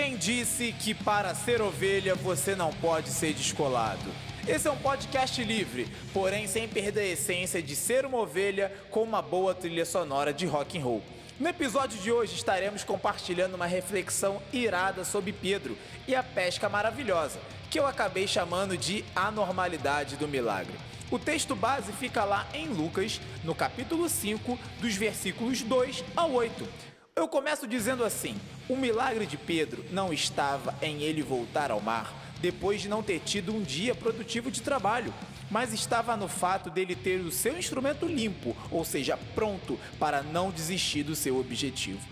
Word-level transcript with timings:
Quem 0.00 0.16
disse 0.16 0.70
que 0.70 0.94
para 0.94 1.34
ser 1.34 1.60
ovelha 1.60 2.14
você 2.14 2.54
não 2.54 2.72
pode 2.72 3.08
ser 3.08 3.32
descolado? 3.32 4.08
Esse 4.46 4.68
é 4.68 4.70
um 4.70 4.76
podcast 4.76 5.42
livre, 5.42 5.88
porém 6.14 6.46
sem 6.46 6.68
perder 6.68 7.00
a 7.00 7.06
essência 7.06 7.60
de 7.60 7.74
ser 7.74 8.06
uma 8.06 8.18
ovelha 8.18 8.72
com 8.92 9.02
uma 9.02 9.20
boa 9.20 9.56
trilha 9.56 9.84
sonora 9.84 10.32
de 10.32 10.46
rock 10.46 10.78
and 10.78 10.84
roll. 10.84 11.02
No 11.40 11.48
episódio 11.48 12.00
de 12.00 12.12
hoje 12.12 12.36
estaremos 12.36 12.84
compartilhando 12.84 13.56
uma 13.56 13.66
reflexão 13.66 14.40
irada 14.52 15.04
sobre 15.04 15.32
Pedro 15.32 15.76
e 16.06 16.14
a 16.14 16.22
pesca 16.22 16.68
maravilhosa, 16.68 17.40
que 17.68 17.80
eu 17.80 17.84
acabei 17.84 18.28
chamando 18.28 18.76
de 18.76 19.04
anormalidade 19.16 20.14
do 20.14 20.28
milagre. 20.28 20.78
O 21.10 21.18
texto 21.18 21.56
base 21.56 21.92
fica 21.92 22.22
lá 22.22 22.46
em 22.54 22.68
Lucas, 22.68 23.20
no 23.42 23.52
capítulo 23.52 24.08
5, 24.08 24.56
dos 24.80 24.94
versículos 24.94 25.60
2 25.62 26.04
a 26.16 26.24
8. 26.24 26.97
Eu 27.18 27.26
começo 27.26 27.66
dizendo 27.66 28.04
assim: 28.04 28.36
o 28.68 28.76
milagre 28.76 29.26
de 29.26 29.36
Pedro 29.36 29.84
não 29.90 30.12
estava 30.12 30.72
em 30.80 31.02
ele 31.02 31.20
voltar 31.20 31.68
ao 31.72 31.80
mar 31.80 32.14
depois 32.40 32.80
de 32.80 32.88
não 32.88 33.02
ter 33.02 33.18
tido 33.18 33.52
um 33.52 33.60
dia 33.60 33.92
produtivo 33.92 34.52
de 34.52 34.62
trabalho, 34.62 35.12
mas 35.50 35.72
estava 35.72 36.16
no 36.16 36.28
fato 36.28 36.70
dele 36.70 36.94
ter 36.94 37.18
o 37.18 37.32
seu 37.32 37.58
instrumento 37.58 38.06
limpo, 38.06 38.56
ou 38.70 38.84
seja, 38.84 39.18
pronto 39.34 39.76
para 39.98 40.22
não 40.22 40.52
desistir 40.52 41.02
do 41.02 41.16
seu 41.16 41.40
objetivo. 41.40 42.06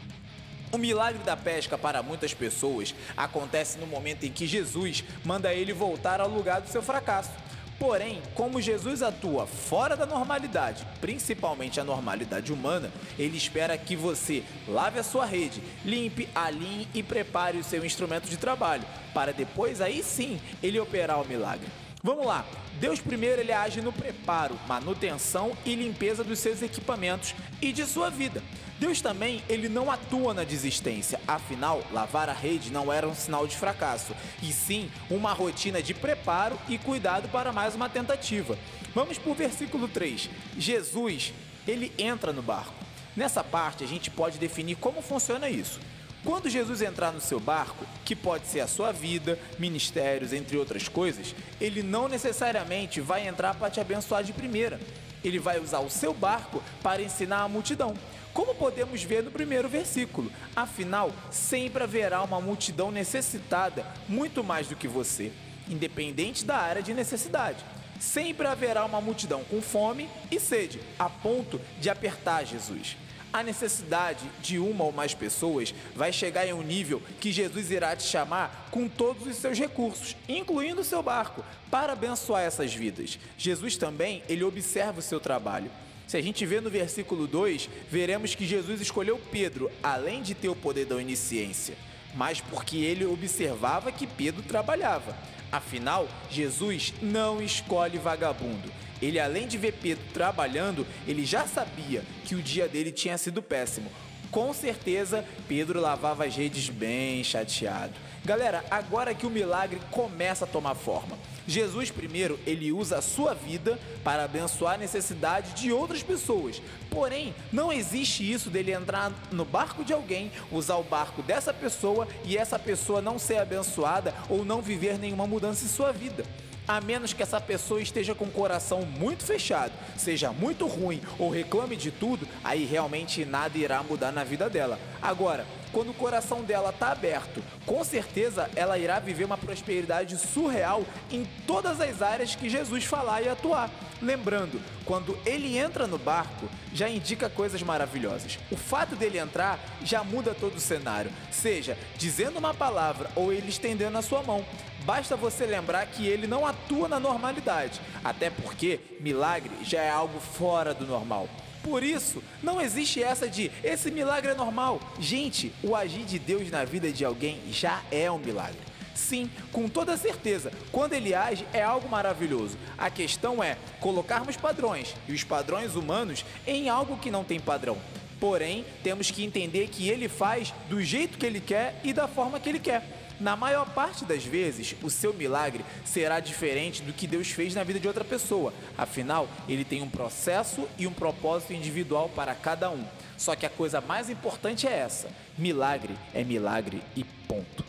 O 0.73 0.77
milagre 0.79 1.23
da 1.23 1.37
pesca 1.37 1.79
para 1.79 2.03
muitas 2.03 2.35
pessoas 2.35 2.93
acontece 3.17 3.79
no 3.79 3.87
momento 3.87 4.27
em 4.27 4.33
que 4.33 4.45
Jesus 4.45 5.05
manda 5.25 5.55
ele 5.55 5.73
voltar 5.73 6.21
ao 6.21 6.29
lugar 6.29 6.61
do 6.61 6.69
seu 6.69 6.83
fracasso. 6.83 7.31
Porém, 7.79 8.23
como 8.35 8.61
Jesus 8.61 9.03
atua 9.03 9.47
fora 9.47 9.97
da 9.97 10.07
normalidade, 10.07 10.87
principalmente 11.01 11.79
a 11.79 11.85
normalidade 11.85 12.53
humana, 12.53 12.91
ele 13.19 13.37
espera 13.37 13.77
que 13.77 13.95
você 13.95 14.43
lave 14.67 14.99
a 14.99 15.03
sua 15.03 15.27
rede, 15.27 15.63
limpe, 15.85 16.29
alinhe 16.35 16.89
e 16.95 17.03
prepare 17.03 17.59
o 17.59 17.65
seu 17.65 17.85
instrumento 17.85 18.29
de 18.29 18.39
trabalho, 18.39 18.85
para 19.13 19.33
depois 19.33 19.83
aí 19.83 20.03
sim 20.03 20.41
ele 20.63 20.81
operar 20.81 21.21
o 21.21 21.27
milagre. 21.27 21.67
Vamos 22.03 22.27
lá. 22.27 22.47
Deus 22.81 23.01
primeiro 23.01 23.41
ele 23.41 23.53
age 23.53 23.81
no 23.81 23.93
preparo, 23.93 24.59
manutenção 24.69 25.53
e 25.65 25.75
limpeza 25.75 26.23
dos 26.23 26.39
seus 26.39 26.63
equipamentos 26.63 27.35
e 27.61 27.73
de 27.73 27.85
sua 27.85 28.11
vida. 28.11 28.43
Deus 28.79 29.01
também 29.01 29.43
ele 29.49 29.71
não 29.71 29.91
atua 29.91 30.35
na 30.35 30.45
desistência, 30.45 31.19
afinal, 31.27 31.83
lavar 31.93 32.29
a 32.29 32.35
rede 32.35 32.71
não 32.71 32.93
era 32.93 33.09
um 33.09 33.15
sinal 33.15 33.47
de 33.47 33.57
fracasso, 33.57 34.15
e 34.43 34.53
sim 34.53 34.91
uma 35.09 35.33
rotina 35.33 35.83
de 35.83 35.95
preparo 35.95 36.59
e 36.69 36.77
cuidado 36.77 37.27
para 37.29 37.53
mais 37.53 37.75
uma 37.75 37.89
tentativa. 37.89 38.59
Vamos 38.95 39.17
para 39.17 39.33
o 39.33 39.35
versículo 39.35 39.89
3. 39.89 40.29
Jesus, 40.59 41.33
ele 41.67 41.91
entra 41.97 42.35
no 42.35 42.43
barco. 42.43 42.75
Nessa 43.17 43.43
parte 43.43 43.83
a 43.83 43.87
gente 43.87 44.11
pode 44.11 44.39
definir 44.39 44.77
como 44.77 45.01
funciona 45.01 45.49
isso. 45.49 45.81
Quando 46.23 46.51
Jesus 46.51 46.83
entrar 46.83 47.13
no 47.13 47.21
seu 47.21 47.41
barco, 47.41 47.87
que 48.05 48.15
pode 48.15 48.47
ser 48.47 48.61
a 48.61 48.67
sua 48.67 48.93
vida, 48.93 49.39
ministérios, 49.59 50.35
entre 50.35 50.59
outras 50.59 50.87
coisas, 50.87 51.35
ele 51.59 51.83
não 51.83 52.09
necessariamente 52.09 53.01
vai 53.01 53.27
entrar 53.27 53.55
para 53.55 53.71
te 53.71 53.81
abençoar 53.81 54.23
de 54.23 54.35
primeira. 54.35 54.79
Ele 55.25 55.39
vai 55.39 55.59
usar 55.59 55.79
o 55.79 55.89
seu 55.89 56.13
barco 56.13 56.63
para 56.83 57.01
ensinar 57.01 57.43
a 57.43 57.49
multidão 57.49 57.95
como 58.37 58.55
podemos 58.55 59.03
ver 59.03 59.23
no 59.23 59.31
primeiro 59.31 59.67
versículo. 59.67 60.31
Afinal, 60.55 61.11
sempre 61.31 61.83
haverá 61.83 62.23
uma 62.23 62.39
multidão 62.39 62.91
necessitada, 62.91 63.87
muito 64.07 64.45
mais 64.45 64.67
do 64.67 64.77
que 64.77 64.87
você, 64.87 65.33
independente 65.67 66.45
da 66.45 66.59
área 66.59 66.83
de 66.83 66.93
necessidade. 66.93 67.65
Sempre 67.99 68.47
haverá 68.47 68.85
uma 68.85 69.01
multidão 69.01 69.43
com 69.45 69.63
fome 69.63 70.07
e 70.31 70.39
sede, 70.39 70.79
a 70.99 71.09
ponto 71.09 71.59
de 71.81 71.89
apertar 71.89 72.45
Jesus. 72.45 72.99
A 73.33 73.43
necessidade 73.43 74.31
de 74.43 74.59
uma 74.59 74.85
ou 74.85 74.93
mais 74.93 75.15
pessoas 75.15 75.75
vai 75.95 76.13
chegar 76.13 76.47
em 76.47 76.53
um 76.53 76.63
nível 76.63 77.03
que 77.19 77.33
Jesus 77.33 77.71
irá 77.71 77.97
te 77.97 78.03
chamar 78.03 78.69
com 78.71 78.87
todos 78.87 79.27
os 79.27 79.37
seus 79.37 79.59
recursos, 79.59 80.15
incluindo 80.29 80.83
o 80.83 80.85
seu 80.85 81.03
barco, 81.03 81.43
para 81.71 81.95
abençoar 81.95 82.43
essas 82.43 82.75
vidas. 82.75 83.19
Jesus 83.39 83.79
também, 83.79 84.23
ele 84.29 84.45
observa 84.45 84.99
o 84.99 85.03
seu 85.03 85.19
trabalho. 85.19 85.71
Se 86.07 86.17
a 86.17 86.23
gente 86.23 86.47
vê 86.47 86.61
no 86.61 86.71
versículo 86.71 87.27
2, 87.27 87.69
veremos 87.91 88.35
que 88.35 88.47
Jesus 88.47 88.81
escolheu 88.81 89.21
Pedro, 89.33 89.71
além 89.83 90.23
de 90.23 90.35
ter 90.35 90.49
o 90.49 90.55
poder 90.55 90.87
da 90.87 90.95
onisciência, 90.95 91.75
mas 92.15 92.41
porque 92.41 92.77
ele 92.77 93.05
observava 93.05 93.91
que 93.91 94.07
Pedro 94.07 94.43
trabalhava. 94.43 95.17
Afinal, 95.51 96.09
Jesus 96.31 96.95
não 97.03 97.43
escolhe 97.43 97.99
vagabundo. 97.99 98.71
Ele, 99.03 99.19
além 99.19 99.49
de 99.49 99.59
ver 99.59 99.73
Pedro 99.73 100.05
trabalhando, 100.15 100.87
ele 101.09 101.25
já 101.25 101.47
sabia 101.47 102.03
que 102.25 102.35
o 102.35 102.43
dia 102.43 102.69
dele 102.69 102.93
tinha 102.93 103.19
sido 103.19 103.43
péssimo. 103.43 103.91
Com 104.31 104.53
certeza, 104.53 105.25
Pedro 105.49 105.81
lavava 105.81 106.25
as 106.25 106.37
redes 106.37 106.69
bem 106.69 107.23
chateado. 107.23 107.95
Galera, 108.25 108.65
agora 108.71 109.15
que 109.15 109.27
o 109.27 109.31
milagre 109.31 109.81
começa 109.91 110.45
a 110.45 110.49
tomar 110.49 110.75
forma. 110.75 111.17
Jesus, 111.47 111.93
primeiro, 111.93 112.39
ele 112.45 112.73
usa 112.73 112.99
a 112.99 113.03
sua 113.03 113.35
vida 113.35 113.79
para 114.03 114.25
abençoar 114.25 114.75
a 114.75 114.79
necessidade 114.79 115.55
de 115.55 115.71
outras 115.71 116.03
pessoas. 116.03 116.61
Porém, 116.91 117.33
não 117.53 117.73
existe 117.73 118.29
isso 118.29 118.51
dele 118.51 118.73
entrar 118.73 119.13
no 119.31 119.45
barco 119.45 119.85
de 119.85 119.93
alguém, 119.93 120.33
usar 120.51 120.77
o 120.77 120.83
barco 120.83 121.23
dessa 121.23 121.55
pessoa 121.55 122.09
e 122.25 122.37
essa 122.37 122.59
pessoa 122.59 123.01
não 123.01 123.17
ser 123.19 123.37
abençoada 123.37 124.13
ou 124.29 124.45
não 124.45 124.61
viver 124.61 124.99
nenhuma 124.99 125.27
mudança 125.27 125.65
em 125.65 125.69
sua 125.69 125.93
vida 125.93 126.25
a 126.67 126.81
menos 126.81 127.13
que 127.13 127.23
essa 127.23 127.41
pessoa 127.41 127.81
esteja 127.81 128.15
com 128.15 128.25
o 128.25 128.31
coração 128.31 128.83
muito 128.83 129.25
fechado, 129.25 129.73
seja 129.97 130.33
muito 130.33 130.67
ruim 130.67 131.01
ou 131.19 131.31
reclame 131.31 131.77
de 131.77 131.91
tudo, 131.91 132.27
aí 132.43 132.65
realmente 132.65 133.25
nada 133.25 133.57
irá 133.57 133.83
mudar 133.83 134.13
na 134.13 134.25
vida 134.25 134.51
dela. 134.51 134.79
Agora, 135.01 135.47
quando 135.73 135.91
o 135.91 135.95
coração 135.95 136.43
dela 136.43 136.71
está 136.71 136.93
aberto, 136.93 137.43
com 137.65 137.83
certeza 137.85 138.49
ela 138.55 138.79
irá 138.79 138.99
viver 138.99 139.25
uma 139.25 139.37
prosperidade 139.39 140.17
surreal 140.19 140.85
em 141.11 141.27
todas 141.47 141.81
as 141.81 142.03
áreas 142.03 142.35
que 142.35 142.49
Jesus 142.49 142.85
falar 142.85 143.23
e 143.23 143.29
atuar. 143.29 143.71
Lembrando, 144.01 144.61
quando 144.85 145.19
ele 145.25 145.57
entra 145.57 145.87
no 145.87 145.99
barco, 145.99 146.49
já 146.73 146.89
indica 146.89 147.31
coisas 147.31 147.63
maravilhosas. 147.63 148.39
O 148.51 148.57
fato 148.57 148.95
dele 148.95 149.19
entrar 149.19 149.59
já 149.83 150.05
muda 150.05 150.35
todo 150.35 150.57
o 150.57 150.61
cenário, 150.61 151.11
seja 151.31 151.79
dizendo 151.97 152.39
uma 152.39 152.53
palavra 152.53 153.11
ou 153.17 153.33
ele 153.33 153.49
estendendo 153.49 153.97
a 153.97 154.03
sua 154.03 154.23
mão. 154.23 154.45
Basta 154.85 155.17
você 155.17 155.47
lembrar 155.47 155.85
que 155.87 156.07
ele 156.07 156.27
não 156.27 156.47
atua 156.47 156.89
na 156.89 157.01
normalidade, 157.01 157.81
até 158.05 158.31
porque 158.31 158.79
milagre 159.01 159.51
já 159.63 159.83
é 159.83 159.91
algo 159.91 160.21
fora 160.21 160.73
do 160.73 160.87
normal. 160.87 161.29
Por 161.67 161.83
isso, 161.83 162.23
não 162.45 162.61
existe 162.61 163.03
essa 163.03 163.29
de 163.29 163.51
esse 163.65 163.91
milagre 163.91 164.31
é 164.31 164.35
normal. 164.37 164.81
Gente, 165.01 165.53
o 165.65 165.75
agir 165.75 166.05
de 166.05 166.17
Deus 166.17 166.49
na 166.49 166.65
vida 166.65 166.93
de 166.93 167.05
alguém 167.05 167.41
já 167.51 167.83
é 167.91 168.09
um 168.09 168.19
milagre. 168.19 168.61
Sim, 168.95 169.29
com 169.51 169.69
toda 169.69 169.97
certeza, 169.97 170.53
quando 170.71 170.93
ele 170.93 171.13
age 171.13 171.45
é 171.53 171.65
algo 171.65 171.89
maravilhoso. 171.89 172.57
A 172.79 172.89
questão 172.89 173.43
é 173.43 173.59
colocarmos 173.81 174.37
padrões 174.37 174.95
e 175.09 175.13
os 175.13 175.25
padrões 175.25 175.75
humanos 175.75 176.25
em 176.47 176.69
algo 176.69 176.99
que 176.99 177.11
não 177.11 177.25
tem 177.25 177.41
padrão. 177.41 177.77
Porém, 178.21 178.65
temos 178.85 179.11
que 179.11 179.25
entender 179.25 179.67
que 179.67 179.89
ele 179.89 180.09
faz 180.09 180.55
do 180.69 180.81
jeito 180.81 181.19
que 181.19 181.27
ele 181.27 181.41
quer 181.41 181.81
e 181.83 181.93
da 181.93 182.07
forma 182.07 182.39
que 182.39 182.49
ele 182.49 182.61
quer. 182.61 183.06
Na 183.19 183.35
maior 183.35 183.67
parte 183.71 184.05
das 184.05 184.25
vezes, 184.25 184.75
o 184.83 184.91
seu 184.91 185.15
milagre 185.15 185.65
será 185.85 186.21
diferente 186.21 186.83
do 186.83 186.93
que 186.93 187.07
Deus 187.07 187.31
fez 187.31 187.55
na 187.55 187.65
vida 187.65 187.81
de 187.81 187.89
outra 187.89 188.05
pessoa. 188.05 188.53
Afinal, 188.77 189.27
ele 189.49 189.65
tem 189.65 189.81
um 189.81 189.89
processo 189.89 190.69
e 190.79 190.87
um 190.87 190.93
propósito 190.93 191.55
individual 191.55 192.11
para 192.11 192.35
cada 192.35 192.71
um. 192.71 192.85
Só 193.17 193.35
que 193.35 193.47
a 193.47 193.51
coisa 193.51 193.81
mais 193.81 194.11
importante 194.11 194.67
é 194.67 194.73
essa: 194.73 195.09
milagre 195.39 195.97
é 196.13 196.23
milagre 196.23 196.83
e 196.95 197.05
ponto. 197.05 197.65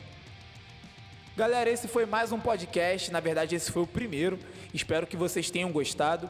Galera, 1.38 1.70
esse 1.70 1.88
foi 1.88 2.06
mais 2.06 2.32
um 2.32 2.40
podcast. 2.40 3.12
Na 3.12 3.20
verdade, 3.20 3.56
esse 3.56 3.72
foi 3.72 3.84
o 3.84 3.88
primeiro. 3.88 4.38
Espero 4.74 5.08
que 5.08 5.16
vocês 5.16 5.50
tenham 5.50 5.72
gostado 5.72 6.30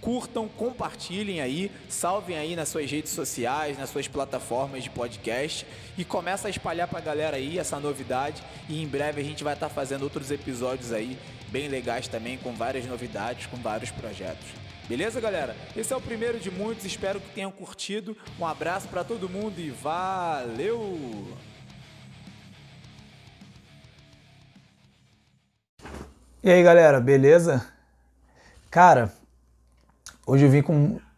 curtam, 0.00 0.48
compartilhem 0.48 1.40
aí, 1.40 1.70
salvem 1.88 2.36
aí 2.36 2.54
nas 2.54 2.68
suas 2.68 2.90
redes 2.90 3.12
sociais, 3.12 3.78
nas 3.78 3.90
suas 3.90 4.06
plataformas 4.06 4.84
de 4.84 4.90
podcast 4.90 5.66
e 5.96 6.04
começa 6.04 6.48
a 6.48 6.50
espalhar 6.50 6.86
para 6.88 6.98
a 6.98 7.02
galera 7.02 7.36
aí 7.36 7.58
essa 7.58 7.80
novidade 7.80 8.42
e 8.68 8.82
em 8.82 8.86
breve 8.86 9.20
a 9.20 9.24
gente 9.24 9.42
vai 9.42 9.54
estar 9.54 9.68
tá 9.68 9.74
fazendo 9.74 10.02
outros 10.02 10.30
episódios 10.30 10.92
aí 10.92 11.18
bem 11.48 11.68
legais 11.68 12.08
também 12.08 12.36
com 12.38 12.52
várias 12.52 12.86
novidades, 12.86 13.46
com 13.46 13.56
vários 13.56 13.90
projetos. 13.90 14.46
Beleza, 14.88 15.20
galera? 15.20 15.56
Esse 15.76 15.92
é 15.92 15.96
o 15.96 16.00
primeiro 16.00 16.38
de 16.38 16.50
muitos, 16.50 16.84
espero 16.84 17.20
que 17.20 17.30
tenham 17.30 17.50
curtido. 17.50 18.16
Um 18.38 18.46
abraço 18.46 18.86
para 18.86 19.02
todo 19.02 19.28
mundo 19.28 19.58
e 19.58 19.70
valeu! 19.70 21.36
E 26.42 26.50
aí, 26.50 26.62
galera, 26.62 27.00
beleza? 27.00 27.66
Cara, 28.70 29.12
Hoje 30.28 30.44
eu 30.44 30.50
vim 30.50 30.60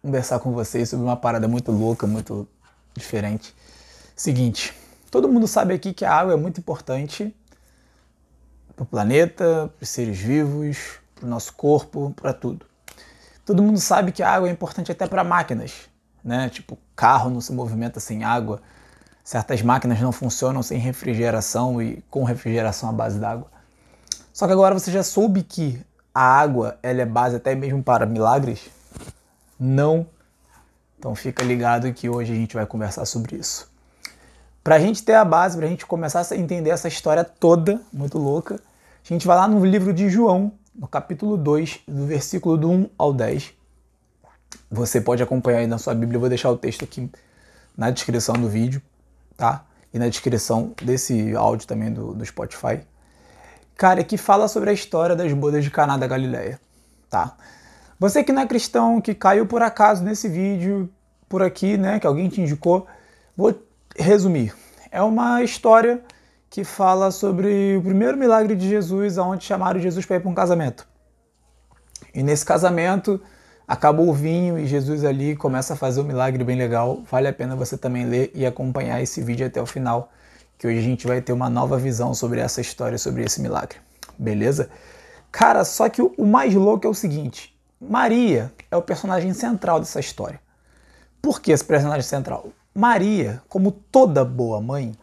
conversar 0.02 0.38
com 0.38 0.52
vocês 0.52 0.90
sobre 0.90 1.02
uma 1.06 1.16
parada 1.16 1.48
muito 1.48 1.72
louca, 1.72 2.06
muito 2.06 2.46
diferente. 2.94 3.56
Seguinte, 4.14 4.74
todo 5.10 5.26
mundo 5.26 5.48
sabe 5.48 5.72
aqui 5.72 5.94
que 5.94 6.04
a 6.04 6.12
água 6.12 6.34
é 6.34 6.36
muito 6.36 6.60
importante 6.60 7.34
para 8.76 8.82
o 8.82 8.86
planeta, 8.86 9.72
para 9.74 9.82
os 9.82 9.88
seres 9.88 10.18
vivos, 10.18 11.00
para 11.14 11.24
o 11.24 11.28
nosso 11.30 11.54
corpo, 11.54 12.12
para 12.14 12.34
tudo. 12.34 12.66
Todo 13.46 13.62
mundo 13.62 13.80
sabe 13.80 14.12
que 14.12 14.22
a 14.22 14.30
água 14.30 14.46
é 14.46 14.52
importante 14.52 14.92
até 14.92 15.06
para 15.06 15.24
máquinas, 15.24 15.88
né? 16.22 16.50
Tipo, 16.50 16.76
carro 16.94 17.30
não 17.30 17.40
se 17.40 17.50
movimenta 17.50 18.00
sem 18.00 18.24
água, 18.24 18.60
certas 19.24 19.62
máquinas 19.62 19.98
não 20.02 20.12
funcionam 20.12 20.62
sem 20.62 20.78
refrigeração 20.78 21.80
e 21.80 22.04
com 22.10 22.24
refrigeração 22.24 22.90
à 22.90 22.92
base 22.92 23.18
d'água. 23.18 23.46
Só 24.34 24.46
que 24.46 24.52
agora 24.52 24.78
você 24.78 24.92
já 24.92 25.02
soube 25.02 25.42
que 25.44 25.80
a 26.14 26.20
água 26.20 26.78
ela 26.82 27.00
é 27.00 27.06
base 27.06 27.36
até 27.36 27.54
mesmo 27.54 27.82
para 27.82 28.04
milagres? 28.04 28.76
Não. 29.58 30.06
Então 30.98 31.14
fica 31.14 31.42
ligado 31.44 31.92
que 31.92 32.08
hoje 32.08 32.32
a 32.32 32.36
gente 32.36 32.54
vai 32.54 32.66
conversar 32.66 33.04
sobre 33.04 33.36
isso. 33.36 33.70
Para 34.62 34.76
a 34.76 34.78
gente 34.78 35.02
ter 35.02 35.14
a 35.14 35.24
base, 35.24 35.56
para 35.56 35.66
a 35.66 35.68
gente 35.70 35.86
começar 35.86 36.26
a 36.30 36.36
entender 36.36 36.70
essa 36.70 36.88
história 36.88 37.24
toda, 37.24 37.80
muito 37.92 38.18
louca, 38.18 38.56
a 38.56 39.08
gente 39.08 39.26
vai 39.26 39.36
lá 39.36 39.48
no 39.48 39.64
livro 39.64 39.94
de 39.94 40.10
João, 40.10 40.52
no 40.74 40.86
capítulo 40.86 41.36
2, 41.36 41.80
do 41.88 42.06
versículo 42.06 42.56
do 42.58 42.70
1 42.70 42.90
ao 42.98 43.12
10. 43.12 43.54
Você 44.70 45.00
pode 45.00 45.22
acompanhar 45.22 45.60
aí 45.60 45.66
na 45.66 45.78
sua 45.78 45.94
Bíblia, 45.94 46.16
eu 46.16 46.20
vou 46.20 46.28
deixar 46.28 46.50
o 46.50 46.58
texto 46.58 46.84
aqui 46.84 47.10
na 47.76 47.90
descrição 47.90 48.34
do 48.34 48.48
vídeo, 48.48 48.82
tá? 49.36 49.64
E 49.94 49.98
na 49.98 50.08
descrição 50.08 50.74
desse 50.82 51.34
áudio 51.34 51.66
também 51.66 51.90
do, 51.90 52.12
do 52.12 52.26
Spotify. 52.26 52.80
Cara, 53.76 54.04
que 54.04 54.18
fala 54.18 54.48
sobre 54.48 54.68
a 54.68 54.72
história 54.72 55.16
das 55.16 55.32
bodas 55.32 55.64
de 55.64 55.70
Caná 55.70 55.96
da 55.96 56.06
Galileia, 56.06 56.60
tá? 57.08 57.36
Você 57.98 58.22
que 58.22 58.32
não 58.32 58.42
é 58.42 58.46
cristão, 58.46 59.00
que 59.00 59.12
caiu 59.12 59.44
por 59.44 59.60
acaso 59.60 60.04
nesse 60.04 60.28
vídeo, 60.28 60.88
por 61.28 61.42
aqui, 61.42 61.76
né, 61.76 61.98
que 61.98 62.06
alguém 62.06 62.28
te 62.28 62.40
indicou, 62.40 62.86
vou 63.36 63.54
resumir. 63.96 64.54
É 64.90 65.02
uma 65.02 65.42
história 65.42 66.00
que 66.48 66.62
fala 66.62 67.10
sobre 67.10 67.76
o 67.76 67.82
primeiro 67.82 68.16
milagre 68.16 68.54
de 68.54 68.68
Jesus, 68.68 69.18
onde 69.18 69.44
chamaram 69.44 69.80
Jesus 69.80 70.06
para 70.06 70.16
ir 70.16 70.20
para 70.20 70.30
um 70.30 70.34
casamento. 70.34 70.86
E 72.14 72.22
nesse 72.22 72.44
casamento 72.44 73.20
acabou 73.66 74.08
o 74.08 74.14
vinho 74.14 74.58
e 74.58 74.66
Jesus 74.66 75.04
ali 75.04 75.34
começa 75.34 75.74
a 75.74 75.76
fazer 75.76 76.00
um 76.00 76.04
milagre 76.04 76.42
bem 76.44 76.56
legal. 76.56 77.02
Vale 77.10 77.28
a 77.28 77.32
pena 77.32 77.56
você 77.56 77.76
também 77.76 78.06
ler 78.06 78.30
e 78.32 78.46
acompanhar 78.46 79.02
esse 79.02 79.20
vídeo 79.20 79.46
até 79.46 79.60
o 79.60 79.66
final, 79.66 80.10
que 80.56 80.66
hoje 80.66 80.78
a 80.78 80.82
gente 80.82 81.06
vai 81.06 81.20
ter 81.20 81.32
uma 81.32 81.50
nova 81.50 81.76
visão 81.76 82.14
sobre 82.14 82.40
essa 82.40 82.60
história, 82.60 82.96
sobre 82.96 83.24
esse 83.24 83.42
milagre. 83.42 83.78
Beleza? 84.16 84.70
Cara, 85.30 85.64
só 85.64 85.88
que 85.88 86.00
o 86.00 86.26
mais 86.26 86.54
louco 86.54 86.86
é 86.86 86.90
o 86.90 86.94
seguinte: 86.94 87.57
Maria 87.80 88.52
é 88.70 88.76
o 88.76 88.82
personagem 88.82 89.32
central 89.32 89.78
dessa 89.78 90.00
história. 90.00 90.40
Por 91.22 91.40
que 91.40 91.52
esse 91.52 91.64
personagem 91.64 92.02
central? 92.02 92.48
Maria, 92.74 93.42
como 93.48 93.70
toda 93.70 94.24
boa 94.24 94.60
mãe, 94.60 94.94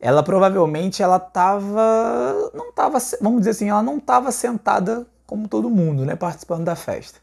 ela 0.00 0.22
provavelmente 0.22 1.02
ela 1.02 1.18
tava 1.18 2.50
não 2.54 2.72
tava, 2.72 2.98
vamos 3.20 3.40
dizer 3.40 3.50
assim, 3.50 3.68
ela 3.68 3.82
não 3.82 3.98
estava 3.98 4.30
sentada 4.30 5.06
como 5.26 5.46
todo 5.48 5.68
mundo, 5.68 6.04
né, 6.04 6.16
participando 6.16 6.64
da 6.64 6.76
festa. 6.76 7.20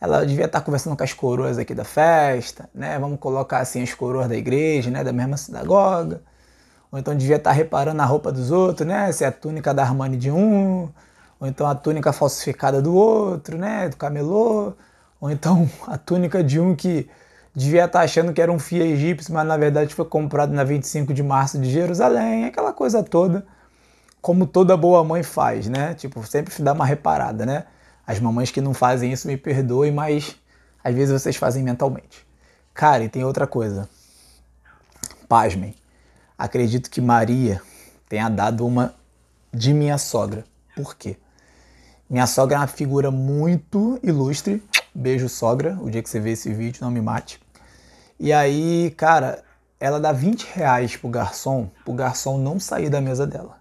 Ela 0.00 0.24
devia 0.26 0.46
estar 0.46 0.60
conversando 0.60 0.96
com 0.96 1.02
as 1.04 1.12
coroas 1.12 1.58
aqui 1.58 1.74
da 1.74 1.84
festa, 1.84 2.68
né? 2.74 2.98
Vamos 2.98 3.18
colocar 3.18 3.58
assim 3.60 3.82
as 3.82 3.94
coroas 3.94 4.28
da 4.28 4.36
igreja, 4.36 4.90
né, 4.90 5.02
da 5.02 5.12
mesma 5.12 5.36
sinagoga. 5.36 6.22
Ou 6.92 6.98
então 6.98 7.16
devia 7.16 7.36
estar 7.36 7.52
reparando 7.52 8.02
a 8.02 8.04
roupa 8.04 8.30
dos 8.30 8.50
outros, 8.50 8.86
né? 8.86 9.10
Se 9.12 9.24
é 9.24 9.28
a 9.28 9.32
túnica 9.32 9.72
da 9.72 9.82
Armani 9.82 10.16
de 10.16 10.30
um, 10.30 10.88
ou 11.38 11.46
então 11.46 11.66
a 11.66 11.74
túnica 11.74 12.12
falsificada 12.12 12.80
do 12.80 12.94
outro, 12.94 13.58
né, 13.58 13.88
do 13.88 13.96
camelô, 13.96 14.72
ou 15.20 15.30
então 15.30 15.68
a 15.86 15.98
túnica 15.98 16.42
de 16.42 16.58
um 16.60 16.74
que 16.74 17.08
devia 17.54 17.86
estar 17.86 18.00
achando 18.00 18.32
que 18.32 18.40
era 18.40 18.52
um 18.52 18.58
FIA 18.58 18.84
egípcio, 18.84 19.32
mas 19.32 19.46
na 19.46 19.56
verdade 19.56 19.94
foi 19.94 20.04
comprado 20.04 20.52
na 20.52 20.64
25 20.64 21.14
de 21.14 21.22
março 21.22 21.58
de 21.58 21.70
Jerusalém, 21.70 22.44
aquela 22.44 22.72
coisa 22.72 23.02
toda, 23.02 23.46
como 24.20 24.46
toda 24.46 24.76
boa 24.76 25.02
mãe 25.04 25.22
faz, 25.22 25.68
né? 25.68 25.94
Tipo, 25.94 26.24
sempre 26.26 26.52
dá 26.62 26.72
uma 26.72 26.84
reparada, 26.84 27.46
né? 27.46 27.64
As 28.06 28.20
mamães 28.20 28.50
que 28.50 28.60
não 28.60 28.74
fazem 28.74 29.12
isso 29.12 29.26
me 29.26 29.36
perdoem, 29.36 29.90
mas 29.92 30.36
às 30.84 30.94
vezes 30.94 31.20
vocês 31.20 31.36
fazem 31.36 31.62
mentalmente. 31.62 32.26
Cara, 32.74 33.04
e 33.04 33.08
tem 33.08 33.24
outra 33.24 33.46
coisa. 33.46 33.88
Pasmem. 35.28 35.74
Acredito 36.38 36.90
que 36.90 37.00
Maria 37.00 37.60
tenha 38.08 38.28
dado 38.28 38.66
uma 38.66 38.94
de 39.52 39.72
minha 39.72 39.96
sogra. 39.96 40.44
Por 40.76 40.94
quê? 40.94 41.16
Minha 42.08 42.26
sogra 42.28 42.56
é 42.56 42.60
uma 42.60 42.68
figura 42.68 43.10
muito 43.10 43.98
ilustre. 44.00 44.62
Beijo, 44.94 45.28
sogra. 45.28 45.76
O 45.80 45.90
dia 45.90 46.00
que 46.00 46.08
você 46.08 46.20
vê 46.20 46.30
esse 46.30 46.52
vídeo, 46.54 46.78
não 46.80 46.90
me 46.90 47.00
mate. 47.00 47.40
E 48.18 48.32
aí, 48.32 48.94
cara, 48.96 49.42
ela 49.80 49.98
dá 49.98 50.12
20 50.12 50.46
reais 50.54 50.96
pro 50.96 51.08
garçom, 51.08 51.68
pro 51.84 51.92
garçom 51.92 52.38
não 52.38 52.60
sair 52.60 52.88
da 52.88 53.00
mesa 53.00 53.26
dela. 53.26 53.58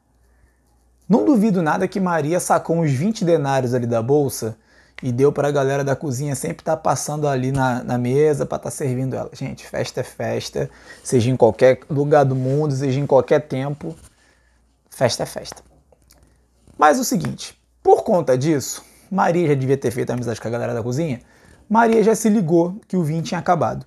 Não 1.10 1.26
duvido 1.26 1.62
nada 1.64 1.88
que 1.88 2.00
Maria 2.00 2.40
sacou 2.40 2.78
uns 2.78 2.92
20 2.92 3.26
denários 3.26 3.74
ali 3.74 3.88
da 3.88 4.02
bolsa 4.02 4.56
e 5.02 5.12
deu 5.12 5.32
para 5.32 5.48
a 5.48 5.52
galera 5.52 5.84
da 5.84 5.96
cozinha 5.96 6.36
sempre 6.36 6.62
estar 6.62 6.76
tá 6.76 6.82
passando 6.82 7.28
ali 7.28 7.52
na, 7.52 7.84
na 7.84 7.98
mesa 7.98 8.46
para 8.46 8.58
estar 8.58 8.70
tá 8.70 8.76
servindo 8.76 9.16
ela. 9.16 9.30
Gente, 9.34 9.66
festa 9.66 10.02
é 10.02 10.04
festa, 10.04 10.70
seja 11.04 11.32
em 11.32 11.36
qualquer 11.36 11.80
lugar 11.90 12.24
do 12.24 12.36
mundo, 12.36 12.76
seja 12.76 13.00
em 13.00 13.08
qualquer 13.08 13.42
tempo, 13.42 13.96
festa 14.90 15.24
é 15.24 15.26
festa. 15.26 15.64
Mas 16.78 17.00
o 17.00 17.04
seguinte, 17.04 17.58
por 17.86 18.04
conta 18.04 18.36
disso, 18.36 18.84
Maria 19.12 19.48
já 19.50 19.54
devia 19.54 19.78
ter 19.78 19.92
feito 19.92 20.10
amizade 20.10 20.42
com 20.42 20.48
a 20.48 20.50
galera 20.50 20.74
da 20.74 20.82
cozinha, 20.82 21.22
Maria 21.70 22.02
já 22.02 22.16
se 22.16 22.28
ligou 22.30 22.82
que 22.88 22.98
o 22.98 23.04
vinho 23.04 23.22
tinha 23.22 23.40
acabado. 23.40 23.86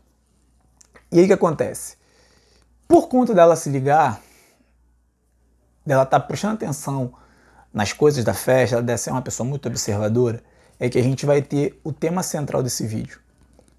E 1.11 1.19
aí 1.19 1.25
o 1.25 1.27
que 1.27 1.33
acontece? 1.33 1.97
Por 2.87 3.09
conta 3.09 3.35
dela 3.35 3.57
se 3.57 3.69
ligar, 3.69 4.23
dela 5.85 6.05
estar 6.05 6.21
tá 6.21 6.25
prestando 6.25 6.55
atenção 6.55 7.13
nas 7.75 7.93
coisas 7.93 8.23
da 8.23 8.33
festa, 8.33 8.77
ela 8.77 8.85
deve 8.85 8.99
ser 8.99 9.11
uma 9.11 9.21
pessoa 9.21 9.45
muito 9.45 9.67
observadora, 9.67 10.45
é 10.79 10.89
que 10.89 10.97
a 10.97 11.03
gente 11.03 11.27
vai 11.27 11.43
ter 11.43 11.81
o 11.83 11.93
tema 11.93 12.23
central 12.23 12.63
desse 12.63 12.87
vídeo, 12.87 13.19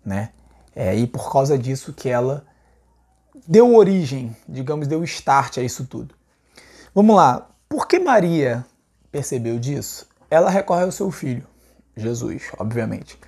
né? 0.04 0.32
É, 0.76 0.94
e 0.98 1.08
por 1.08 1.32
causa 1.32 1.58
disso 1.58 1.94
que 1.94 2.10
ela 2.10 2.46
deu 3.48 3.74
origem, 3.74 4.36
digamos, 4.50 4.86
deu 4.86 5.02
start 5.06 5.60
a 5.60 5.62
isso 5.62 5.86
tudo. 5.86 6.14
Vamos 6.94 7.16
lá. 7.16 7.50
Por 7.70 7.88
que 7.88 8.00
Maria 8.00 8.66
percebeu 9.10 9.58
disso? 9.58 10.09
Ela 10.30 10.50
recorre 10.50 10.84
ao 10.84 10.92
seu 10.92 11.10
filho, 11.12 11.44
Jesus, 11.96 12.52
obviamente. 12.58 13.20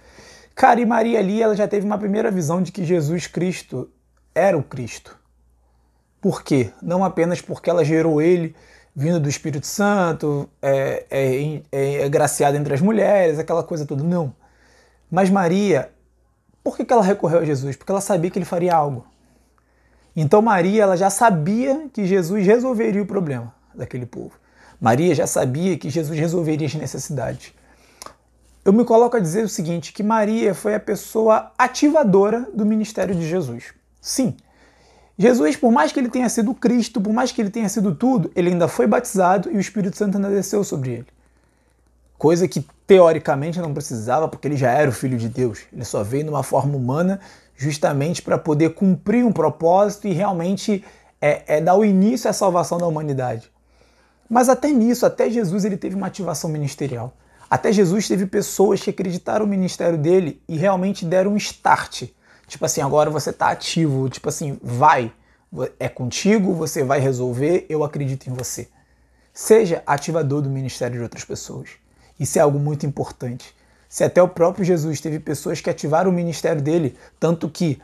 Cara, 0.53 0.79
e 0.79 0.85
Maria 0.85 1.19
ali, 1.19 1.41
ela 1.41 1.55
já 1.55 1.67
teve 1.67 1.85
uma 1.85 1.97
primeira 1.97 2.29
visão 2.29 2.61
de 2.61 2.71
que 2.71 2.85
Jesus 2.85 3.27
Cristo 3.27 3.89
era 4.35 4.57
o 4.57 4.63
Cristo. 4.63 5.17
Por 6.19 6.43
quê? 6.43 6.71
Não 6.81 7.03
apenas 7.03 7.41
porque 7.41 7.69
ela 7.69 7.83
gerou 7.83 8.21
ele 8.21 8.55
vindo 8.95 9.19
do 9.19 9.29
Espírito 9.29 9.65
Santo, 9.65 10.49
é, 10.61 11.05
é, 11.09 11.61
é, 11.71 11.93
é 12.03 12.09
graciada 12.09 12.57
entre 12.57 12.73
as 12.73 12.81
mulheres, 12.81 13.39
aquela 13.39 13.63
coisa 13.63 13.85
toda. 13.85 14.03
Não. 14.03 14.33
Mas 15.09 15.29
Maria, 15.29 15.91
por 16.63 16.77
que, 16.77 16.85
que 16.85 16.93
ela 16.93 17.03
recorreu 17.03 17.39
a 17.39 17.45
Jesus? 17.45 17.75
Porque 17.75 17.91
ela 17.91 18.01
sabia 18.01 18.29
que 18.29 18.37
ele 18.37 18.45
faria 18.45 18.75
algo. 18.75 19.05
Então 20.15 20.41
Maria, 20.41 20.83
ela 20.83 20.97
já 20.97 21.09
sabia 21.09 21.89
que 21.91 22.05
Jesus 22.05 22.45
resolveria 22.45 23.01
o 23.01 23.05
problema 23.05 23.53
daquele 23.73 24.05
povo. 24.05 24.40
Maria 24.81 25.15
já 25.15 25.25
sabia 25.27 25.77
que 25.77 25.89
Jesus 25.89 26.19
resolveria 26.19 26.67
as 26.67 26.75
necessidades 26.75 27.53
eu 28.63 28.71
me 28.71 28.85
coloco 28.85 29.17
a 29.17 29.19
dizer 29.19 29.43
o 29.43 29.49
seguinte: 29.49 29.91
que 29.91 30.03
Maria 30.03 30.53
foi 30.53 30.75
a 30.75 30.79
pessoa 30.79 31.51
ativadora 31.57 32.47
do 32.53 32.65
ministério 32.65 33.15
de 33.15 33.27
Jesus. 33.27 33.73
Sim. 33.99 34.35
Jesus, 35.17 35.55
por 35.55 35.71
mais 35.71 35.91
que 35.91 35.99
ele 35.99 36.09
tenha 36.09 36.29
sido 36.29 36.53
Cristo, 36.53 36.99
por 36.99 37.13
mais 37.13 37.31
que 37.31 37.41
ele 37.41 37.49
tenha 37.49 37.69
sido 37.69 37.93
tudo, 37.93 38.31
ele 38.35 38.49
ainda 38.49 38.67
foi 38.67 38.87
batizado 38.87 39.51
e 39.51 39.57
o 39.57 39.59
Espírito 39.59 39.95
Santo 39.95 40.17
ainda 40.17 40.29
desceu 40.29 40.63
sobre 40.63 40.91
ele. 40.91 41.07
Coisa 42.17 42.47
que 42.47 42.65
teoricamente 42.87 43.59
não 43.59 43.73
precisava, 43.73 44.27
porque 44.27 44.47
ele 44.47 44.57
já 44.57 44.71
era 44.71 44.89
o 44.89 44.93
Filho 44.93 45.17
de 45.17 45.29
Deus. 45.29 45.59
Ele 45.71 45.85
só 45.85 46.01
veio 46.01 46.25
numa 46.25 46.41
forma 46.41 46.75
humana 46.75 47.19
justamente 47.55 48.21
para 48.21 48.37
poder 48.37 48.73
cumprir 48.73 49.23
um 49.23 49.31
propósito 49.31 50.07
e 50.07 50.13
realmente 50.13 50.83
é, 51.19 51.57
é 51.57 51.61
dar 51.61 51.75
o 51.75 51.85
início 51.85 52.27
à 52.29 52.33
salvação 52.33 52.79
da 52.79 52.87
humanidade. 52.87 53.51
Mas 54.31 54.47
até 54.47 54.71
nisso, 54.71 55.05
até 55.05 55.29
Jesus, 55.29 55.65
ele 55.65 55.75
teve 55.75 55.93
uma 55.93 56.07
ativação 56.07 56.49
ministerial. 56.49 57.13
Até 57.49 57.69
Jesus 57.73 58.07
teve 58.07 58.25
pessoas 58.25 58.81
que 58.81 58.89
acreditaram 58.89 59.45
no 59.45 59.51
ministério 59.51 59.97
dele 59.97 60.41
e 60.47 60.55
realmente 60.55 61.03
deram 61.03 61.33
um 61.33 61.35
start. 61.35 62.03
Tipo 62.47 62.65
assim, 62.65 62.79
agora 62.79 63.09
você 63.09 63.31
está 63.31 63.49
ativo, 63.49 64.07
tipo 64.07 64.29
assim, 64.29 64.57
vai, 64.63 65.11
é 65.77 65.89
contigo, 65.89 66.53
você 66.53 66.81
vai 66.81 67.01
resolver, 67.01 67.65
eu 67.67 67.83
acredito 67.83 68.27
em 68.27 68.33
você. 68.33 68.69
Seja 69.33 69.83
ativador 69.85 70.41
do 70.41 70.49
ministério 70.49 70.95
de 70.95 71.03
outras 71.03 71.25
pessoas. 71.25 71.71
Isso 72.17 72.39
é 72.39 72.41
algo 72.41 72.57
muito 72.57 72.85
importante. 72.85 73.53
Se 73.89 74.01
até 74.01 74.23
o 74.23 74.29
próprio 74.29 74.63
Jesus 74.63 75.01
teve 75.01 75.19
pessoas 75.19 75.59
que 75.59 75.69
ativaram 75.69 76.09
o 76.09 76.13
ministério 76.13 76.61
dele, 76.61 76.95
tanto 77.19 77.49
que 77.49 77.81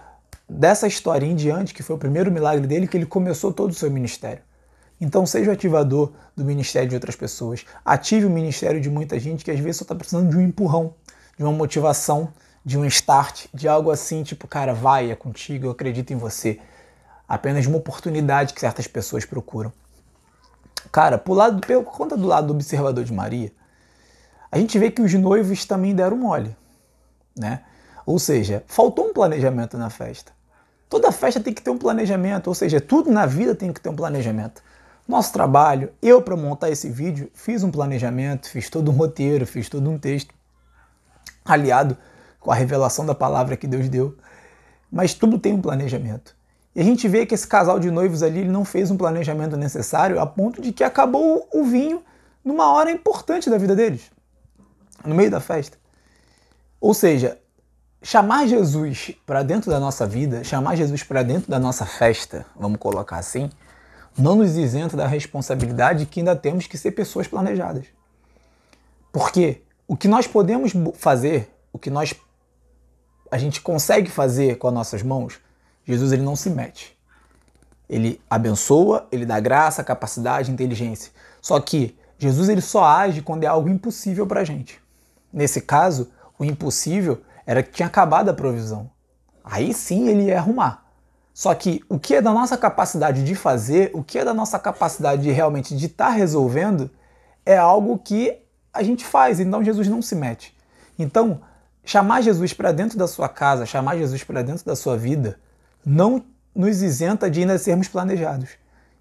dessa 0.50 0.88
história 0.88 1.26
em 1.26 1.36
diante, 1.36 1.74
que 1.74 1.84
foi 1.84 1.98
o 1.98 2.00
primeiro 2.00 2.32
milagre 2.32 2.66
dele, 2.66 2.88
que 2.88 2.96
ele 2.96 3.06
começou 3.06 3.52
todo 3.52 3.72
o 3.72 3.76
seu 3.76 3.92
ministério. 3.92 4.47
Então 5.00 5.26
seja 5.26 5.52
o 5.52 5.54
ativador 5.54 6.12
do 6.36 6.44
ministério 6.44 6.90
de 6.90 6.96
outras 6.96 7.16
pessoas. 7.16 7.66
Ative 7.86 8.26
o 8.26 8.30
ministério 8.30 8.82
de 8.82 8.90
muita 8.90 9.20
gente 9.20 9.46
que 9.46 9.52
às 9.52 9.60
vezes 9.60 9.78
só 9.78 9.84
está 9.84 9.94
precisando 9.94 10.30
de 10.30 10.38
um 10.38 10.42
empurrão, 10.42 10.96
de 11.38 11.44
uma 11.44 11.52
motivação, 11.52 12.34
de 12.66 12.78
um 12.78 12.86
start, 12.86 13.46
de 13.54 13.68
algo 13.68 13.92
assim, 13.92 14.24
tipo, 14.24 14.48
cara, 14.48 14.74
vai, 14.74 15.12
é 15.12 15.16
contigo, 15.16 15.68
eu 15.68 15.72
acredito 15.72 16.12
em 16.12 16.18
você. 16.18 16.60
Apenas 17.28 17.66
uma 17.66 17.78
oportunidade 17.78 18.54
que 18.54 18.60
certas 18.60 18.88
pessoas 18.88 19.24
procuram. 19.24 19.72
Cara, 20.92 21.18
por, 21.18 21.34
lado, 21.34 21.62
por 21.62 21.84
conta 21.86 22.18
do 22.18 22.26
lado 22.26 22.48
do 22.48 22.54
observador 22.54 23.04
de 23.04 23.14
Maria, 23.14 23.52
a 24.52 24.58
gente 24.58 24.80
vê 24.80 24.90
que 24.90 25.02
os 25.02 25.14
noivos 25.14 25.66
também 25.66 25.94
deram 25.94 26.18
mole, 26.18 26.56
né? 27.38 27.64
Ou 28.06 28.18
seja, 28.18 28.64
faltou 28.68 29.10
um 29.10 29.14
planejamento 29.14 29.78
na 29.78 29.90
festa. 29.90 30.32
Toda 30.90 31.12
festa 31.12 31.42
tem 31.42 31.54
que 31.54 31.62
ter 31.62 31.70
um 31.70 31.78
planejamento, 31.78 32.48
ou 32.48 32.56
seja, 32.56 32.80
tudo 32.80 33.12
na 33.12 33.26
vida 33.26 33.54
tem 33.54 33.74
que 33.74 33.82
ter 33.82 33.90
um 33.90 33.96
planejamento. 33.96 34.64
Nosso 35.08 35.32
trabalho, 35.32 35.94
eu 36.02 36.22
para 36.22 36.36
montar 36.36 36.70
esse 36.70 36.90
vídeo, 36.90 37.32
fiz 37.34 37.64
um 37.64 37.72
planejamento, 37.72 38.50
fiz 38.50 38.70
todo 38.70 38.92
um 38.92 38.94
roteiro, 38.94 39.48
fiz 39.48 39.70
todo 39.70 39.90
um 39.90 39.98
texto, 39.98 40.36
aliado 41.46 41.98
com 42.40 42.52
a 42.52 42.56
revelação 42.56 43.06
da 43.06 43.16
palavra 43.16 43.56
que 43.56 43.68
Deus 43.68 43.88
deu. 43.88 44.18
Mas 44.92 45.14
tudo 45.14 45.40
tem 45.40 45.54
um 45.54 45.62
planejamento. 45.62 46.36
E 46.76 46.82
a 46.82 46.84
gente 46.84 47.08
vê 47.08 47.26
que 47.26 47.34
esse 47.34 47.48
casal 47.48 47.80
de 47.80 47.90
noivos 47.90 48.22
ali 48.22 48.40
ele 48.40 48.50
não 48.50 48.66
fez 48.66 48.92
um 48.92 48.98
planejamento 48.98 49.56
necessário 49.56 50.20
a 50.20 50.28
ponto 50.28 50.62
de 50.62 50.74
que 50.74 50.84
acabou 50.84 51.48
o 51.54 51.64
vinho 51.64 52.04
numa 52.44 52.72
hora 52.74 52.92
importante 52.92 53.50
da 53.50 53.58
vida 53.58 53.76
deles, 53.76 54.12
no 55.06 55.16
meio 55.16 55.32
da 55.32 55.40
festa. 55.40 55.78
Ou 56.82 56.94
seja, 56.94 57.40
chamar 58.04 58.46
Jesus 58.46 59.12
para 59.26 59.42
dentro 59.42 59.72
da 59.72 59.80
nossa 59.80 60.06
vida, 60.06 60.44
chamar 60.44 60.76
Jesus 60.76 61.02
para 61.02 61.24
dentro 61.24 61.50
da 61.50 61.60
nossa 61.60 61.86
festa, 61.86 62.46
vamos 62.56 62.78
colocar 62.78 63.18
assim, 63.18 63.50
não 64.18 64.36
nos 64.36 64.56
isenta 64.56 64.98
da 64.98 65.08
responsabilidade 65.08 66.06
que 66.06 66.20
ainda 66.20 66.36
temos 66.36 66.68
que 66.68 66.78
ser 66.78 66.92
pessoas 66.92 67.28
planejadas. 67.28 67.86
Porque 69.12 69.62
o 69.88 69.96
que 69.96 70.08
nós 70.08 70.28
podemos 70.28 70.74
fazer, 70.96 71.50
o 71.72 71.80
que 71.80 71.90
nós 71.90 72.14
a 73.30 73.38
gente 73.38 73.62
consegue 73.62 74.10
fazer 74.10 74.58
com 74.58 74.68
as 74.68 74.74
nossas 74.74 75.04
mãos, 75.04 75.40
Jesus 75.86 76.12
ele 76.12 76.22
não 76.22 76.36
se 76.36 76.50
mete. 76.50 76.98
Ele 77.90 78.22
abençoa, 78.30 79.08
ele 79.12 79.26
dá 79.26 79.40
graça, 79.40 79.84
capacidade, 79.84 80.52
inteligência. 80.52 81.12
Só 81.42 81.60
que 81.60 81.98
Jesus 82.18 82.50
ele 82.50 82.62
só 82.62 82.84
age 82.84 83.22
quando 83.22 83.44
é 83.44 83.48
algo 83.48 83.70
impossível 83.70 84.26
para 84.26 84.42
a 84.42 84.44
gente. 84.44 84.82
Nesse 85.32 85.62
caso, 85.62 86.10
o 86.38 86.44
impossível 86.44 87.22
era 87.46 87.64
que 87.64 87.72
tinha 87.72 87.88
acabado 87.88 88.30
a 88.30 88.34
provisão. 88.34 88.90
Aí 89.44 89.74
sim 89.74 90.10
ele 90.10 90.24
ia 90.24 90.38
arrumar. 90.38 90.86
Só 91.38 91.54
que 91.54 91.84
o 91.88 92.00
que 92.00 92.16
é 92.16 92.22
da 92.22 92.34
nossa 92.34 92.58
capacidade 92.58 93.24
de 93.24 93.36
fazer, 93.36 93.92
o 93.94 94.04
que 94.04 94.18
é 94.18 94.26
da 94.26 94.34
nossa 94.34 94.58
capacidade 94.58 95.22
de 95.22 95.30
realmente 95.30 95.78
de 95.78 95.86
estar 95.86 96.08
tá 96.08 96.12
resolvendo, 96.12 96.90
é 97.46 97.56
algo 97.56 98.00
que 98.00 98.40
a 98.74 98.82
gente 98.82 99.06
faz. 99.06 99.40
Então 99.40 99.64
Jesus 99.64 99.88
não 99.88 100.02
se 100.02 100.16
mete. 100.16 100.58
Então, 100.98 101.40
chamar 101.86 102.22
Jesus 102.22 102.54
para 102.54 102.72
dentro 102.72 102.98
da 102.98 103.08
sua 103.08 103.30
casa, 103.30 103.68
chamar 103.68 103.98
Jesus 103.98 104.24
para 104.24 104.42
dentro 104.42 104.66
da 104.66 104.76
sua 104.76 104.98
vida, 104.98 105.40
não 105.86 106.26
nos 106.56 106.82
isenta 106.82 107.30
de 107.30 107.42
ainda 107.42 107.60
sermos 107.60 107.88
planejados. 107.88 108.50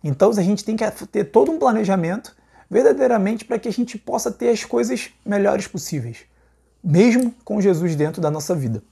Então 0.04 0.28
a 0.28 0.42
gente 0.42 0.62
tem 0.62 0.76
que 0.76 0.84
ter 1.06 1.24
todo 1.24 1.50
um 1.50 1.58
planejamento 1.58 2.36
verdadeiramente 2.68 3.46
para 3.46 3.58
que 3.58 3.68
a 3.68 3.72
gente 3.72 3.96
possa 3.96 4.30
ter 4.30 4.50
as 4.50 4.62
coisas 4.62 5.08
melhores 5.24 5.66
possíveis, 5.66 6.26
mesmo 6.84 7.34
com 7.46 7.62
Jesus 7.62 7.96
dentro 7.96 8.20
da 8.20 8.30
nossa 8.30 8.54
vida. 8.54 8.82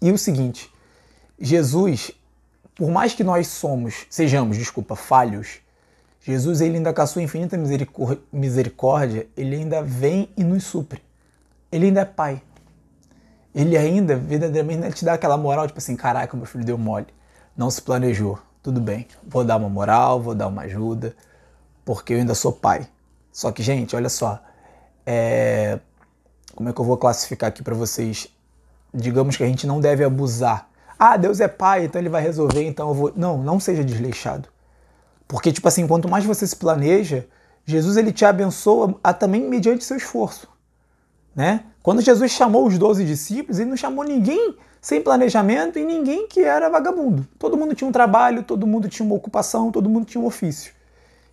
E 0.00 0.12
o 0.12 0.16
seguinte, 0.16 0.71
Jesus, 1.44 2.12
por 2.76 2.88
mais 2.88 3.14
que 3.14 3.24
nós 3.24 3.48
somos, 3.48 4.06
sejamos, 4.08 4.56
desculpa, 4.56 4.94
falhos, 4.94 5.58
Jesus 6.20 6.60
ele 6.60 6.76
ainda 6.76 6.94
com 6.94 7.02
a 7.02 7.06
sua 7.06 7.20
infinita 7.20 7.58
misericórdia, 8.32 9.26
ele 9.36 9.56
ainda 9.56 9.82
vem 9.82 10.28
e 10.36 10.44
nos 10.44 10.62
supre. 10.62 11.02
Ele 11.70 11.86
ainda 11.86 12.02
é 12.02 12.04
pai. 12.04 12.40
Ele 13.52 13.76
ainda, 13.76 14.14
verdadeiramente, 14.14 14.94
te 14.94 15.04
dá 15.04 15.14
aquela 15.14 15.36
moral, 15.36 15.66
tipo 15.66 15.78
assim, 15.78 15.96
caraca, 15.96 16.36
meu 16.36 16.46
filho 16.46 16.64
deu 16.64 16.78
mole. 16.78 17.08
Não 17.56 17.68
se 17.70 17.82
planejou. 17.82 18.38
Tudo 18.62 18.80
bem, 18.80 19.08
vou 19.26 19.44
dar 19.44 19.56
uma 19.56 19.68
moral, 19.68 20.22
vou 20.22 20.36
dar 20.36 20.46
uma 20.46 20.62
ajuda, 20.62 21.16
porque 21.84 22.12
eu 22.12 22.18
ainda 22.18 22.36
sou 22.36 22.52
pai. 22.52 22.86
Só 23.32 23.50
que, 23.50 23.60
gente, 23.60 23.96
olha 23.96 24.08
só, 24.08 24.40
é... 25.04 25.80
como 26.54 26.68
é 26.68 26.72
que 26.72 26.80
eu 26.80 26.84
vou 26.84 26.96
classificar 26.96 27.48
aqui 27.48 27.64
para 27.64 27.74
vocês? 27.74 28.28
Digamos 28.94 29.36
que 29.36 29.42
a 29.42 29.46
gente 29.46 29.66
não 29.66 29.80
deve 29.80 30.04
abusar. 30.04 30.70
Ah, 31.04 31.16
Deus 31.16 31.40
é 31.40 31.48
pai, 31.48 31.86
então 31.86 32.00
ele 32.00 32.08
vai 32.08 32.22
resolver, 32.22 32.62
então 32.62 32.86
eu 32.86 32.94
vou. 32.94 33.12
Não, 33.16 33.42
não 33.42 33.58
seja 33.58 33.82
desleixado. 33.82 34.48
Porque, 35.26 35.50
tipo 35.50 35.66
assim, 35.66 35.84
quanto 35.84 36.08
mais 36.08 36.24
você 36.24 36.46
se 36.46 36.54
planeja, 36.54 37.26
Jesus 37.66 37.96
ele 37.96 38.12
te 38.12 38.24
abençoa 38.24 38.94
a, 39.02 39.12
também 39.12 39.42
mediante 39.42 39.82
seu 39.82 39.96
esforço. 39.96 40.46
Né? 41.34 41.64
Quando 41.82 42.00
Jesus 42.00 42.30
chamou 42.30 42.68
os 42.68 42.78
doze 42.78 43.04
discípulos, 43.04 43.58
ele 43.58 43.70
não 43.70 43.76
chamou 43.76 44.04
ninguém 44.04 44.54
sem 44.80 45.02
planejamento 45.02 45.76
e 45.76 45.84
ninguém 45.84 46.28
que 46.28 46.38
era 46.38 46.70
vagabundo. 46.70 47.26
Todo 47.36 47.56
mundo 47.56 47.74
tinha 47.74 47.88
um 47.88 47.92
trabalho, 47.92 48.44
todo 48.44 48.64
mundo 48.64 48.88
tinha 48.88 49.04
uma 49.04 49.16
ocupação, 49.16 49.72
todo 49.72 49.90
mundo 49.90 50.06
tinha 50.06 50.22
um 50.22 50.26
ofício. 50.26 50.72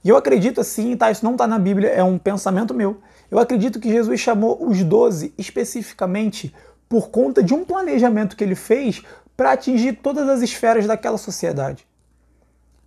E 0.03 0.09
eu 0.09 0.17
acredito 0.17 0.59
assim, 0.59 0.97
tá? 0.97 1.11
Isso 1.11 1.23
não 1.23 1.33
está 1.33 1.45
na 1.45 1.59
Bíblia, 1.59 1.89
é 1.89 2.03
um 2.03 2.17
pensamento 2.17 2.73
meu. 2.73 2.97
Eu 3.29 3.37
acredito 3.37 3.79
que 3.79 3.91
Jesus 3.91 4.19
chamou 4.19 4.67
os 4.67 4.83
doze 4.83 5.31
especificamente 5.37 6.55
por 6.89 7.09
conta 7.09 7.43
de 7.43 7.53
um 7.53 7.63
planejamento 7.63 8.35
que 8.35 8.43
ele 8.43 8.55
fez 8.55 9.03
para 9.39 9.53
atingir 9.53 9.93
todas 9.93 10.27
as 10.27 10.41
esferas 10.41 10.85
daquela 10.85 11.17
sociedade. 11.17 11.87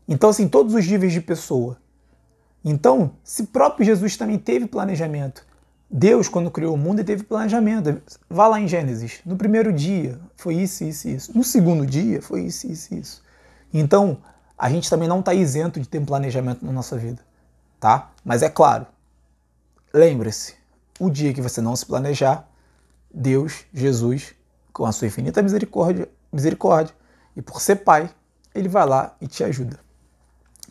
Então, 0.07 0.29
assim, 0.29 0.47
todos 0.47 0.75
os 0.75 0.87
níveis 0.87 1.11
de 1.11 1.23
pessoa. 1.23 1.79
Então, 2.63 3.13
se 3.25 3.45
próprio 3.45 3.87
Jesus 3.87 4.19
também 4.19 4.39
teve 4.39 4.67
planejamento, 4.67 5.47
Deus, 5.91 6.29
quando 6.29 6.51
criou 6.51 6.75
o 6.75 6.77
mundo, 6.77 7.03
teve 7.03 7.23
planejamento. 7.23 8.03
Vá 8.29 8.49
lá 8.49 8.61
em 8.61 8.69
Gênesis. 8.69 9.21
No 9.25 9.35
primeiro 9.35 9.73
dia 9.73 10.21
foi 10.37 10.57
isso, 10.57 10.85
isso, 10.85 11.09
isso. 11.09 11.35
No 11.35 11.43
segundo 11.43 11.87
dia 11.87 12.21
foi 12.21 12.43
isso, 12.43 12.71
isso, 12.71 12.95
isso. 12.95 13.23
Então, 13.73 14.19
a 14.59 14.69
gente 14.69 14.91
também 14.91 15.09
não 15.09 15.21
está 15.21 15.33
isento 15.33 15.81
de 15.81 15.89
ter 15.89 16.01
um 16.01 16.05
planejamento 16.05 16.63
na 16.67 16.71
nossa 16.71 16.99
vida, 16.99 17.23
tá? 17.81 18.13
Mas 18.23 18.43
é 18.43 18.51
claro, 18.51 18.87
lembre-se, 19.91 20.55
o 21.01 21.09
dia 21.09 21.33
que 21.33 21.41
você 21.41 21.63
não 21.63 21.75
se 21.75 21.87
planejar, 21.87 22.47
Deus, 23.11 23.65
Jesus, 23.73 24.35
com 24.71 24.85
a 24.85 24.93
sua 24.93 25.07
infinita 25.07 25.43
misericórdia, 25.43 26.11
misericórdia, 26.33 26.95
e 27.37 27.43
por 27.43 27.61
ser 27.61 27.77
pai, 27.77 28.11
ele 28.55 28.69
vai 28.69 28.87
lá 28.87 29.15
e 29.21 29.27
te 29.27 29.45
ajuda. 29.45 29.79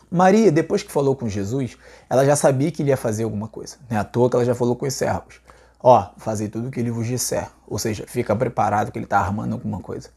Maria, 0.10 0.52
depois 0.52 0.84
que 0.84 0.92
falou 0.92 1.16
com 1.16 1.30
Jesus, 1.30 1.78
ela 2.10 2.26
já 2.26 2.36
sabia 2.36 2.72
que 2.72 2.82
ele 2.82 2.90
ia 2.90 2.98
fazer 2.98 3.24
alguma 3.24 3.48
coisa. 3.48 3.78
Não 3.90 3.98
é 3.98 4.00
à 4.00 4.04
toa 4.04 4.30
que 4.30 4.36
ela 4.36 4.46
já 4.46 4.54
falou 4.54 4.76
com 4.76 4.86
os 4.86 4.94
servos. 4.94 5.40
Ó, 5.80 6.10
fazer 6.18 6.50
tudo 6.50 6.68
o 6.68 6.72
que 6.72 6.80
ele 6.80 6.92
vos 6.92 7.08
disser. 7.08 7.50
Ou 7.66 7.80
seja, 7.80 8.06
fica 8.08 8.36
preparado 8.36 8.92
que 8.92 9.00
ele 9.00 9.06
está 9.06 9.20
armando 9.20 9.54
alguma 9.54 9.80
coisa. 9.80 10.10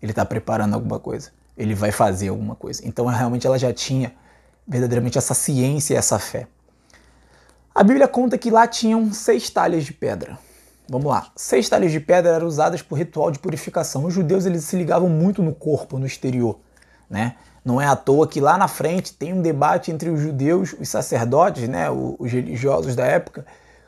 Ele 0.00 0.12
está 0.12 0.24
preparando 0.24 0.74
alguma 0.74 0.98
coisa 0.98 1.30
ele 1.56 1.74
vai 1.74 1.92
fazer 1.92 2.28
alguma 2.28 2.54
coisa. 2.54 2.82
Então, 2.84 3.06
realmente, 3.06 3.46
ela 3.46 3.58
já 3.58 3.72
tinha 3.72 4.14
verdadeiramente 4.66 5.18
essa 5.18 5.34
ciência 5.34 5.94
e 5.94 5.96
essa 5.96 6.18
fé. 6.18 6.46
A 7.74 7.82
Bíblia 7.82 8.08
conta 8.08 8.38
que 8.38 8.50
lá 8.50 8.66
tinham 8.66 9.12
seis 9.12 9.50
talhas 9.50 9.84
de 9.84 9.92
pedra. 9.92 10.38
Vamos 10.88 11.06
lá. 11.06 11.28
Seis 11.34 11.68
talhas 11.68 11.92
de 11.92 12.00
pedra 12.00 12.32
eram 12.32 12.46
usadas 12.46 12.82
por 12.82 12.98
ritual 12.98 13.30
de 13.30 13.38
purificação. 13.38 14.04
Os 14.04 14.12
judeus 14.12 14.44
eles 14.44 14.64
se 14.64 14.76
ligavam 14.76 15.08
muito 15.08 15.42
no 15.42 15.54
corpo, 15.54 15.98
no 15.98 16.06
exterior, 16.06 16.58
né? 17.08 17.36
Não 17.64 17.80
é 17.80 17.86
à 17.86 17.96
toa 17.96 18.28
que 18.28 18.40
lá 18.40 18.58
na 18.58 18.68
frente 18.68 19.14
tem 19.14 19.32
um 19.32 19.40
debate 19.40 19.90
entre 19.90 20.10
os 20.10 20.20
judeus, 20.20 20.74
os 20.78 20.86
sacerdotes, 20.86 21.66
né, 21.66 21.90
os 21.90 22.30
religiosos 22.30 22.94
da 22.94 23.06
época, 23.06 23.46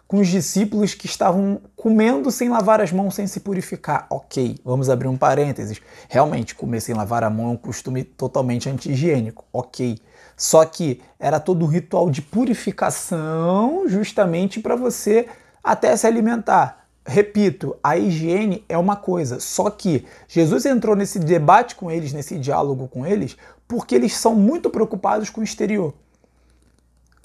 com 0.08 0.18
os 0.18 0.28
discípulos 0.28 0.94
que 0.94 1.04
estavam 1.04 1.60
comendo 1.76 2.30
sem 2.30 2.48
lavar 2.48 2.80
as 2.80 2.90
mãos, 2.90 3.14
sem 3.14 3.26
se 3.26 3.40
purificar. 3.40 4.06
Ok, 4.08 4.58
vamos 4.64 4.88
abrir 4.88 5.08
um 5.08 5.16
parênteses. 5.16 5.82
Realmente, 6.08 6.54
comer 6.54 6.80
sem 6.80 6.94
lavar 6.94 7.22
a 7.22 7.28
mão 7.28 7.48
é 7.48 7.50
um 7.50 7.56
costume 7.56 8.02
totalmente 8.02 8.70
anti-higiênico. 8.70 9.44
Ok. 9.52 9.98
Só 10.36 10.64
que 10.64 11.02
era 11.18 11.38
todo 11.38 11.64
um 11.64 11.68
ritual 11.68 12.08
de 12.08 12.22
purificação 12.22 13.84
justamente 13.86 14.60
para 14.60 14.76
você 14.76 15.28
até 15.62 15.94
se 15.96 16.06
alimentar. 16.06 16.85
Repito, 17.06 17.76
a 17.82 17.96
higiene 17.96 18.64
é 18.68 18.76
uma 18.76 18.96
coisa, 18.96 19.38
só 19.38 19.70
que 19.70 20.04
Jesus 20.26 20.66
entrou 20.66 20.96
nesse 20.96 21.20
debate 21.20 21.76
com 21.76 21.88
eles, 21.88 22.12
nesse 22.12 22.36
diálogo 22.36 22.88
com 22.88 23.06
eles, 23.06 23.36
porque 23.68 23.94
eles 23.94 24.16
são 24.16 24.34
muito 24.34 24.68
preocupados 24.68 25.30
com 25.30 25.40
o 25.40 25.44
exterior. 25.44 25.94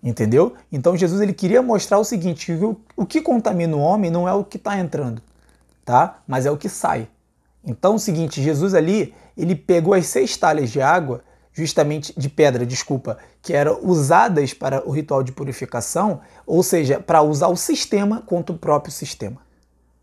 Entendeu? 0.04 0.54
Então 0.72 0.96
Jesus 0.96 1.20
ele 1.20 1.34
queria 1.34 1.64
mostrar 1.64 1.98
o 1.98 2.04
seguinte: 2.04 2.52
o, 2.52 2.80
o 2.96 3.06
que 3.08 3.22
contamina 3.22 3.76
o 3.76 3.80
homem 3.80 4.12
não 4.12 4.28
é 4.28 4.34
o 4.34 4.44
que 4.44 4.58
está 4.58 4.78
entrando, 4.78 5.20
tá? 5.84 6.20
Mas 6.28 6.46
é 6.46 6.52
o 6.52 6.58
que 6.58 6.70
sai. 6.70 7.08
Então, 7.64 7.94
é 7.94 7.96
o 7.96 8.00
seguinte, 8.00 8.42
Jesus 8.42 8.74
ali, 8.74 9.14
ele 9.38 9.56
pegou 9.56 9.94
as 9.94 10.08
seis 10.08 10.36
talhas 10.36 10.72
de 10.72 10.82
água, 10.82 11.24
justamente 11.54 12.14
de 12.18 12.30
pedra, 12.30 12.66
desculpa, 12.66 13.18
que 13.42 13.54
eram 13.54 13.80
usadas 13.84 14.54
para 14.54 14.88
o 14.88 14.92
ritual 14.92 15.22
de 15.22 15.32
purificação, 15.32 16.22
ou 16.46 16.64
seja, 16.64 17.00
para 17.00 17.22
usar 17.22 17.48
o 17.48 17.56
sistema 17.56 18.22
contra 18.22 18.56
o 18.56 18.58
próprio 18.58 18.92
sistema. 18.92 19.38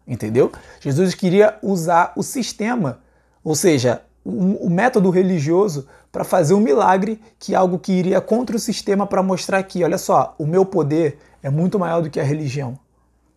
Entendeu? 0.09 0.51
Jesus 0.81 1.15
queria 1.15 1.59
usar 1.63 2.15
o 2.17 2.23
sistema, 2.23 3.01
ou 3.45 3.55
seja, 3.55 4.01
o, 4.25 4.71
método 4.71 5.11
religioso 5.11 5.87
para 6.11 6.25
fazer 6.25 6.55
um 6.55 6.61
milagre, 6.61 7.21
que 7.39 7.55
é 7.55 7.57
algo 7.57 7.79
que 7.79 7.93
iria 7.93 8.19
contra 8.19 8.57
o 8.57 8.59
sistema 8.59 9.07
para 9.07 9.23
mostrar 9.23 9.63
que, 9.63 9.85
olha 9.85 9.99
só, 9.99 10.35
o 10.39 10.47
meu 10.47 10.65
poder 10.65 11.19
é 11.43 11.51
muito 11.51 11.79
maior 11.79 12.01
do 12.01 12.09
que 12.09 12.19
a 12.19 12.25
religião, 12.25 12.79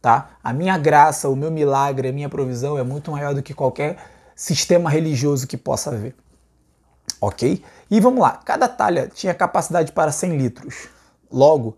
tá? 0.01 0.31
A 0.41 0.53
minha 0.53 0.77
graça, 0.77 1.27
o 1.27 1.35
meu 1.35 1.51
milagre, 1.51 2.07
a 2.07 2.13
minha 2.13 2.29
provisão 2.29 2.77
é 2.77 2.83
muito 2.83 3.11
maior 3.11 3.33
do 3.33 3.43
que 3.43 3.53
qualquer 3.53 3.97
sistema 4.33 4.89
religioso 4.89 5.45
que 5.47 5.57
possa 5.57 5.91
haver. 5.91 6.15
Ok? 7.19 7.63
E 7.89 7.99
vamos 7.99 8.21
lá, 8.21 8.39
cada 8.45 8.69
talha 8.69 9.09
tinha 9.13 9.33
capacidade 9.33 9.91
para 9.91 10.11
100 10.11 10.37
litros. 10.37 10.87
Logo, 11.29 11.77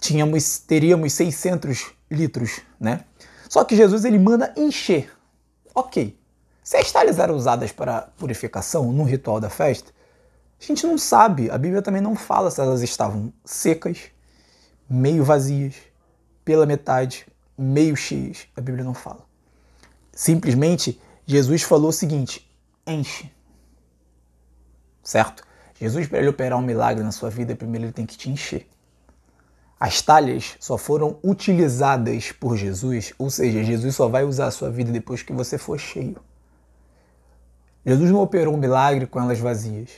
tínhamos, 0.00 0.58
teríamos 0.58 1.12
600 1.12 1.92
litros, 2.10 2.60
né? 2.80 3.04
Só 3.52 3.64
que 3.64 3.76
Jesus 3.76 4.06
ele 4.06 4.18
manda 4.18 4.50
encher. 4.56 5.12
Ok, 5.74 6.18
Se 6.62 6.78
as 6.78 6.90
talhas 6.90 7.18
eram 7.18 7.36
usadas 7.36 7.70
para 7.70 8.08
purificação 8.16 8.90
no 8.90 9.04
ritual 9.04 9.38
da 9.38 9.50
festa, 9.50 9.92
a 10.58 10.64
gente 10.64 10.86
não 10.86 10.96
sabe. 10.96 11.50
A 11.50 11.58
Bíblia 11.58 11.82
também 11.82 12.00
não 12.00 12.16
fala 12.16 12.50
se 12.50 12.62
elas 12.62 12.80
estavam 12.80 13.30
secas, 13.44 14.04
meio 14.88 15.22
vazias, 15.22 15.74
pela 16.42 16.64
metade, 16.64 17.26
meio 17.58 17.94
cheias. 17.94 18.46
A 18.56 18.60
Bíblia 18.62 18.84
não 18.84 18.94
fala. 18.94 19.20
Simplesmente, 20.14 20.98
Jesus 21.26 21.60
falou 21.60 21.90
o 21.90 21.92
seguinte: 21.92 22.50
enche. 22.86 23.30
Certo? 25.02 25.44
Jesus, 25.78 26.08
para 26.08 26.20
ele 26.20 26.28
operar 26.28 26.58
um 26.58 26.62
milagre 26.62 27.04
na 27.04 27.12
sua 27.12 27.28
vida, 27.28 27.54
primeiro 27.54 27.84
ele 27.84 27.92
tem 27.92 28.06
que 28.06 28.16
te 28.16 28.30
encher. 28.30 28.66
As 29.84 30.00
talhas 30.00 30.54
só 30.60 30.78
foram 30.78 31.18
utilizadas 31.24 32.30
por 32.30 32.56
Jesus, 32.56 33.12
ou 33.18 33.28
seja, 33.28 33.64
Jesus 33.64 33.96
só 33.96 34.06
vai 34.06 34.22
usar 34.22 34.46
a 34.46 34.50
sua 34.52 34.70
vida 34.70 34.92
depois 34.92 35.24
que 35.24 35.32
você 35.32 35.58
for 35.58 35.76
cheio. 35.76 36.18
Jesus 37.84 38.12
não 38.12 38.20
operou 38.20 38.54
um 38.54 38.56
milagre 38.56 39.08
com 39.08 39.20
elas 39.20 39.40
vazias. 39.40 39.90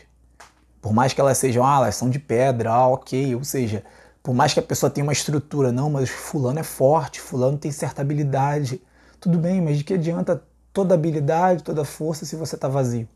Por 0.81 0.95
mais 0.95 1.13
que 1.13 1.21
elas 1.21 1.37
sejam, 1.37 1.67
ah, 1.67 1.77
elas 1.77 1.97
são 1.97 2.09
de 2.09 2.19
pedra, 2.19 2.71
ah, 2.71 2.89
ok, 2.89 3.35
ou 3.35 3.45
seja, 3.45 3.85
por 4.23 4.33
mais 4.33 4.55
que 4.55 4.61
a 4.61 4.63
pessoa 4.63 4.89
tenha 4.89 5.05
uma 5.05 5.13
estrutura, 5.13 5.71
não, 5.71 5.91
mas 5.91 6.09
fulano 6.09 6.61
é 6.61 6.63
forte, 6.63 7.21
fulano 7.21 7.59
tem 7.59 7.71
certa 7.71 8.01
habilidade. 8.01 8.81
Tudo 9.21 9.37
bem, 9.37 9.61
mas 9.61 9.77
de 9.77 9.85
que 9.85 9.93
adianta 9.93 10.43
toda 10.73 10.95
habilidade, 10.95 11.63
toda 11.63 11.85
força 11.85 12.25
se 12.25 12.37
você 12.37 12.55
está 12.55 12.69
vazio? 12.69 13.07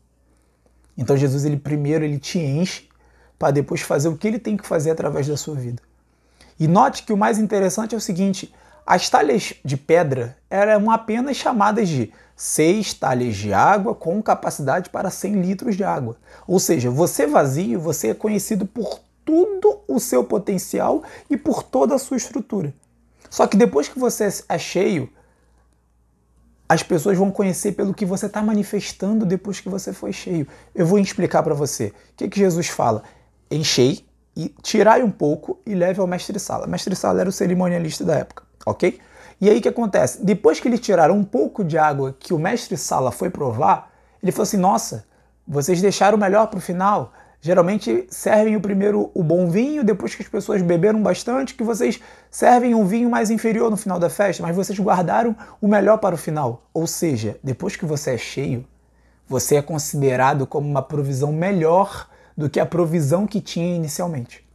Então 0.95 1.17
Jesus, 1.17 1.45
ele 1.45 1.57
primeiro 1.57 2.05
ele 2.05 2.19
te 2.19 2.37
enche 2.37 2.87
para 3.39 3.49
depois 3.49 3.81
fazer 3.81 4.07
o 4.07 4.15
que 4.15 4.27
ele 4.27 4.37
tem 4.37 4.55
que 4.55 4.67
fazer 4.67 4.91
através 4.91 5.27
da 5.27 5.35
sua 5.35 5.55
vida. 5.55 5.88
E 6.59 6.67
note 6.67 7.03
que 7.03 7.13
o 7.13 7.17
mais 7.17 7.37
interessante 7.37 7.95
é 7.95 7.97
o 7.97 8.01
seguinte: 8.01 8.53
as 8.85 9.09
talhas 9.09 9.53
de 9.63 9.77
pedra 9.77 10.37
eram 10.49 10.91
apenas 10.91 11.37
chamadas 11.37 11.87
de 11.87 12.11
seis 12.35 12.93
talhas 12.93 13.35
de 13.35 13.53
água 13.53 13.93
com 13.93 14.21
capacidade 14.21 14.89
para 14.89 15.09
100 15.09 15.41
litros 15.41 15.77
de 15.77 15.83
água. 15.83 16.17
Ou 16.47 16.59
seja, 16.59 16.89
você 16.89 17.27
vazio, 17.27 17.79
você 17.79 18.09
é 18.09 18.13
conhecido 18.13 18.65
por 18.65 18.99
todo 19.23 19.81
o 19.87 19.99
seu 19.99 20.23
potencial 20.23 21.03
e 21.29 21.37
por 21.37 21.63
toda 21.63 21.95
a 21.95 21.99
sua 21.99 22.17
estrutura. 22.17 22.73
Só 23.29 23.45
que 23.45 23.55
depois 23.55 23.87
que 23.87 23.99
você 23.99 24.27
é 24.49 24.57
cheio, 24.57 25.09
as 26.67 26.81
pessoas 26.81 27.17
vão 27.17 27.29
conhecer 27.29 27.73
pelo 27.73 27.93
que 27.93 28.05
você 28.05 28.25
está 28.25 28.41
manifestando 28.41 29.25
depois 29.25 29.59
que 29.59 29.69
você 29.69 29.93
foi 29.93 30.11
cheio. 30.11 30.47
Eu 30.73 30.85
vou 30.85 30.97
explicar 30.97 31.43
para 31.43 31.53
você. 31.53 31.87
O 31.87 31.93
que, 32.17 32.29
que 32.29 32.39
Jesus 32.39 32.67
fala? 32.67 33.03
Enchei, 33.51 34.03
e 34.39 34.55
tirai 34.61 35.03
um 35.03 35.11
pouco 35.11 35.59
e 35.65 35.75
leve 35.75 35.99
ao 35.99 36.07
mestre 36.07 36.39
Sala. 36.39 36.65
O 36.65 36.69
mestre 36.69 36.95
Sala 36.95 37.19
era 37.19 37.29
o 37.29 37.31
cerimonialista 37.31 38.05
da 38.05 38.15
época, 38.15 38.43
ok? 38.65 38.97
E 39.41 39.49
aí 39.49 39.57
o 39.57 39.61
que 39.61 39.67
acontece? 39.67 40.23
Depois 40.23 40.61
que 40.61 40.69
eles 40.69 40.79
tiraram 40.79 41.17
um 41.17 41.25
pouco 41.25 41.61
de 41.61 41.77
água 41.77 42.15
que 42.17 42.33
o 42.33 42.39
mestre 42.39 42.77
Sala 42.77 43.11
foi 43.11 43.29
provar, 43.29 43.91
ele 44.23 44.31
falou 44.31 44.43
assim: 44.43 44.55
Nossa, 44.55 45.05
vocês 45.45 45.81
deixaram 45.81 46.17
o 46.17 46.21
melhor 46.21 46.47
para 46.47 46.57
o 46.57 46.61
final. 46.61 47.11
Geralmente 47.41 48.07
servem 48.09 48.55
o 48.55 48.61
primeiro 48.61 49.11
o 49.13 49.21
bom 49.21 49.49
vinho, 49.49 49.83
depois 49.83 50.15
que 50.15 50.21
as 50.21 50.29
pessoas 50.29 50.61
beberam 50.61 51.03
bastante, 51.03 51.53
que 51.53 51.63
vocês 51.63 51.99
servem 52.31 52.73
um 52.73 52.85
vinho 52.85 53.09
mais 53.09 53.29
inferior 53.29 53.69
no 53.69 53.77
final 53.77 53.99
da 53.99 54.09
festa, 54.09 54.41
mas 54.41 54.55
vocês 54.55 54.79
guardaram 54.79 55.35
o 55.59 55.67
melhor 55.67 55.97
para 55.97 56.15
o 56.15 56.17
final. 56.17 56.63
Ou 56.73 56.87
seja, 56.87 57.37
depois 57.43 57.75
que 57.75 57.85
você 57.85 58.11
é 58.11 58.17
cheio, 58.17 58.65
você 59.27 59.57
é 59.57 59.61
considerado 59.61 60.47
como 60.47 60.67
uma 60.67 60.81
provisão 60.81 61.33
melhor 61.33 62.07
do 62.39 62.49
que 62.49 62.57
a 62.57 62.65
provisão 62.65 63.27
que 63.27 63.41
tinha 63.41 63.75
inicialmente. 63.75 64.47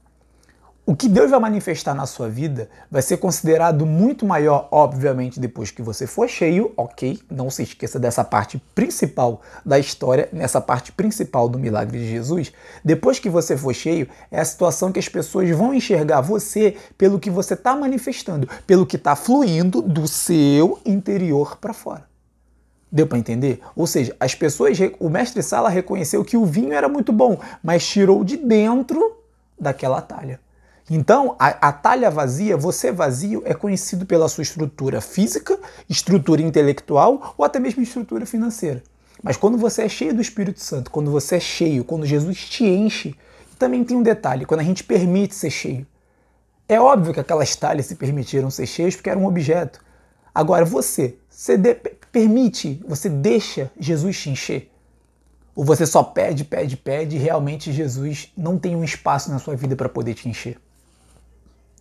O 0.86 0.96
que 0.96 1.06
Deus 1.06 1.30
vai 1.30 1.40
manifestar 1.40 1.94
na 1.94 2.06
sua 2.06 2.30
vida 2.30 2.68
vai 2.90 3.02
ser 3.02 3.18
considerado 3.18 3.84
muito 3.84 4.24
maior, 4.24 4.68
obviamente, 4.70 5.38
depois 5.38 5.70
que 5.70 5.82
você 5.82 6.06
for 6.06 6.26
cheio, 6.26 6.72
ok? 6.78 7.20
Não 7.30 7.50
se 7.50 7.62
esqueça 7.62 7.98
dessa 7.98 8.24
parte 8.24 8.58
principal 8.74 9.42
da 9.64 9.78
história, 9.78 10.30
nessa 10.32 10.62
parte 10.62 10.92
principal 10.92 11.46
do 11.46 11.58
milagre 11.58 11.98
de 11.98 12.08
Jesus. 12.08 12.52
Depois 12.82 13.18
que 13.18 13.28
você 13.28 13.54
for 13.54 13.74
cheio, 13.74 14.08
é 14.30 14.40
a 14.40 14.44
situação 14.44 14.90
que 14.90 14.98
as 14.98 15.08
pessoas 15.08 15.50
vão 15.50 15.74
enxergar 15.74 16.22
você 16.22 16.76
pelo 16.96 17.18
que 17.18 17.30
você 17.30 17.52
está 17.52 17.76
manifestando, 17.76 18.48
pelo 18.66 18.86
que 18.86 18.96
está 18.96 19.14
fluindo 19.14 19.82
do 19.82 20.08
seu 20.08 20.78
interior 20.86 21.58
para 21.58 21.74
fora. 21.74 22.13
Deu 22.94 23.08
para 23.08 23.18
entender? 23.18 23.60
Ou 23.74 23.88
seja, 23.88 24.14
as 24.20 24.36
pessoas, 24.36 24.78
o 25.00 25.08
mestre 25.08 25.42
Sala 25.42 25.68
reconheceu 25.68 26.24
que 26.24 26.36
o 26.36 26.46
vinho 26.46 26.72
era 26.72 26.88
muito 26.88 27.12
bom, 27.12 27.40
mas 27.60 27.84
tirou 27.84 28.22
de 28.22 28.36
dentro 28.36 29.16
daquela 29.58 30.00
talha. 30.00 30.38
Então, 30.88 31.34
a, 31.36 31.48
a, 31.70 31.72
talha 31.72 32.08
vazia, 32.08 32.56
você 32.56 32.92
vazio, 32.92 33.42
é 33.44 33.52
conhecido 33.52 34.06
pela 34.06 34.28
sua 34.28 34.42
estrutura 34.42 35.00
física, 35.00 35.58
estrutura 35.90 36.40
intelectual 36.40 37.34
ou 37.36 37.44
até 37.44 37.58
mesmo 37.58 37.82
estrutura 37.82 38.24
financeira. 38.26 38.80
Mas 39.20 39.36
quando 39.36 39.58
você 39.58 39.82
é 39.82 39.88
cheio 39.88 40.14
do 40.14 40.22
Espírito 40.22 40.60
Santo, 40.60 40.88
quando 40.88 41.10
você 41.10 41.34
é 41.34 41.40
cheio, 41.40 41.82
quando 41.82 42.06
Jesus 42.06 42.48
te 42.48 42.64
enche, 42.64 43.16
também 43.58 43.82
tem 43.82 43.96
um 43.96 44.04
detalhe: 44.04 44.46
quando 44.46 44.60
a 44.60 44.64
gente 44.64 44.84
permite 44.84 45.34
ser 45.34 45.50
cheio. 45.50 45.84
É 46.68 46.80
óbvio 46.80 47.12
que 47.12 47.18
aquelas 47.18 47.56
talhas 47.56 47.86
se 47.86 47.96
permitiram 47.96 48.52
ser 48.52 48.66
cheias 48.66 48.94
porque 48.94 49.10
era 49.10 49.18
um 49.18 49.26
objeto. 49.26 49.80
Agora, 50.32 50.64
você, 50.64 51.16
você 51.34 51.58
de, 51.58 51.74
permite, 52.12 52.80
você 52.86 53.08
deixa 53.08 53.68
Jesus 53.78 54.20
te 54.20 54.30
encher? 54.30 54.70
Ou 55.54 55.64
você 55.64 55.84
só 55.84 56.00
pede, 56.00 56.44
pede, 56.44 56.76
pede 56.76 57.16
e 57.16 57.18
realmente 57.18 57.72
Jesus 57.72 58.32
não 58.36 58.56
tem 58.56 58.76
um 58.76 58.84
espaço 58.84 59.30
na 59.30 59.40
sua 59.40 59.56
vida 59.56 59.74
para 59.74 59.88
poder 59.88 60.14
te 60.14 60.28
encher? 60.28 60.58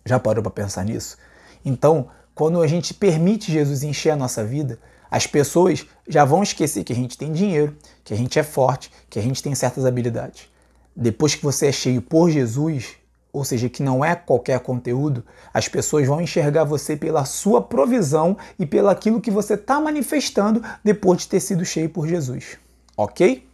Já 0.04 0.18
parou 0.18 0.42
para 0.42 0.50
pensar 0.50 0.84
nisso? 0.84 1.16
Então, 1.64 2.08
quando 2.34 2.60
a 2.60 2.66
gente 2.66 2.92
permite 2.92 3.52
Jesus 3.52 3.84
encher 3.84 4.10
a 4.10 4.16
nossa 4.16 4.44
vida, 4.44 4.76
as 5.08 5.24
pessoas 5.24 5.86
já 6.08 6.24
vão 6.24 6.42
esquecer 6.42 6.82
que 6.82 6.92
a 6.92 6.96
gente 6.96 7.16
tem 7.16 7.32
dinheiro, 7.32 7.76
que 8.02 8.12
a 8.12 8.16
gente 8.16 8.36
é 8.36 8.42
forte, 8.42 8.90
que 9.08 9.20
a 9.20 9.22
gente 9.22 9.40
tem 9.40 9.54
certas 9.54 9.86
habilidades. 9.86 10.48
Depois 10.96 11.36
que 11.36 11.44
você 11.44 11.68
é 11.68 11.72
cheio 11.72 12.02
por 12.02 12.28
Jesus, 12.28 12.96
ou 13.34 13.44
seja, 13.44 13.68
que 13.68 13.82
não 13.82 14.04
é 14.04 14.14
qualquer 14.14 14.60
conteúdo, 14.60 15.26
as 15.52 15.66
pessoas 15.66 16.06
vão 16.06 16.20
enxergar 16.20 16.62
você 16.62 16.96
pela 16.96 17.24
sua 17.24 17.60
provisão 17.60 18.38
e 18.56 18.64
pelo 18.64 18.88
aquilo 18.88 19.20
que 19.20 19.28
você 19.28 19.54
está 19.54 19.80
manifestando 19.80 20.62
depois 20.84 21.22
de 21.22 21.28
ter 21.28 21.40
sido 21.40 21.64
cheio 21.64 21.90
por 21.90 22.06
Jesus. 22.06 22.58
Ok? 22.96 23.44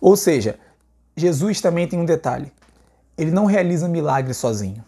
Ou 0.00 0.16
seja, 0.16 0.58
Jesus 1.16 1.60
também 1.60 1.86
tem 1.86 2.00
um 2.00 2.04
detalhe: 2.04 2.52
ele 3.16 3.30
não 3.30 3.46
realiza 3.46 3.86
milagres 3.86 4.38
sozinho. 4.38 4.84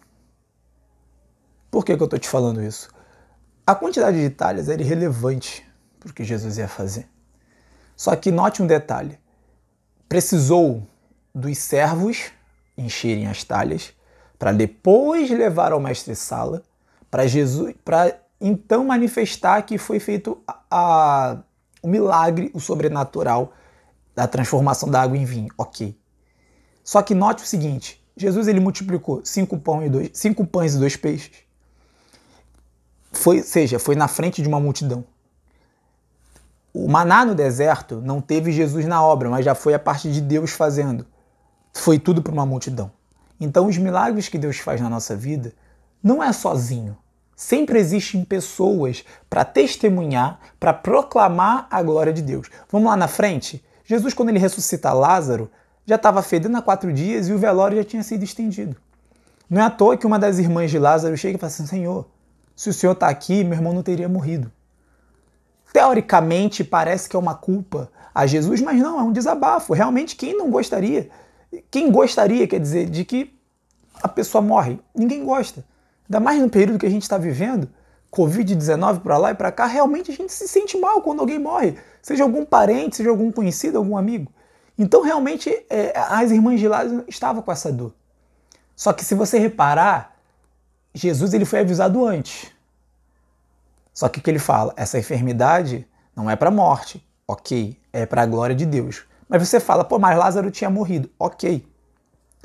Por 1.70 1.84
que, 1.84 1.96
que 1.96 2.02
eu 2.02 2.06
estou 2.06 2.18
te 2.18 2.28
falando 2.28 2.60
isso? 2.60 2.88
A 3.64 3.72
quantidade 3.72 4.20
de 4.20 4.30
talhas 4.30 4.68
era 4.68 4.82
irrelevante 4.82 5.64
para 6.00 6.10
o 6.10 6.12
que 6.12 6.24
Jesus 6.24 6.58
ia 6.58 6.66
fazer. 6.66 7.08
Só 7.94 8.16
que 8.16 8.32
note 8.32 8.64
um 8.64 8.66
detalhe: 8.66 9.16
precisou 10.08 10.84
dos 11.32 11.56
servos 11.58 12.32
encherem 12.76 13.26
as 13.26 13.44
talhas, 13.44 13.92
para 14.38 14.52
depois 14.52 15.30
levar 15.30 15.72
ao 15.72 15.80
mestre 15.80 16.14
Sala, 16.14 16.62
para 17.10 17.26
Jesus, 17.26 17.74
para 17.84 18.18
então 18.40 18.84
manifestar 18.84 19.62
que 19.62 19.78
foi 19.78 20.00
feito 20.00 20.42
a, 20.46 20.60
a, 20.70 21.38
o 21.82 21.88
milagre, 21.88 22.50
o 22.52 22.60
sobrenatural 22.60 23.52
da 24.14 24.26
transformação 24.26 24.90
da 24.90 25.00
água 25.00 25.16
em 25.16 25.24
vinho. 25.24 25.48
Ok. 25.56 25.96
Só 26.82 27.00
que 27.02 27.14
note 27.14 27.44
o 27.44 27.46
seguinte: 27.46 28.04
Jesus 28.16 28.48
ele 28.48 28.60
multiplicou 28.60 29.24
cinco, 29.24 29.58
pão 29.58 29.84
e 29.84 29.88
dois, 29.88 30.10
cinco 30.12 30.46
pães 30.46 30.74
e 30.74 30.78
dois 30.78 30.96
peixes. 30.96 31.32
Foi, 33.12 33.42
seja, 33.42 33.78
foi 33.78 33.94
na 33.94 34.08
frente 34.08 34.42
de 34.42 34.48
uma 34.48 34.58
multidão. 34.58 35.04
O 36.72 36.88
maná 36.88 37.24
no 37.24 37.34
deserto 37.34 38.00
não 38.00 38.20
teve 38.20 38.50
Jesus 38.50 38.84
na 38.84 39.02
obra, 39.02 39.30
mas 39.30 39.44
já 39.44 39.54
foi 39.54 39.72
a 39.74 39.78
parte 39.78 40.10
de 40.10 40.20
Deus 40.20 40.50
fazendo 40.50 41.06
foi 41.74 41.98
tudo 41.98 42.22
para 42.22 42.32
uma 42.32 42.46
multidão. 42.46 42.90
Então, 43.40 43.66
os 43.66 43.76
milagres 43.76 44.28
que 44.28 44.38
Deus 44.38 44.58
faz 44.58 44.80
na 44.80 44.88
nossa 44.88 45.16
vida 45.16 45.52
não 46.02 46.22
é 46.22 46.32
sozinho. 46.32 46.96
Sempre 47.36 47.78
existem 47.78 48.24
pessoas 48.24 49.04
para 49.28 49.44
testemunhar, 49.44 50.38
para 50.60 50.72
proclamar 50.72 51.66
a 51.68 51.82
glória 51.82 52.12
de 52.12 52.22
Deus. 52.22 52.48
Vamos 52.70 52.88
lá 52.88 52.96
na 52.96 53.08
frente? 53.08 53.62
Jesus, 53.84 54.14
quando 54.14 54.28
ele 54.28 54.38
ressuscita 54.38 54.92
Lázaro, 54.92 55.50
já 55.84 55.96
estava 55.96 56.22
fedendo 56.22 56.56
há 56.56 56.62
quatro 56.62 56.92
dias 56.92 57.28
e 57.28 57.32
o 57.32 57.38
velório 57.38 57.76
já 57.76 57.84
tinha 57.84 58.02
sido 58.02 58.22
estendido. 58.22 58.76
Não 59.50 59.60
é 59.60 59.64
à 59.64 59.70
toa 59.70 59.96
que 59.96 60.06
uma 60.06 60.18
das 60.18 60.38
irmãs 60.38 60.70
de 60.70 60.78
Lázaro 60.78 61.16
chega 61.16 61.36
e 61.36 61.40
fala 61.40 61.52
assim: 61.52 61.66
Senhor, 61.66 62.06
se 62.56 62.70
o 62.70 62.72
senhor 62.72 62.92
está 62.92 63.08
aqui, 63.08 63.42
meu 63.42 63.54
irmão 63.58 63.72
não 63.72 63.82
teria 63.82 64.08
morrido. 64.08 64.50
Teoricamente, 65.72 66.62
parece 66.62 67.08
que 67.08 67.16
é 67.16 67.18
uma 67.18 67.34
culpa 67.34 67.90
a 68.14 68.26
Jesus, 68.26 68.60
mas 68.60 68.78
não, 68.78 68.98
é 68.98 69.02
um 69.02 69.12
desabafo. 69.12 69.74
Realmente, 69.74 70.14
quem 70.14 70.36
não 70.36 70.48
gostaria 70.50 71.10
quem 71.70 71.90
gostaria, 71.90 72.46
quer 72.46 72.60
dizer, 72.60 72.88
de 72.88 73.04
que 73.04 73.38
a 74.02 74.08
pessoa 74.08 74.40
morre? 74.42 74.78
Ninguém 74.94 75.24
gosta. 75.24 75.64
Ainda 76.08 76.20
mais 76.20 76.40
no 76.40 76.48
período 76.48 76.78
que 76.78 76.86
a 76.86 76.90
gente 76.90 77.02
está 77.02 77.18
vivendo, 77.18 77.68
Covid-19 78.12 79.00
para 79.00 79.18
lá 79.18 79.30
e 79.30 79.34
para 79.34 79.50
cá, 79.50 79.66
realmente 79.66 80.10
a 80.10 80.14
gente 80.14 80.32
se 80.32 80.46
sente 80.46 80.78
mal 80.78 81.00
quando 81.02 81.20
alguém 81.20 81.38
morre, 81.38 81.76
seja 82.02 82.22
algum 82.22 82.44
parente, 82.44 82.96
seja 82.96 83.10
algum 83.10 83.30
conhecido, 83.32 83.78
algum 83.78 83.96
amigo. 83.96 84.30
Então, 84.78 85.02
realmente, 85.02 85.50
é, 85.70 85.92
as 85.96 86.30
irmãs 86.30 86.58
de 86.58 86.68
lá 86.68 86.82
estavam 87.08 87.42
com 87.42 87.52
essa 87.52 87.72
dor. 87.72 87.94
Só 88.74 88.92
que 88.92 89.04
se 89.04 89.14
você 89.14 89.38
reparar, 89.38 90.16
Jesus 90.92 91.32
ele 91.32 91.44
foi 91.44 91.60
avisado 91.60 92.04
antes. 92.04 92.50
Só 93.92 94.08
que 94.08 94.18
o 94.18 94.22
que 94.22 94.30
ele 94.30 94.40
fala? 94.40 94.74
Essa 94.76 94.98
enfermidade 94.98 95.86
não 96.16 96.28
é 96.28 96.34
para 96.34 96.50
morte, 96.50 97.04
Ok, 97.26 97.80
é 97.90 98.04
para 98.04 98.22
a 98.22 98.26
glória 98.26 98.54
de 98.54 98.66
Deus. 98.66 99.04
Mas 99.34 99.48
você 99.48 99.58
fala, 99.58 99.82
pô, 99.82 99.98
mas 99.98 100.16
Lázaro 100.16 100.48
tinha 100.48 100.70
morrido. 100.70 101.10
Ok. 101.18 101.66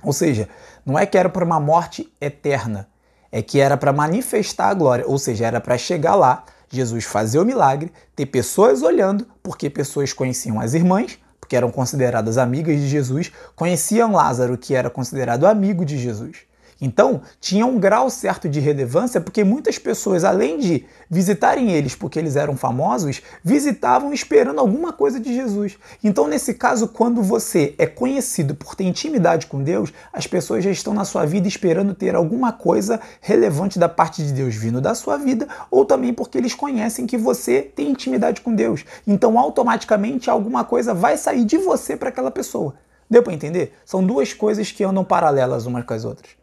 Ou 0.02 0.12
seja, 0.12 0.50
não 0.84 0.98
é 0.98 1.06
que 1.06 1.16
era 1.16 1.30
para 1.30 1.46
uma 1.46 1.60
morte 1.60 2.12
eterna, 2.20 2.90
é 3.32 3.44
que 3.44 3.60
era 3.60 3.78
para 3.78 3.94
manifestar 3.94 4.70
a 4.70 4.74
glória, 4.74 5.06
ou 5.08 5.20
seja, 5.20 5.46
era 5.46 5.62
para 5.62 5.78
chegar 5.78 6.16
lá, 6.16 6.44
Jesus 6.68 7.06
fazer 7.06 7.38
o 7.38 7.46
milagre, 7.46 7.94
ter 8.16 8.26
pessoas 8.26 8.82
olhando, 8.82 9.28
porque 9.44 9.70
pessoas 9.70 10.14
conheciam 10.14 10.60
as 10.60 10.74
irmãs, 10.74 11.20
porque 11.40 11.56
eram 11.56 11.70
consideradas 11.70 12.40
amigas 12.40 12.80
de 12.80 12.88
Jesus, 12.88 13.32
conheciam 13.56 14.14
Lázaro, 14.14 14.58
que 14.58 14.74
era 14.74 14.90
considerado 14.90 15.46
amigo 15.46 15.86
de 15.86 15.96
Jesus. 15.96 16.49
Então, 16.82 17.22
tinha 17.42 17.66
um 17.66 17.78
grau 17.78 18.10
certo 18.10 18.48
de 18.48 18.60
relevância 18.60 19.20
porque 19.20 19.44
muitas 19.44 19.78
pessoas, 19.78 20.24
além 20.24 20.58
de 20.60 20.86
visitarem 21.10 21.72
eles 21.72 21.94
porque 21.94 22.18
eles 22.18 22.38
eram 22.38 22.56
famosos, 22.56 23.22
visitavam 23.44 24.14
esperando 24.14 24.60
alguma 24.60 24.94
coisa 24.94 25.20
de 25.20 25.34
Jesus. 25.34 25.78
Então, 26.04 26.28
nesse 26.28 26.54
caso, 26.54 26.88
quando 26.88 27.22
você 27.22 27.76
é 27.78 27.86
conhecido 27.86 28.56
por 28.56 28.76
ter 28.76 28.86
intimidade 28.86 29.48
com 29.48 29.62
Deus, 29.62 29.92
as 30.14 30.26
pessoas 30.26 30.64
já 30.64 30.72
estão 30.72 30.94
na 30.94 31.04
sua 31.04 31.26
vida 31.26 31.48
esperando 31.48 31.94
ter 31.94 32.16
alguma 32.16 32.54
coisa 32.54 33.00
relevante 33.20 33.78
da 33.78 33.90
parte 33.90 34.24
de 34.24 34.32
Deus 34.32 34.56
vindo 34.56 34.80
da 34.80 34.96
sua 34.96 35.18
vida, 35.18 35.48
ou 35.70 35.84
também 35.84 36.14
porque 36.14 36.38
eles 36.38 36.54
conhecem 36.54 37.06
que 37.06 37.18
você 37.18 37.62
tem 37.62 37.90
intimidade 37.90 38.40
com 38.40 38.56
Deus. 38.56 38.86
Então, 39.06 39.38
automaticamente, 39.38 40.30
alguma 40.30 40.64
coisa 40.64 40.94
vai 40.94 41.18
sair 41.18 41.44
de 41.44 41.58
você 41.58 41.98
para 41.98 42.10
aquela 42.10 42.32
pessoa. 42.32 42.76
Deu 43.10 43.24
para 43.24 43.34
entender? 43.34 43.74
São 43.86 44.04
duas 44.04 44.34
coisas 44.34 44.72
que 44.72 44.84
andam 44.84 45.04
paralelas 45.04 45.66
umas 45.66 45.84
com 45.84 45.94
as 45.94 46.06
outras. 46.06 46.40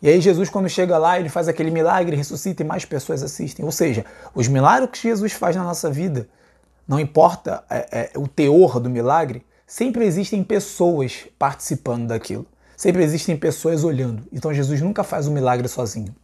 E 0.00 0.08
aí 0.08 0.20
Jesus, 0.20 0.48
quando 0.48 0.68
chega 0.68 0.96
lá, 0.96 1.18
ele 1.18 1.28
faz 1.28 1.48
aquele 1.48 1.70
milagre, 1.70 2.16
ressuscita 2.16 2.62
e 2.62 2.66
mais 2.66 2.84
pessoas 2.84 3.22
assistem. 3.22 3.64
Ou 3.64 3.72
seja, 3.72 4.04
os 4.34 4.46
milagres 4.46 4.90
que 4.92 5.08
Jesus 5.08 5.32
faz 5.32 5.56
na 5.56 5.64
nossa 5.64 5.90
vida, 5.90 6.28
não 6.86 7.00
importa 7.00 7.64
é, 7.68 8.10
é, 8.14 8.18
o 8.18 8.28
teor 8.28 8.78
do 8.78 8.88
milagre, 8.88 9.44
sempre 9.66 10.04
existem 10.04 10.42
pessoas 10.44 11.26
participando 11.38 12.08
daquilo. 12.08 12.46
Sempre 12.76 13.02
existem 13.02 13.36
pessoas 13.36 13.82
olhando. 13.82 14.24
Então 14.32 14.54
Jesus 14.54 14.80
nunca 14.80 15.02
faz 15.02 15.26
um 15.26 15.32
milagre 15.32 15.66
sozinho. 15.66 16.14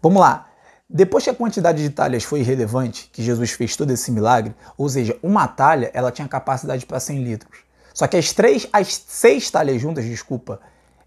Vamos 0.00 0.20
lá. 0.20 0.46
Depois 0.88 1.24
que 1.24 1.30
a 1.30 1.34
quantidade 1.34 1.82
de 1.82 1.90
talhas 1.90 2.22
foi 2.24 2.40
irrelevante, 2.40 3.10
que 3.12 3.22
Jesus 3.22 3.50
fez 3.50 3.76
todo 3.76 3.90
esse 3.90 4.10
milagre, 4.10 4.54
ou 4.76 4.88
seja, 4.88 5.16
uma 5.22 5.46
talha 5.46 5.90
ela 5.92 6.10
tinha 6.10 6.26
capacidade 6.26 6.86
para 6.86 6.98
100 6.98 7.22
litros. 7.22 7.58
Só 7.92 8.06
que 8.06 8.16
as 8.16 8.32
três, 8.32 8.68
as 8.72 9.04
seis 9.06 9.50
talhas 9.50 9.80
juntas, 9.80 10.04
desculpa, 10.04 10.60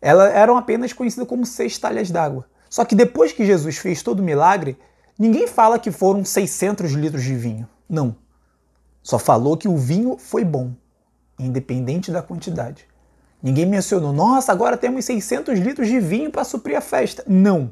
elas 0.04 0.36
eram 0.36 0.58
apenas 0.58 0.92
conhecidas 0.92 1.26
como 1.26 1.46
seis 1.46 1.78
talhas 1.78 2.12
d'água. 2.12 2.46
Só 2.70 2.84
que 2.84 2.94
depois 2.94 3.32
que 3.32 3.46
Jesus 3.46 3.78
fez 3.78 4.04
todo 4.04 4.20
o 4.20 4.24
milagre, 4.24 4.78
ninguém 5.18 5.48
fala 5.48 5.80
que 5.80 5.92
foram 5.92 6.26
600 6.26 6.92
litros 6.92 7.24
de 7.24 7.34
vinho. 7.34 7.70
Não. 7.88 8.14
Só 9.02 9.18
falou 9.18 9.56
que 9.56 9.70
o 9.70 9.78
vinho 9.78 10.18
foi 10.18 10.44
bom, 10.44 10.74
independente 11.40 12.12
da 12.12 12.22
quantidade. 12.22 12.86
Ninguém 13.42 13.66
mencionou, 13.66 14.12
nossa, 14.12 14.52
agora 14.52 14.76
temos 14.76 15.06
600 15.06 15.58
litros 15.58 15.88
de 15.88 16.02
vinho 16.02 16.30
para 16.30 16.44
suprir 16.44 16.78
a 16.78 16.82
festa. 16.82 17.24
Não. 17.26 17.72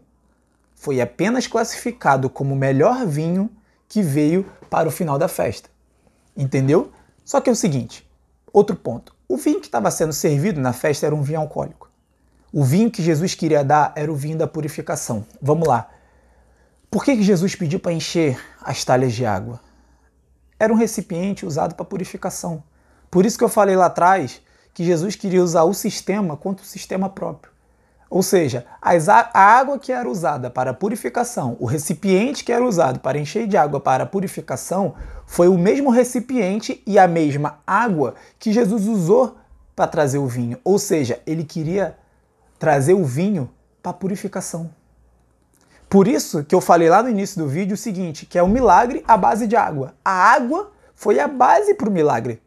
Foi 0.74 1.02
apenas 1.02 1.48
classificado 1.48 2.30
como 2.30 2.54
o 2.54 2.58
melhor 2.58 3.06
vinho 3.06 3.50
que 3.90 4.02
veio 4.02 4.46
para 4.70 4.88
o 4.88 4.92
final 4.92 5.20
da 5.20 5.28
festa. 5.28 5.70
Entendeu? 6.36 6.94
Só 7.26 7.42
que 7.42 7.50
é 7.50 7.54
o 7.54 7.58
seguinte: 7.58 8.10
outro 8.54 8.78
ponto. 8.78 9.14
O 9.28 9.36
vinho 9.36 9.60
que 9.60 9.68
estava 9.68 9.92
sendo 9.92 10.14
servido 10.14 10.62
na 10.62 10.72
festa 10.72 11.06
era 11.06 11.16
um 11.16 11.22
vinho 11.22 11.42
alcoólico. 11.42 11.91
O 12.54 12.66
vinho 12.66 12.92
que 12.92 13.02
Jesus 13.02 13.34
queria 13.34 13.64
dar 13.64 13.94
era 13.96 14.12
o 14.12 14.16
vinho 14.16 14.38
da 14.38 14.46
purificação. 14.46 15.26
Vamos 15.42 15.68
lá. 15.68 15.90
Por 16.90 17.06
que 17.06 17.22
Jesus 17.22 17.56
pediu 17.56 17.80
para 17.80 17.94
encher 17.94 18.38
as 18.62 18.84
talhas 18.84 19.14
de 19.14 19.26
água? 19.26 19.62
Era 20.60 20.74
um 20.74 20.76
recipiente 20.76 21.46
usado 21.46 21.76
para 21.76 21.86
purificação. 21.86 22.62
Por 23.10 23.26
isso 23.26 23.38
que 23.38 23.44
eu 23.44 23.50
falei 23.50 23.78
lá 23.78 23.86
atrás 23.86 24.42
que 24.74 24.84
Jesus 24.84 25.16
queria 25.16 25.42
usar 25.42 25.64
o 25.64 25.74
sistema 25.74 26.36
quanto 26.36 26.60
o 26.60 26.66
sistema 26.66 27.10
próprio. 27.10 27.54
Ou 28.10 28.22
seja, 28.22 28.66
a 28.82 29.40
água 29.40 29.80
que 29.80 29.94
era 29.94 30.10
usada 30.10 30.50
para 30.50 30.74
purificação, 30.74 31.56
o 31.58 31.66
recipiente 31.66 32.44
que 32.44 32.52
era 32.52 32.66
usado 32.66 33.00
para 33.00 33.18
encher 33.18 33.48
de 33.48 33.56
água 33.56 33.80
para 33.80 34.06
purificação, 34.06 34.96
foi 35.26 35.48
o 35.48 35.58
mesmo 35.58 35.90
recipiente 35.90 36.84
e 36.86 37.00
a 37.00 37.08
mesma 37.08 37.60
água 37.66 38.16
que 38.38 38.52
Jesus 38.52 38.86
usou 38.86 39.38
para 39.74 39.88
trazer 39.88 40.18
o 40.18 40.28
vinho. 40.28 40.60
Ou 40.66 40.78
seja, 40.78 41.22
ele 41.26 41.46
queria 41.46 41.98
trazer 42.62 42.94
o 42.94 43.04
vinho 43.04 43.50
para 43.82 43.92
purificação. 43.92 44.70
Por 45.90 46.08
isso 46.08 46.44
que 46.44 46.54
eu 46.54 46.62
falei 46.62 46.90
lá 46.90 47.02
no 47.02 47.10
início 47.10 47.42
do 47.42 47.48
vídeo 47.48 47.74
o 47.74 47.78
seguinte, 47.78 48.28
que 48.28 48.38
é 48.38 48.44
um 48.44 48.48
milagre 48.48 49.04
à 49.08 49.18
base 49.18 49.48
de 49.48 49.56
água. 49.56 49.96
A 50.06 50.12
água 50.12 50.72
foi 50.94 51.20
a 51.20 51.28
base 51.28 51.74
para 51.74 51.90
o 51.90 51.92
milagre. 51.92 52.40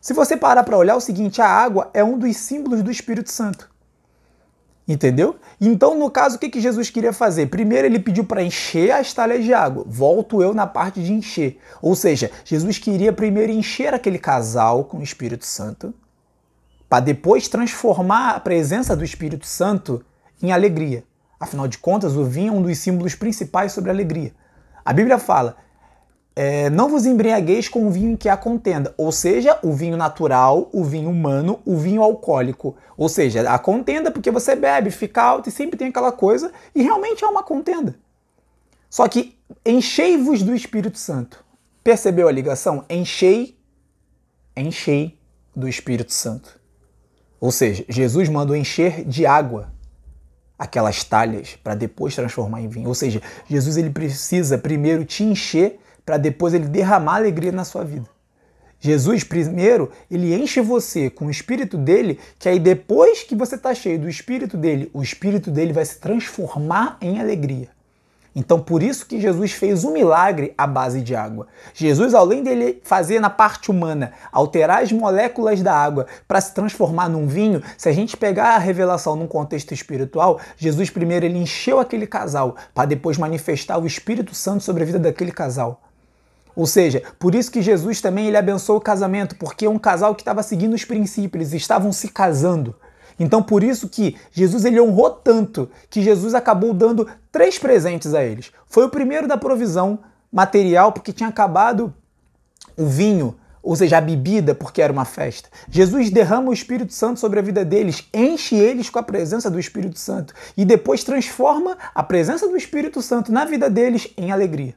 Se 0.00 0.14
você 0.14 0.38
parar 0.38 0.64
para 0.64 0.78
olhar 0.78 0.96
o 0.96 1.02
seguinte, 1.02 1.42
a 1.42 1.46
água 1.46 1.90
é 1.92 2.02
um 2.02 2.18
dos 2.18 2.34
símbolos 2.34 2.82
do 2.82 2.90
Espírito 2.90 3.30
Santo. 3.30 3.70
Entendeu? 4.88 5.36
Então, 5.60 5.98
no 5.98 6.10
caso, 6.10 6.36
o 6.36 6.38
que, 6.38 6.48
que 6.48 6.58
Jesus 6.58 6.88
queria 6.88 7.12
fazer? 7.12 7.48
Primeiro, 7.48 7.86
ele 7.86 7.98
pediu 7.98 8.24
para 8.24 8.42
encher 8.42 8.90
as 8.90 9.12
talhas 9.12 9.44
de 9.44 9.52
água. 9.52 9.84
Volto 9.86 10.42
eu 10.42 10.54
na 10.54 10.66
parte 10.66 11.02
de 11.02 11.12
encher. 11.12 11.60
Ou 11.82 11.94
seja, 11.94 12.30
Jesus 12.42 12.78
queria 12.78 13.12
primeiro 13.12 13.52
encher 13.52 13.92
aquele 13.92 14.18
casal 14.18 14.84
com 14.84 14.96
o 14.96 15.02
Espírito 15.02 15.44
Santo 15.44 15.92
para 16.92 17.00
depois 17.00 17.48
transformar 17.48 18.32
a 18.32 18.40
presença 18.40 18.94
do 18.94 19.02
Espírito 19.02 19.46
Santo 19.46 20.04
em 20.42 20.52
alegria. 20.52 21.02
Afinal 21.40 21.66
de 21.66 21.78
contas, 21.78 22.14
o 22.16 22.24
vinho 22.26 22.52
é 22.52 22.56
um 22.58 22.60
dos 22.60 22.76
símbolos 22.76 23.14
principais 23.14 23.72
sobre 23.72 23.88
a 23.88 23.94
alegria. 23.94 24.34
A 24.84 24.92
Bíblia 24.92 25.18
fala: 25.18 25.56
é, 26.36 26.68
não 26.68 26.90
vos 26.90 27.06
embriagueis 27.06 27.66
com 27.66 27.86
o 27.86 27.90
vinho 27.90 28.18
que 28.18 28.28
há 28.28 28.36
contenda, 28.36 28.92
ou 28.98 29.10
seja, 29.10 29.58
o 29.62 29.72
vinho 29.72 29.96
natural, 29.96 30.68
o 30.70 30.84
vinho 30.84 31.08
humano, 31.08 31.60
o 31.64 31.78
vinho 31.78 32.02
alcoólico. 32.02 32.76
Ou 32.94 33.08
seja, 33.08 33.50
a 33.50 33.58
contenda 33.58 34.10
porque 34.10 34.30
você 34.30 34.54
bebe, 34.54 34.90
fica 34.90 35.22
alto 35.22 35.48
e 35.48 35.52
sempre 35.52 35.78
tem 35.78 35.88
aquela 35.88 36.12
coisa, 36.12 36.52
e 36.74 36.82
realmente 36.82 37.24
é 37.24 37.26
uma 37.26 37.42
contenda. 37.42 37.96
Só 38.90 39.08
que 39.08 39.38
enchei-vos 39.64 40.42
do 40.42 40.54
Espírito 40.54 40.98
Santo. 40.98 41.42
Percebeu 41.82 42.28
a 42.28 42.32
ligação? 42.32 42.84
Enchei, 42.90 43.58
enchei 44.54 45.18
do 45.56 45.66
Espírito 45.66 46.12
Santo. 46.12 46.60
Ou 47.42 47.50
seja, 47.50 47.84
Jesus 47.88 48.28
mandou 48.28 48.54
encher 48.54 49.04
de 49.04 49.26
água 49.26 49.72
aquelas 50.56 51.02
talhas 51.02 51.58
para 51.60 51.74
depois 51.74 52.14
transformar 52.14 52.60
em 52.60 52.68
vinho. 52.68 52.86
Ou 52.86 52.94
seja, 52.94 53.20
Jesus 53.50 53.76
ele 53.76 53.90
precisa 53.90 54.56
primeiro 54.56 55.04
te 55.04 55.24
encher 55.24 55.80
para 56.06 56.18
depois 56.18 56.54
ele 56.54 56.68
derramar 56.68 57.16
alegria 57.16 57.50
na 57.50 57.64
sua 57.64 57.82
vida. 57.82 58.08
Jesus 58.78 59.24
primeiro, 59.24 59.90
ele 60.08 60.32
enche 60.32 60.60
você 60.60 61.10
com 61.10 61.26
o 61.26 61.30
espírito 61.32 61.76
dele, 61.76 62.20
que 62.38 62.48
aí 62.48 62.60
depois 62.60 63.24
que 63.24 63.34
você 63.34 63.56
está 63.56 63.74
cheio 63.74 63.98
do 63.98 64.08
espírito 64.08 64.56
dele, 64.56 64.88
o 64.94 65.02
espírito 65.02 65.50
dele 65.50 65.72
vai 65.72 65.84
se 65.84 65.98
transformar 65.98 66.96
em 67.00 67.18
alegria. 67.20 67.70
Então, 68.34 68.58
por 68.58 68.82
isso 68.82 69.04
que 69.04 69.20
Jesus 69.20 69.52
fez 69.52 69.84
um 69.84 69.92
milagre 69.92 70.54
à 70.56 70.66
base 70.66 71.02
de 71.02 71.14
água. 71.14 71.46
Jesus, 71.74 72.14
além 72.14 72.42
dele 72.42 72.80
fazer 72.82 73.20
na 73.20 73.28
parte 73.28 73.70
humana, 73.70 74.12
alterar 74.32 74.82
as 74.82 74.90
moléculas 74.90 75.60
da 75.60 75.74
água 75.74 76.06
para 76.26 76.40
se 76.40 76.54
transformar 76.54 77.10
num 77.10 77.26
vinho, 77.26 77.62
se 77.76 77.90
a 77.90 77.92
gente 77.92 78.16
pegar 78.16 78.54
a 78.54 78.58
revelação 78.58 79.16
num 79.16 79.26
contexto 79.26 79.74
espiritual, 79.74 80.40
Jesus 80.56 80.88
primeiro 80.88 81.26
ele 81.26 81.38
encheu 81.38 81.78
aquele 81.78 82.06
casal 82.06 82.56
para 82.74 82.86
depois 82.86 83.18
manifestar 83.18 83.78
o 83.78 83.86
Espírito 83.86 84.34
Santo 84.34 84.64
sobre 84.64 84.82
a 84.82 84.86
vida 84.86 84.98
daquele 84.98 85.32
casal. 85.32 85.82
Ou 86.54 86.66
seja, 86.66 87.02
por 87.18 87.34
isso 87.34 87.50
que 87.50 87.62
Jesus 87.62 88.00
também 88.00 88.28
ele 88.28 88.36
abençoou 88.36 88.78
o 88.78 88.82
casamento, 88.82 89.36
porque 89.36 89.66
é 89.66 89.70
um 89.70 89.78
casal 89.78 90.14
que 90.14 90.22
estava 90.22 90.42
seguindo 90.42 90.74
os 90.74 90.84
princípios, 90.84 91.52
estavam 91.52 91.92
se 91.92 92.08
casando. 92.08 92.74
Então 93.18 93.42
por 93.42 93.62
isso 93.62 93.88
que 93.88 94.16
Jesus 94.30 94.64
ele 94.64 94.80
honrou 94.80 95.10
tanto 95.10 95.70
que 95.90 96.02
Jesus 96.02 96.34
acabou 96.34 96.72
dando 96.72 97.08
três 97.30 97.58
presentes 97.58 98.14
a 98.14 98.22
eles. 98.22 98.52
Foi 98.66 98.84
o 98.84 98.90
primeiro 98.90 99.28
da 99.28 99.36
provisão 99.36 99.98
material 100.32 100.92
porque 100.92 101.12
tinha 101.12 101.28
acabado 101.28 101.92
o 102.76 102.86
vinho, 102.86 103.36
ou 103.62 103.76
seja, 103.76 103.98
a 103.98 104.00
bebida, 104.00 104.54
porque 104.54 104.82
era 104.82 104.92
uma 104.92 105.04
festa. 105.04 105.48
Jesus 105.68 106.10
derrama 106.10 106.50
o 106.50 106.54
Espírito 106.54 106.92
Santo 106.92 107.20
sobre 107.20 107.38
a 107.38 107.42
vida 107.42 107.64
deles, 107.64 108.08
enche 108.12 108.56
eles 108.56 108.90
com 108.90 108.98
a 108.98 109.02
presença 109.02 109.50
do 109.50 109.60
Espírito 109.60 109.98
Santo 109.98 110.34
e 110.56 110.64
depois 110.64 111.04
transforma 111.04 111.76
a 111.94 112.02
presença 112.02 112.48
do 112.48 112.56
Espírito 112.56 113.02
Santo 113.02 113.30
na 113.30 113.44
vida 113.44 113.68
deles 113.68 114.08
em 114.16 114.32
alegria. 114.32 114.74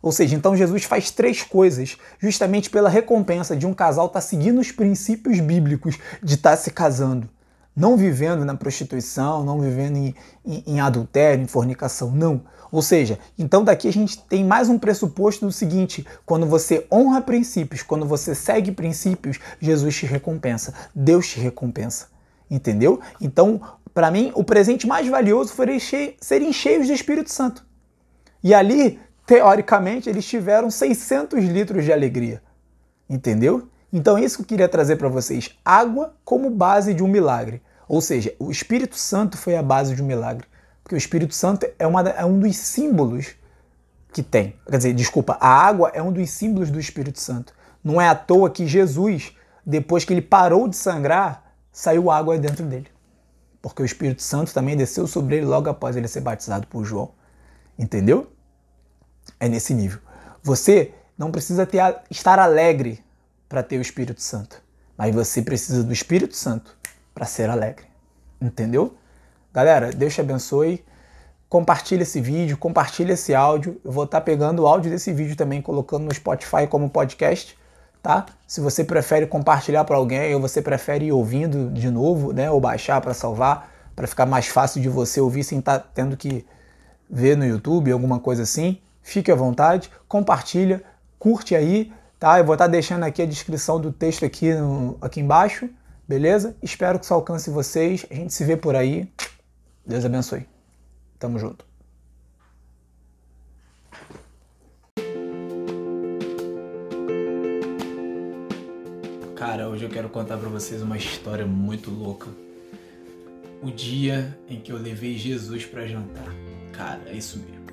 Ou 0.00 0.12
seja, 0.12 0.36
então 0.36 0.54
Jesus 0.54 0.84
faz 0.84 1.10
três 1.10 1.42
coisas 1.42 1.96
justamente 2.18 2.68
pela 2.68 2.90
recompensa 2.90 3.56
de 3.56 3.66
um 3.66 3.72
casal 3.72 4.06
estar 4.06 4.20
tá 4.20 4.26
seguindo 4.26 4.60
os 4.60 4.70
princípios 4.70 5.40
bíblicos 5.40 5.98
de 6.22 6.34
estar 6.34 6.50
tá 6.50 6.56
se 6.56 6.70
casando 6.70 7.28
não 7.76 7.96
vivendo 7.96 8.44
na 8.44 8.54
prostituição, 8.54 9.44
não 9.44 9.60
vivendo 9.60 9.96
em, 9.96 10.14
em, 10.44 10.64
em, 10.66 10.80
adultério, 10.80 11.42
em 11.42 11.46
fornicação, 11.46 12.10
não. 12.10 12.42
Ou 12.70 12.82
seja, 12.82 13.18
então 13.38 13.64
daqui 13.64 13.88
a 13.88 13.92
gente 13.92 14.20
tem 14.22 14.44
mais 14.44 14.68
um 14.68 14.78
pressuposto 14.78 15.46
do 15.46 15.52
seguinte: 15.52 16.06
quando 16.24 16.46
você 16.46 16.86
honra 16.92 17.20
princípios, 17.20 17.82
quando 17.82 18.06
você 18.06 18.34
segue 18.34 18.72
princípios, 18.72 19.38
Jesus 19.60 19.96
te 19.96 20.06
recompensa, 20.06 20.74
Deus 20.94 21.28
te 21.28 21.40
recompensa. 21.40 22.08
Entendeu? 22.50 23.00
Então, 23.20 23.60
para 23.92 24.10
mim, 24.10 24.32
o 24.34 24.44
presente 24.44 24.86
mais 24.86 25.08
valioso 25.08 25.52
foi 25.52 25.78
serem 26.20 26.52
cheios 26.52 26.86
do 26.86 26.92
Espírito 26.92 27.32
Santo. 27.32 27.64
E 28.42 28.52
ali, 28.52 29.00
teoricamente, 29.26 30.10
eles 30.10 30.26
tiveram 30.26 30.70
600 30.70 31.42
litros 31.44 31.84
de 31.84 31.92
alegria. 31.92 32.42
Entendeu? 33.08 33.68
Então, 33.92 34.18
isso 34.18 34.38
que 34.38 34.42
eu 34.42 34.46
queria 34.46 34.68
trazer 34.68 34.96
para 34.96 35.08
vocês: 35.08 35.56
água 35.64 36.14
como 36.24 36.50
base 36.50 36.92
de 36.92 37.02
um 37.02 37.08
milagre. 37.08 37.62
Ou 37.88 38.00
seja, 38.00 38.34
o 38.38 38.50
Espírito 38.50 38.96
Santo 38.96 39.36
foi 39.36 39.56
a 39.56 39.62
base 39.62 39.94
de 39.94 40.02
um 40.02 40.06
milagre. 40.06 40.46
Porque 40.82 40.94
o 40.94 40.98
Espírito 40.98 41.34
Santo 41.34 41.66
é, 41.78 41.86
uma, 41.86 42.02
é 42.02 42.24
um 42.24 42.38
dos 42.38 42.56
símbolos 42.56 43.34
que 44.12 44.22
tem. 44.22 44.54
Quer 44.68 44.76
dizer, 44.76 44.94
desculpa, 44.94 45.36
a 45.40 45.48
água 45.48 45.90
é 45.94 46.02
um 46.02 46.12
dos 46.12 46.30
símbolos 46.30 46.70
do 46.70 46.78
Espírito 46.78 47.20
Santo. 47.20 47.54
Não 47.82 48.00
é 48.00 48.08
à 48.08 48.14
toa 48.14 48.50
que 48.50 48.66
Jesus, 48.66 49.34
depois 49.64 50.04
que 50.04 50.12
ele 50.12 50.22
parou 50.22 50.68
de 50.68 50.76
sangrar, 50.76 51.54
saiu 51.72 52.10
água 52.10 52.38
dentro 52.38 52.64
dele. 52.64 52.88
Porque 53.60 53.82
o 53.82 53.84
Espírito 53.84 54.22
Santo 54.22 54.52
também 54.52 54.76
desceu 54.76 55.06
sobre 55.06 55.36
ele 55.36 55.46
logo 55.46 55.68
após 55.68 55.96
ele 55.96 56.06
ser 56.06 56.20
batizado 56.20 56.66
por 56.66 56.84
João. 56.84 57.12
Entendeu? 57.78 58.30
É 59.40 59.48
nesse 59.48 59.74
nível. 59.74 60.00
Você 60.42 60.92
não 61.16 61.30
precisa 61.30 61.64
ter, 61.64 61.80
estar 62.10 62.38
alegre 62.38 63.02
para 63.48 63.62
ter 63.62 63.78
o 63.78 63.82
Espírito 63.82 64.20
Santo, 64.20 64.62
mas 64.96 65.14
você 65.14 65.40
precisa 65.40 65.82
do 65.82 65.92
Espírito 65.92 66.36
Santo 66.36 66.76
para 67.14 67.24
ser 67.26 67.48
alegre. 67.48 67.86
Entendeu? 68.40 68.94
Galera, 69.52 69.90
Deus 69.92 70.12
te 70.12 70.20
abençoe. 70.20 70.84
Compartilhe 71.48 72.02
esse 72.02 72.20
vídeo, 72.20 72.56
compartilhe 72.58 73.12
esse 73.12 73.34
áudio. 73.34 73.80
Eu 73.84 73.92
vou 73.92 74.04
estar 74.04 74.20
tá 74.20 74.24
pegando 74.24 74.62
o 74.62 74.66
áudio 74.66 74.90
desse 74.90 75.12
vídeo 75.12 75.36
também, 75.36 75.62
colocando 75.62 76.04
no 76.04 76.12
Spotify 76.12 76.66
como 76.68 76.90
podcast, 76.90 77.56
tá? 78.02 78.26
Se 78.46 78.60
você 78.60 78.82
prefere 78.82 79.26
compartilhar 79.26 79.84
para 79.84 79.96
alguém 79.96 80.34
ou 80.34 80.40
você 80.40 80.60
prefere 80.60 81.06
ir 81.06 81.12
ouvindo 81.12 81.70
de 81.70 81.88
novo, 81.90 82.32
né, 82.32 82.50
ou 82.50 82.60
baixar 82.60 83.00
para 83.00 83.14
salvar, 83.14 83.70
para 83.94 84.08
ficar 84.08 84.26
mais 84.26 84.48
fácil 84.48 84.82
de 84.82 84.88
você 84.88 85.20
ouvir 85.20 85.44
sem 85.44 85.60
estar 85.60 85.78
tá 85.78 85.86
tendo 85.94 86.16
que 86.16 86.44
ver 87.08 87.36
no 87.36 87.46
YouTube, 87.46 87.92
alguma 87.92 88.18
coisa 88.18 88.42
assim, 88.42 88.78
fique 89.00 89.30
à 89.30 89.34
vontade, 89.36 89.90
compartilha, 90.08 90.82
curte 91.18 91.54
aí, 91.54 91.92
tá? 92.18 92.40
Eu 92.40 92.44
vou 92.44 92.54
estar 92.54 92.64
tá 92.64 92.70
deixando 92.70 93.04
aqui 93.04 93.22
a 93.22 93.26
descrição 93.26 93.80
do 93.80 93.92
texto 93.92 94.24
aqui, 94.24 94.52
no, 94.52 94.98
aqui 95.00 95.20
embaixo, 95.20 95.68
beleza? 96.06 96.56
Espero 96.62 96.98
que 96.98 97.04
isso 97.04 97.14
alcance 97.14 97.50
vocês. 97.50 98.06
A 98.10 98.14
gente 98.14 98.32
se 98.32 98.44
vê 98.44 98.56
por 98.56 98.76
aí. 98.76 99.08
Deus 99.86 100.04
abençoe. 100.04 100.46
Tamo 101.18 101.38
junto. 101.38 101.64
Cara, 109.36 109.68
hoje 109.68 109.84
eu 109.84 109.90
quero 109.90 110.08
contar 110.08 110.38
para 110.38 110.48
vocês 110.48 110.80
uma 110.80 110.96
história 110.96 111.44
muito 111.46 111.90
louca. 111.90 112.28
O 113.62 113.70
dia 113.70 114.38
em 114.48 114.60
que 114.60 114.72
eu 114.72 114.78
levei 114.78 115.16
Jesus 115.16 115.66
para 115.66 115.86
jantar. 115.86 116.34
Cara, 116.72 117.02
é 117.06 117.12
isso 117.14 117.38
mesmo. 117.38 117.64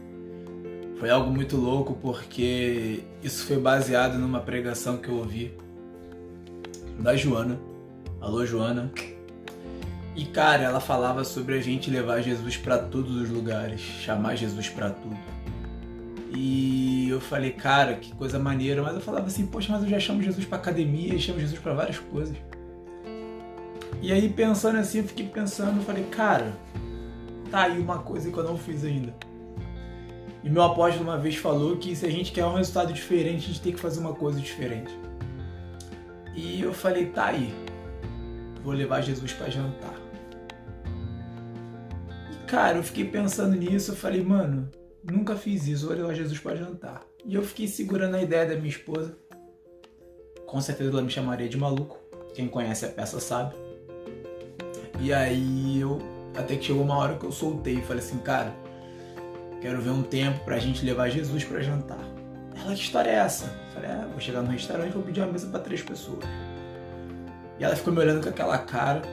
Foi 0.99 1.09
algo 1.09 1.31
muito 1.31 1.57
louco 1.57 1.95
porque 2.01 3.03
isso 3.23 3.45
foi 3.45 3.57
baseado 3.57 4.19
numa 4.19 4.39
pregação 4.39 4.97
que 4.97 5.09
eu 5.09 5.15
ouvi 5.15 5.53
da 6.99 7.15
Joana. 7.15 7.70
Alô, 8.21 8.45
Joana. 8.45 8.91
E 10.15 10.25
cara, 10.25 10.61
ela 10.61 10.79
falava 10.79 11.23
sobre 11.23 11.55
a 11.57 11.59
gente 11.59 11.89
levar 11.89 12.21
Jesus 12.21 12.55
para 12.55 12.77
todos 12.77 13.15
os 13.15 13.31
lugares, 13.31 13.81
chamar 13.81 14.35
Jesus 14.35 14.69
para 14.69 14.91
tudo. 14.91 15.17
E 16.29 17.09
eu 17.09 17.19
falei, 17.19 17.49
cara, 17.49 17.95
que 17.95 18.13
coisa 18.13 18.37
maneira, 18.37 18.83
mas 18.83 18.93
eu 18.93 19.01
falava 19.01 19.25
assim, 19.25 19.47
poxa, 19.47 19.71
mas 19.71 19.81
eu 19.81 19.89
já 19.89 19.99
chamo 19.99 20.21
Jesus 20.21 20.45
para 20.45 20.59
academia, 20.59 21.17
chamo 21.17 21.39
Jesus 21.39 21.59
para 21.59 21.73
várias 21.73 21.97
coisas. 21.97 22.37
E 24.03 24.11
aí 24.11 24.29
pensando 24.29 24.77
assim, 24.77 24.99
eu 24.99 25.05
fiquei 25.05 25.27
pensando, 25.27 25.77
eu 25.79 25.83
falei, 25.83 26.03
cara, 26.03 26.53
tá 27.49 27.63
aí 27.63 27.79
uma 27.79 27.97
coisa 27.97 28.29
que 28.31 28.37
eu 28.37 28.43
não 28.43 28.55
fiz 28.55 28.83
ainda. 28.83 29.15
E 30.43 30.49
meu 30.49 30.61
apóstolo 30.61 31.05
uma 31.05 31.17
vez 31.17 31.37
falou 31.37 31.75
que 31.77 31.95
se 31.95 32.05
a 32.05 32.11
gente 32.11 32.31
quer 32.31 32.45
um 32.45 32.53
resultado 32.53 32.93
diferente, 32.93 33.45
a 33.45 33.47
gente 33.47 33.61
tem 33.61 33.73
que 33.73 33.79
fazer 33.79 33.99
uma 33.99 34.13
coisa 34.13 34.39
diferente. 34.39 34.95
E 36.35 36.61
eu 36.61 36.71
falei, 36.71 37.07
tá 37.07 37.25
aí. 37.25 37.70
Vou 38.63 38.73
levar 38.73 39.01
Jesus 39.01 39.33
para 39.33 39.49
jantar. 39.49 39.95
Cara, 42.47 42.77
eu 42.77 42.83
fiquei 42.83 43.05
pensando 43.05 43.55
nisso, 43.55 43.91
eu 43.91 43.95
falei, 43.95 44.21
mano, 44.21 44.69
nunca 45.03 45.35
fiz 45.35 45.67
isso, 45.67 45.87
vou 45.87 45.95
levar 45.95 46.13
Jesus 46.13 46.37
para 46.37 46.55
jantar. 46.55 47.01
E 47.25 47.35
eu 47.35 47.43
fiquei 47.43 47.67
segurando 47.67 48.15
a 48.15 48.21
ideia 48.21 48.45
da 48.45 48.55
minha 48.55 48.69
esposa. 48.69 49.17
Com 50.45 50.59
certeza 50.59 50.89
ela 50.89 51.01
me 51.01 51.09
chamaria 51.09 51.47
de 51.47 51.57
maluco. 51.57 51.97
Quem 52.33 52.47
conhece 52.47 52.85
a 52.85 52.89
peça 52.89 53.19
sabe. 53.19 53.55
E 54.99 55.13
aí 55.13 55.79
eu 55.79 55.99
até 56.35 56.55
que 56.55 56.65
chegou 56.65 56.83
uma 56.83 56.97
hora 56.97 57.17
que 57.17 57.25
eu 57.25 57.31
soltei 57.31 57.75
e 57.75 57.81
falei 57.81 58.03
assim, 58.03 58.17
cara, 58.19 58.53
quero 59.61 59.81
ver 59.81 59.91
um 59.91 60.03
tempo 60.03 60.43
pra 60.43 60.59
gente 60.59 60.85
levar 60.85 61.09
Jesus 61.09 61.43
para 61.43 61.61
jantar. 61.61 61.99
Ela, 62.55 62.75
que 62.75 62.81
história 62.81 63.09
é 63.09 63.15
essa? 63.15 63.45
Eu 63.45 63.73
falei, 63.73 63.89
ah, 63.91 64.07
vou 64.11 64.19
chegar 64.19 64.41
no 64.41 64.51
restaurante 64.51 64.89
e 64.89 64.93
vou 64.93 65.03
pedir 65.03 65.21
uma 65.21 65.31
mesa 65.31 65.47
para 65.47 65.59
três 65.61 65.81
pessoas. 65.81 66.23
E 67.61 67.63
ela 67.63 67.75
ficou 67.75 67.93
me 67.93 67.99
olhando 67.99 68.23
com 68.23 68.29
aquela 68.29 68.57
cara. 68.57 69.03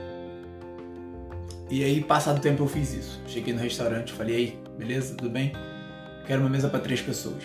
E 1.68 1.84
aí, 1.84 2.02
passado 2.02 2.40
tempo, 2.40 2.62
eu 2.62 2.66
fiz 2.66 2.94
isso. 2.94 3.20
Cheguei 3.26 3.52
no 3.52 3.60
restaurante, 3.60 4.10
falei, 4.10 4.34
ei, 4.34 4.58
beleza, 4.78 5.14
tudo 5.14 5.28
bem? 5.28 5.52
Quero 6.26 6.40
uma 6.40 6.48
mesa 6.48 6.66
para 6.66 6.80
três 6.80 7.02
pessoas. 7.02 7.42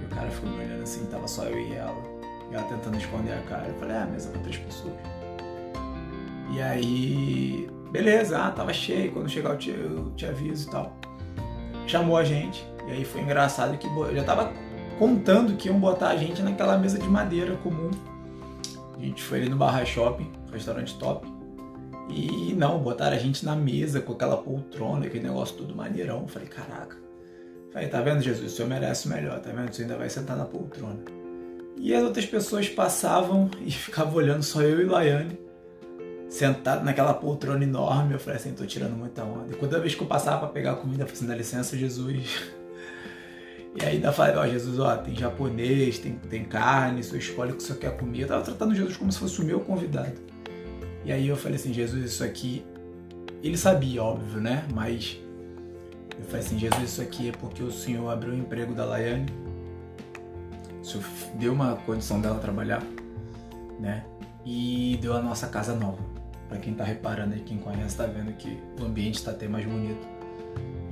E 0.00 0.02
o 0.02 0.08
cara 0.08 0.30
ficou 0.30 0.48
me 0.48 0.64
olhando 0.64 0.82
assim, 0.82 1.04
tava 1.10 1.28
só 1.28 1.44
eu 1.44 1.58
e 1.58 1.74
ela. 1.74 2.02
E 2.50 2.54
ela 2.54 2.64
tentando 2.64 2.96
esconder 2.96 3.34
a 3.34 3.42
cara. 3.42 3.68
Eu 3.68 3.74
falei, 3.74 3.96
ah, 3.98 4.06
mesa 4.06 4.30
para 4.30 4.40
três 4.40 4.56
pessoas. 4.56 4.94
E 6.54 6.62
aí, 6.62 7.68
beleza, 7.92 8.38
ah, 8.38 8.50
tava 8.50 8.72
cheio. 8.72 9.12
Quando 9.12 9.28
chegar 9.28 9.50
eu 9.50 9.58
te, 9.58 9.70
eu 9.72 10.10
te 10.16 10.24
aviso 10.24 10.68
e 10.68 10.70
tal. 10.70 10.96
Chamou 11.86 12.16
a 12.16 12.24
gente. 12.24 12.66
E 12.88 12.92
aí 12.92 13.04
foi 13.04 13.20
engraçado 13.20 13.76
que 13.76 13.86
eu 13.86 14.16
já 14.16 14.24
tava 14.24 14.50
contando 14.98 15.54
que 15.54 15.68
iam 15.68 15.78
botar 15.78 16.08
a 16.08 16.16
gente 16.16 16.40
naquela 16.40 16.78
mesa 16.78 16.98
de 16.98 17.08
madeira 17.08 17.56
comum. 17.56 17.90
A 19.04 19.06
gente 19.06 19.22
foi 19.22 19.40
ali 19.40 19.50
no 19.50 19.56
Barra 19.56 19.84
Shopping, 19.84 20.32
restaurante 20.50 20.98
top. 20.98 21.28
E 22.08 22.54
não, 22.54 22.78
botaram 22.78 23.14
a 23.14 23.18
gente 23.18 23.44
na 23.44 23.54
mesa 23.54 24.00
com 24.00 24.14
aquela 24.14 24.38
poltrona, 24.38 25.04
aquele 25.04 25.24
negócio 25.24 25.58
tudo 25.58 25.76
maneirão. 25.76 26.22
Eu 26.22 26.26
falei, 26.26 26.48
caraca. 26.48 26.96
Falei, 27.70 27.88
tá 27.88 28.00
vendo, 28.00 28.22
Jesus? 28.22 28.50
O 28.50 28.56
senhor 28.56 28.68
merece 28.68 29.06
o 29.06 29.10
melhor, 29.10 29.40
tá 29.40 29.50
vendo? 29.50 29.70
Você 29.70 29.82
ainda 29.82 29.98
vai 29.98 30.08
sentar 30.08 30.38
na 30.38 30.46
poltrona. 30.46 31.00
E 31.76 31.94
as 31.94 32.02
outras 32.02 32.24
pessoas 32.24 32.66
passavam 32.66 33.50
e 33.60 33.70
ficavam 33.70 34.14
olhando 34.14 34.42
só 34.42 34.62
eu 34.62 34.80
e 34.80 34.84
Laiane, 34.86 35.38
sentado 36.30 36.82
naquela 36.82 37.12
poltrona 37.12 37.62
enorme. 37.62 38.14
Eu 38.14 38.18
falei 38.18 38.38
assim, 38.38 38.54
tô 38.54 38.64
tirando 38.64 38.96
muita 38.96 39.22
onda. 39.22 39.52
E 39.52 39.56
toda 39.56 39.80
vez 39.80 39.94
que 39.94 40.00
eu 40.00 40.06
passava 40.06 40.38
para 40.38 40.48
pegar 40.48 40.72
a 40.72 40.76
comida, 40.76 41.02
eu 41.02 41.06
falei 41.06 41.18
assim, 41.18 41.26
dá 41.26 41.34
licença, 41.34 41.76
Jesus. 41.76 42.54
E 43.76 43.84
aí 43.84 43.96
ainda 43.96 44.12
falei, 44.12 44.36
ó, 44.36 44.46
Jesus, 44.46 44.78
ó, 44.78 44.96
tem 44.96 45.16
japonês, 45.16 45.98
tem, 45.98 46.12
tem 46.12 46.44
carne, 46.44 47.02
você 47.02 47.18
escolhe 47.18 47.52
o 47.52 47.56
que 47.56 47.62
você 47.62 47.74
quer 47.74 47.96
comer. 47.96 48.22
Eu 48.22 48.28
tava 48.28 48.42
tratando 48.42 48.74
Jesus 48.74 48.96
como 48.96 49.10
se 49.10 49.18
fosse 49.18 49.40
o 49.40 49.44
meu 49.44 49.60
convidado. 49.60 50.14
E 51.04 51.10
aí 51.12 51.26
eu 51.26 51.36
falei 51.36 51.56
assim, 51.56 51.72
Jesus, 51.72 52.04
isso 52.04 52.22
aqui. 52.22 52.64
Ele 53.42 53.58
sabia, 53.58 54.02
óbvio, 54.02 54.40
né? 54.40 54.64
Mas 54.72 55.18
eu 56.18 56.24
falei 56.26 56.40
assim, 56.40 56.58
Jesus, 56.58 56.82
isso 56.84 57.02
aqui 57.02 57.28
é 57.28 57.32
porque 57.32 57.62
o 57.62 57.70
Senhor 57.70 58.08
abriu 58.10 58.32
o 58.32 58.36
emprego 58.36 58.72
da 58.72 58.84
Laiane. 58.84 59.26
O 60.80 60.84
Senhor 60.84 61.04
deu 61.34 61.52
uma 61.52 61.74
condição 61.76 62.20
dela 62.20 62.38
trabalhar, 62.38 62.82
né? 63.80 64.04
E 64.46 64.98
deu 65.02 65.16
a 65.16 65.20
nossa 65.20 65.48
casa 65.48 65.74
nova. 65.74 65.98
Para 66.48 66.58
quem 66.58 66.74
tá 66.74 66.84
reparando 66.84 67.34
aí, 67.34 67.40
quem 67.40 67.58
conhece, 67.58 67.96
tá 67.96 68.06
vendo 68.06 68.32
que 68.36 68.56
o 68.80 68.84
ambiente 68.84 69.16
está 69.16 69.32
até 69.32 69.48
mais 69.48 69.66
bonito. 69.66 70.13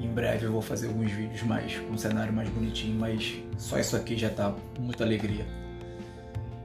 Em 0.03 0.13
breve 0.13 0.47
eu 0.47 0.53
vou 0.53 0.61
fazer 0.61 0.89
alguns 0.89 1.13
vídeos 1.13 1.43
mais 1.43 1.77
com 1.77 1.93
um 1.93 1.99
cenário 1.99 2.33
mais 2.33 2.49
bonitinho, 2.49 2.99
mas 2.99 3.37
só 3.57 3.79
isso 3.79 3.95
aqui 3.95 4.17
já 4.19 4.29
tá 4.29 4.53
muita 4.79 5.05
alegria. 5.05 5.47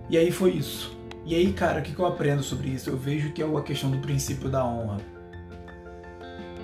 E 0.10 0.17
aí 0.17 0.32
foi 0.32 0.52
isso. 0.52 0.97
E 1.23 1.36
aí, 1.36 1.54
cara, 1.54 1.82
o 1.82 1.84
que, 1.84 1.97
eu 1.97 2.06
aprendo 2.06 2.41
sobre 2.41 2.69
isso? 2.69 2.89
Eu 2.89 2.97
vejo 2.97 3.32
que 3.34 3.43
é 3.43 3.45
a 3.45 3.62
questão 3.62 3.91
do 3.91 4.00
princípio 4.00 4.50
da 4.50 4.65
honra. 4.65 4.97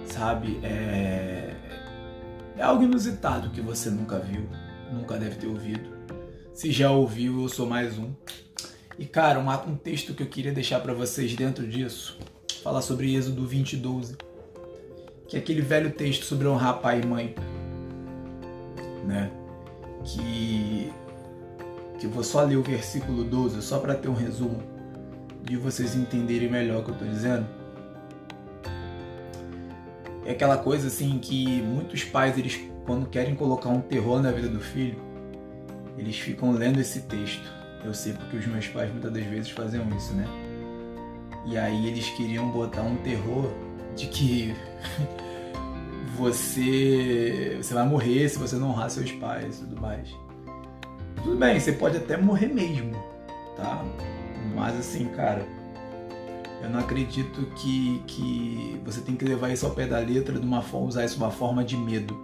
Sabe? 0.06 0.60
É, 0.64 1.54
é 2.58 2.64
algo 2.64 2.84
inusitado 2.84 3.50
que 3.50 3.62
você 3.62 3.90
nunca 3.90 4.18
viu, 4.20 4.48
nunca 4.92 5.18
deve 5.18 5.36
ter 5.36 5.48
ouvido. 5.48 5.92
Se 6.54 6.72
já 6.72 6.90
ouviu, 6.90 7.42
eu 7.42 7.50
sou 7.50 7.68
mais 7.68 7.98
um. 7.98 8.14
E, 8.98 9.06
cara, 9.06 9.40
um, 9.40 9.72
um 9.72 9.76
texto 9.76 10.14
que 10.14 10.24
eu 10.24 10.28
queria 10.28 10.54
deixar 10.54 10.80
para 10.80 10.94
vocês 10.94 11.36
dentro 11.36 11.68
disso, 11.68 12.18
falar 12.64 12.82
sobre 12.82 13.14
Êxodo 13.14 13.46
20, 13.46 13.78
12. 13.78 14.16
Que 15.34 15.38
é 15.38 15.40
aquele 15.40 15.62
velho 15.62 15.90
texto 15.90 16.26
sobre 16.26 16.48
honrar 16.48 16.78
pai 16.78 17.02
e 17.02 17.06
mãe. 17.08 17.34
Né? 19.04 19.32
Que 20.04 20.94
que 21.98 22.06
vou 22.06 22.24
só 22.24 22.44
ler 22.44 22.56
o 22.56 22.62
versículo 22.62 23.24
12 23.24 23.60
só 23.64 23.80
para 23.80 23.96
ter 23.96 24.10
um 24.10 24.14
resumo 24.14 24.62
de 25.42 25.58
vocês 25.58 25.96
entenderem 25.96 26.52
melhor 26.52 26.82
o 26.82 26.84
que 26.84 26.92
eu 26.92 26.94
estou 26.94 27.08
dizendo. 27.08 27.48
É 30.24 30.34
aquela 30.34 30.58
coisa 30.58 30.86
assim 30.86 31.18
que 31.18 31.64
muitos 31.64 32.04
pais, 32.04 32.38
eles 32.38 32.62
quando 32.86 33.08
querem 33.08 33.34
colocar 33.34 33.70
um 33.70 33.82
terror 33.82 34.22
na 34.22 34.32
vida 34.32 34.50
do 34.50 34.60
filho, 34.60 35.02
eles 35.98 36.16
ficam 36.20 36.52
lendo 36.52 36.80
esse 36.80 37.02
texto. 37.02 37.52
Eu 37.84 37.96
sei 37.96 38.14
porque 38.14 38.38
os 38.38 38.46
meus 38.46 38.68
pais 38.68 38.92
muitas 38.92 39.12
das 39.12 39.24
vezes 39.24 39.50
faziam 39.50 39.84
isso, 39.98 40.14
né? 40.14 40.28
E 41.48 41.58
aí 41.58 41.88
eles 41.88 42.08
queriam 42.10 42.52
botar 42.52 42.84
um 42.84 42.98
terror 42.98 43.52
de 43.96 44.06
que 44.06 44.54
você 46.18 47.58
você 47.62 47.74
vai 47.74 47.88
morrer 47.88 48.30
se 48.30 48.38
você 48.38 48.56
não 48.56 48.70
honrar 48.70 48.90
seus 48.90 49.12
pais 49.14 49.58
e 49.58 49.60
tudo 49.62 49.82
mais. 49.82 50.10
Tudo 51.24 51.38
bem, 51.38 51.60
você 51.60 51.72
pode 51.72 51.98
até 51.98 52.18
morrer 52.18 52.48
mesmo. 52.48 52.92
tá? 53.56 53.84
Mas 54.56 54.78
assim, 54.78 55.06
cara, 55.06 55.46
eu 56.62 56.70
não 56.70 56.80
acredito 56.80 57.46
que, 57.56 58.02
que 58.08 58.80
você 58.86 59.02
tem 59.02 59.16
que 59.16 59.26
levar 59.26 59.50
isso 59.50 59.66
ao 59.66 59.74
pé 59.74 59.88
da 59.88 60.00
letra 60.00 60.40
de 60.40 60.46
uma 60.46 60.62
forma, 60.62 60.88
usar 60.88 61.06
isso 61.06 61.18
de 61.18 61.24
uma 61.24 61.32
forma 61.32 61.64
de 61.64 61.78
medo. 61.78 62.18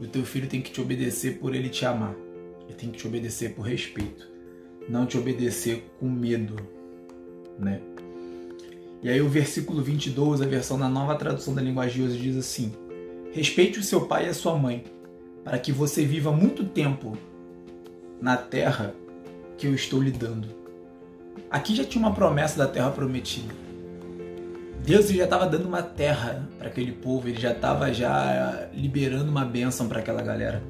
O 0.00 0.06
teu 0.06 0.24
filho 0.24 0.48
tem 0.48 0.60
que 0.60 0.70
te 0.70 0.80
obedecer 0.80 1.38
por 1.38 1.54
ele 1.54 1.68
te 1.68 1.86
amar. 1.86 2.14
Ele 2.66 2.74
tem 2.74 2.90
que 2.90 2.98
te 2.98 3.06
obedecer 3.06 3.54
por 3.54 3.62
respeito, 3.62 4.28
não 4.88 5.06
te 5.06 5.16
obedecer 5.18 5.84
com 6.00 6.08
medo, 6.08 6.56
né? 7.58 7.80
E 9.02 9.08
aí 9.08 9.20
o 9.20 9.28
versículo 9.28 9.82
22, 9.82 10.40
a 10.40 10.46
versão 10.46 10.78
da 10.78 10.88
nova 10.88 11.14
tradução 11.14 11.54
da 11.54 11.60
linguagem 11.60 11.96
de 11.96 12.02
hoje 12.02 12.18
diz 12.18 12.36
assim: 12.36 12.72
Respeite 13.34 13.80
o 13.80 13.82
seu 13.82 14.02
pai 14.02 14.26
e 14.26 14.28
a 14.28 14.34
sua 14.34 14.56
mãe, 14.56 14.84
para 15.42 15.58
que 15.58 15.72
você 15.72 16.04
viva 16.04 16.30
muito 16.30 16.64
tempo 16.64 17.18
na 18.20 18.36
terra 18.36 18.94
que 19.58 19.66
eu 19.66 19.74
estou 19.74 20.00
lhe 20.00 20.12
dando. 20.12 20.46
Aqui 21.50 21.74
já 21.74 21.82
tinha 21.84 22.00
uma 22.06 22.14
promessa 22.14 22.56
da 22.56 22.68
terra 22.68 22.92
prometida. 22.92 23.52
Deus 24.86 25.08
já 25.08 25.24
estava 25.24 25.48
dando 25.48 25.66
uma 25.66 25.82
terra 25.82 26.48
para 26.56 26.68
aquele 26.68 26.92
povo, 26.92 27.26
ele 27.26 27.40
já 27.40 27.50
estava 27.50 27.92
já 27.92 28.68
liberando 28.72 29.32
uma 29.32 29.44
bênção 29.44 29.88
para 29.88 29.98
aquela 29.98 30.22
galera. 30.22 30.62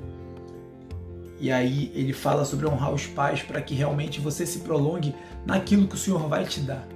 E 1.38 1.52
aí 1.52 1.92
ele 1.94 2.14
fala 2.14 2.46
sobre 2.46 2.66
honrar 2.66 2.94
os 2.94 3.06
pais 3.06 3.42
para 3.42 3.60
que 3.60 3.74
realmente 3.74 4.22
você 4.22 4.46
se 4.46 4.60
prolongue 4.60 5.14
naquilo 5.44 5.86
que 5.86 5.96
o 5.96 5.98
Senhor 5.98 6.26
vai 6.30 6.44
te 6.46 6.60
dar. 6.60 6.93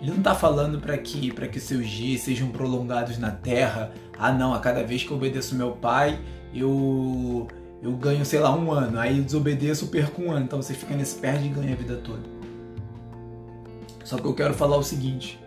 Ele 0.00 0.10
não 0.10 0.18
está 0.18 0.34
falando 0.34 0.78
para 0.80 0.96
que 0.98 1.32
para 1.32 1.48
que 1.48 1.58
seus 1.58 1.88
dias 1.88 2.20
sejam 2.20 2.48
prolongados 2.48 3.18
na 3.18 3.30
terra. 3.30 3.92
Ah, 4.18 4.32
não, 4.32 4.54
a 4.54 4.60
cada 4.60 4.82
vez 4.82 5.02
que 5.02 5.10
eu 5.10 5.16
obedeço 5.16 5.54
meu 5.54 5.72
pai, 5.72 6.18
eu 6.54 7.46
eu 7.82 7.92
ganho, 7.92 8.24
sei 8.24 8.40
lá, 8.40 8.54
um 8.54 8.72
ano. 8.72 8.98
Aí 8.98 9.18
eu 9.18 9.24
desobedeço, 9.24 9.88
perco 9.88 10.22
um 10.22 10.30
ano. 10.30 10.44
Então 10.44 10.60
você 10.60 10.74
fica 10.74 10.94
nesse 10.94 11.16
perde 11.16 11.46
e 11.46 11.48
ganha 11.48 11.72
a 11.72 11.76
vida 11.76 11.96
toda. 11.96 12.22
Só 14.04 14.16
que 14.16 14.24
eu 14.24 14.34
quero 14.34 14.54
falar 14.54 14.76
o 14.76 14.82
seguinte: 14.82 15.40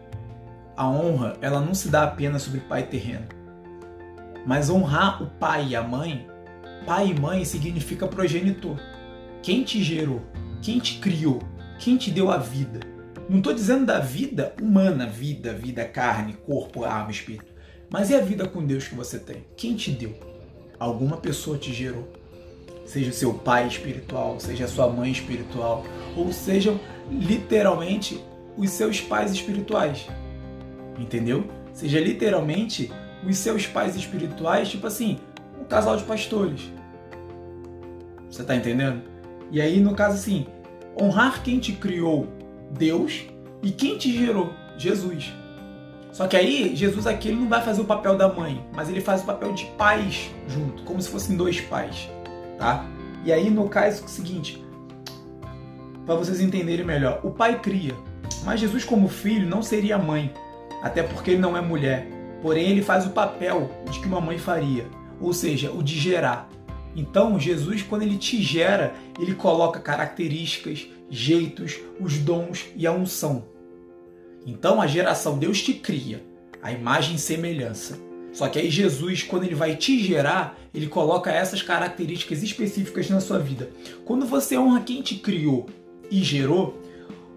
a 0.75 0.87
honra, 0.87 1.37
ela 1.41 1.59
não 1.59 1.73
se 1.73 1.89
dá 1.89 2.03
apenas 2.03 2.41
sobre 2.41 2.59
pai 2.61 2.83
terreno. 2.83 3.27
Mas 4.45 4.69
honrar 4.69 5.21
o 5.21 5.27
pai 5.27 5.67
e 5.69 5.75
a 5.75 5.83
mãe, 5.83 6.27
pai 6.85 7.09
e 7.09 7.19
mãe 7.19 7.45
significa 7.45 8.07
progenitor. 8.07 8.77
Quem 9.41 9.63
te 9.63 9.83
gerou, 9.83 10.21
quem 10.61 10.79
te 10.79 10.99
criou, 10.99 11.39
quem 11.77 11.97
te 11.97 12.11
deu 12.11 12.31
a 12.31 12.37
vida. 12.37 12.79
Não 13.29 13.37
estou 13.37 13.53
dizendo 13.53 13.85
da 13.85 13.99
vida 13.99 14.55
humana, 14.59 15.05
vida, 15.05 15.53
vida, 15.53 15.85
carne, 15.85 16.33
corpo, 16.47 16.83
alma, 16.83 17.11
espírito. 17.11 17.53
Mas 17.87 18.09
é 18.09 18.15
a 18.15 18.21
vida 18.21 18.47
com 18.47 18.65
Deus 18.65 18.87
que 18.87 18.95
você 18.95 19.19
tem. 19.19 19.45
Quem 19.55 19.75
te 19.75 19.91
deu? 19.91 20.15
Alguma 20.79 21.15
pessoa 21.17 21.55
te 21.55 21.71
gerou. 21.71 22.11
Seja 22.87 23.11
o 23.11 23.13
seu 23.13 23.31
pai 23.31 23.67
espiritual, 23.67 24.39
seja 24.39 24.65
a 24.65 24.67
sua 24.67 24.89
mãe 24.89 25.11
espiritual, 25.11 25.85
ou 26.17 26.33
sejam 26.33 26.79
literalmente 27.11 28.19
os 28.57 28.71
seus 28.71 28.99
pais 28.99 29.31
espirituais. 29.31 30.07
Entendeu? 30.97 31.47
Seja 31.71 31.99
literalmente 31.99 32.91
os 33.23 33.37
seus 33.37 33.67
pais 33.67 33.95
espirituais, 33.95 34.69
tipo 34.69 34.87
assim, 34.87 35.19
um 35.61 35.65
casal 35.65 35.95
de 35.95 36.03
pastores. 36.03 36.61
Você 38.27 38.43
tá 38.43 38.55
entendendo? 38.55 39.03
E 39.51 39.61
aí, 39.61 39.79
no 39.79 39.93
caso 39.93 40.15
assim, 40.15 40.47
honrar 40.99 41.43
quem 41.43 41.59
te 41.59 41.73
criou 41.73 42.38
Deus, 42.71 43.25
e 43.61 43.71
quem 43.71 43.97
te 43.97 44.11
gerou? 44.11 44.53
Jesus. 44.77 45.33
Só 46.11 46.27
que 46.27 46.35
aí, 46.35 46.75
Jesus 46.75 47.05
aqui 47.05 47.29
ele 47.29 47.37
não 47.37 47.47
vai 47.47 47.61
fazer 47.61 47.81
o 47.81 47.85
papel 47.85 48.17
da 48.17 48.27
mãe, 48.27 48.65
mas 48.73 48.89
ele 48.89 49.01
faz 49.01 49.21
o 49.21 49.25
papel 49.25 49.53
de 49.53 49.65
pais 49.77 50.31
junto, 50.47 50.83
como 50.83 51.01
se 51.01 51.09
fossem 51.09 51.37
dois 51.37 51.61
pais, 51.61 52.09
tá? 52.57 52.85
E 53.23 53.31
aí, 53.31 53.49
no 53.49 53.69
caso, 53.69 54.01
é 54.01 54.05
o 54.05 54.09
seguinte, 54.09 54.63
para 56.05 56.15
vocês 56.15 56.41
entenderem 56.41 56.85
melhor, 56.85 57.19
o 57.23 57.31
pai 57.31 57.59
cria, 57.59 57.93
mas 58.43 58.59
Jesus 58.59 58.83
como 58.83 59.07
filho 59.07 59.47
não 59.47 59.61
seria 59.61 59.97
mãe, 59.97 60.33
até 60.81 61.03
porque 61.03 61.31
ele 61.31 61.39
não 61.39 61.55
é 61.55 61.61
mulher. 61.61 62.07
Porém, 62.41 62.69
ele 62.69 62.81
faz 62.81 63.05
o 63.05 63.09
papel 63.09 63.69
de 63.91 63.99
que 63.99 64.07
uma 64.07 64.21
mãe 64.21 64.37
faria, 64.37 64.87
ou 65.19 65.33
seja, 65.33 65.71
o 65.71 65.83
de 65.83 65.99
gerar. 65.99 66.49
Então, 66.95 67.39
Jesus, 67.39 67.83
quando 67.83 68.01
ele 68.03 68.17
te 68.17 68.41
gera, 68.41 68.93
ele 69.19 69.35
coloca 69.35 69.79
características, 69.79 70.87
jeitos, 71.09 71.79
os 71.99 72.17
dons 72.17 72.67
e 72.75 72.85
a 72.85 72.91
unção. 72.91 73.45
Então, 74.45 74.81
a 74.81 74.87
geração, 74.87 75.37
Deus 75.37 75.61
te 75.61 75.73
cria, 75.73 76.23
a 76.61 76.71
imagem 76.71 77.15
e 77.15 77.19
semelhança. 77.19 77.99
Só 78.31 78.47
que 78.47 78.59
aí 78.59 78.69
Jesus, 78.69 79.23
quando 79.23 79.43
ele 79.43 79.55
vai 79.55 79.75
te 79.75 79.99
gerar, 80.03 80.57
ele 80.73 80.87
coloca 80.87 81.31
essas 81.31 81.61
características 81.61 82.43
específicas 82.43 83.09
na 83.09 83.19
sua 83.19 83.39
vida. 83.39 83.69
Quando 84.05 84.25
você 84.25 84.57
honra 84.57 84.81
quem 84.81 85.01
te 85.01 85.15
criou 85.15 85.67
e 86.11 86.23
gerou, 86.23 86.79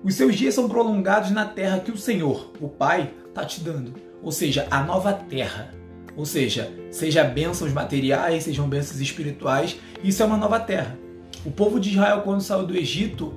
os 0.04 0.14
seus 0.14 0.36
dias 0.36 0.54
são 0.54 0.68
prolongados 0.68 1.30
na 1.30 1.46
terra 1.46 1.80
que 1.80 1.90
o 1.90 1.96
Senhor, 1.96 2.52
o 2.60 2.68
Pai, 2.68 3.10
está 3.28 3.44
te 3.44 3.60
dando. 3.60 3.94
Ou 4.22 4.30
seja, 4.30 4.66
a 4.70 4.82
nova 4.82 5.12
terra. 5.12 5.74
Ou 6.16 6.26
seja, 6.26 6.70
seja 6.90 7.24
bênçãos 7.24 7.72
materiais, 7.72 8.44
sejam 8.44 8.68
bênçãos 8.68 9.00
espirituais, 9.00 9.78
isso 10.04 10.22
é 10.22 10.26
uma 10.26 10.36
nova 10.36 10.60
terra. 10.60 10.98
O 11.44 11.50
povo 11.50 11.80
de 11.80 11.90
Israel, 11.90 12.20
quando 12.22 12.42
saiu 12.42 12.66
do 12.66 12.76
Egito, 12.76 13.34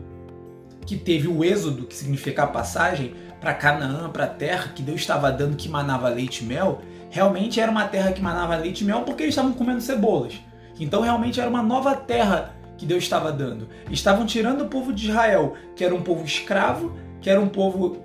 que 0.85 0.95
teve 0.95 1.27
o 1.27 1.43
êxodo, 1.43 1.85
que 1.85 1.95
significa 1.95 2.43
a 2.43 2.47
passagem 2.47 3.15
para 3.39 3.53
Canaã, 3.53 4.09
para 4.09 4.25
a 4.25 4.27
terra 4.27 4.71
que 4.73 4.81
Deus 4.81 5.01
estava 5.01 5.31
dando 5.31 5.55
que 5.55 5.69
manava 5.69 6.09
leite 6.09 6.43
e 6.43 6.47
mel, 6.47 6.81
realmente 7.09 7.59
era 7.59 7.71
uma 7.71 7.87
terra 7.87 8.11
que 8.11 8.21
manava 8.21 8.55
leite 8.55 8.81
e 8.81 8.87
mel 8.87 9.01
porque 9.01 9.23
eles 9.23 9.33
estavam 9.33 9.53
comendo 9.53 9.81
cebolas. 9.81 10.33
Então 10.79 11.01
realmente 11.01 11.39
era 11.39 11.49
uma 11.49 11.63
nova 11.63 11.95
terra 11.95 12.53
que 12.77 12.85
Deus 12.85 13.03
estava 13.03 13.31
dando. 13.31 13.67
Estavam 13.89 14.25
tirando 14.25 14.61
o 14.61 14.67
povo 14.67 14.91
de 14.91 15.09
Israel, 15.09 15.53
que 15.75 15.83
era 15.83 15.95
um 15.95 16.01
povo 16.01 16.25
escravo, 16.25 16.93
que 17.21 17.29
era 17.29 17.39
um 17.39 17.47
povo 17.47 18.03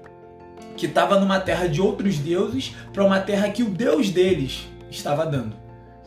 que 0.77 0.87
estava 0.87 1.19
numa 1.19 1.41
terra 1.41 1.69
de 1.69 1.81
outros 1.81 2.19
deuses, 2.19 2.75
para 2.93 3.05
uma 3.05 3.21
terra 3.21 3.51
que 3.51 3.63
o 3.63 3.71
Deus 3.71 4.11
deles 4.11 4.69
estava 4.91 5.27
dando. 5.27 5.57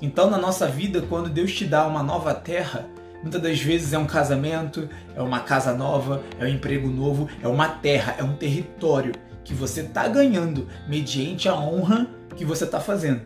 Então, 0.02 0.30
na 0.30 0.38
nossa 0.38 0.68
vida, 0.68 1.02
quando 1.08 1.30
Deus 1.30 1.54
te 1.54 1.66
dá 1.66 1.86
uma 1.86 2.02
nova 2.02 2.34
terra, 2.34 2.88
Muitas 3.24 3.42
das 3.42 3.60
vezes 3.60 3.94
é 3.94 3.98
um 3.98 4.06
casamento, 4.06 4.88
é 5.16 5.22
uma 5.22 5.40
casa 5.40 5.74
nova, 5.74 6.22
é 6.38 6.44
um 6.44 6.48
emprego 6.48 6.90
novo, 6.90 7.30
é 7.42 7.48
uma 7.48 7.70
terra, 7.70 8.18
é 8.20 8.24
um 8.24 8.36
território 8.36 9.14
que 9.46 9.54
você 9.54 9.80
está 9.80 10.08
ganhando 10.10 10.68
mediante 10.90 11.48
a 11.48 11.56
honra 11.56 12.08
que 12.36 12.44
você 12.44 12.66
está 12.66 12.82
fazendo. 12.82 13.22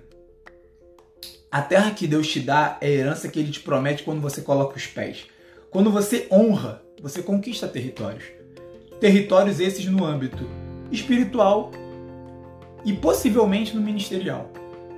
A 1.51 1.63
terra 1.63 1.91
que 1.91 2.05
Deus 2.05 2.27
te 2.27 2.39
dá 2.39 2.77
é 2.79 2.85
a 2.85 2.89
herança 2.89 3.27
que 3.27 3.39
Ele 3.39 3.51
te 3.51 3.59
promete 3.59 4.03
quando 4.03 4.21
você 4.21 4.41
coloca 4.41 4.77
os 4.77 4.85
pés. 4.85 5.25
Quando 5.71 5.89
você 5.89 6.27
honra, 6.31 6.83
você 7.01 7.23
conquista 7.23 7.67
territórios. 7.67 8.23
Territórios 8.99 9.59
esses 9.59 9.85
no 9.85 10.05
âmbito 10.05 10.47
espiritual 10.91 11.71
e 12.85 12.93
possivelmente 12.93 13.75
no 13.75 13.81
ministerial. 13.81 14.51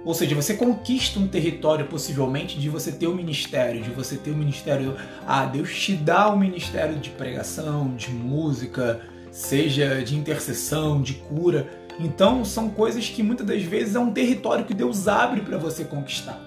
Ou 0.05 0.13
seja, 0.13 0.33
você 0.33 0.53
conquista 0.53 1.19
um 1.19 1.27
território 1.27 1.85
possivelmente 1.85 2.57
de 2.57 2.69
você 2.69 2.91
ter 2.91 3.07
o 3.07 3.12
um 3.12 3.15
ministério, 3.15 3.81
de 3.81 3.89
você 3.91 4.15
ter 4.15 4.31
o 4.31 4.33
um 4.33 4.38
ministério. 4.38 4.95
Ah, 5.27 5.45
Deus 5.45 5.73
te 5.75 5.93
dá 5.93 6.29
o 6.29 6.35
um 6.35 6.39
ministério 6.39 6.95
de 6.95 7.09
pregação, 7.09 7.95
de 7.95 8.09
música, 8.09 9.01
seja 9.31 10.01
de 10.03 10.15
intercessão, 10.15 11.01
de 11.01 11.15
cura. 11.15 11.67
Então 11.99 12.45
são 12.45 12.69
coisas 12.69 13.09
que 13.09 13.21
muitas 13.21 13.45
das 13.45 13.62
vezes 13.62 13.95
é 13.95 13.99
um 13.99 14.12
território 14.12 14.65
que 14.65 14.73
Deus 14.73 15.07
abre 15.07 15.41
para 15.41 15.57
você 15.57 15.83
conquistar. 15.83 16.39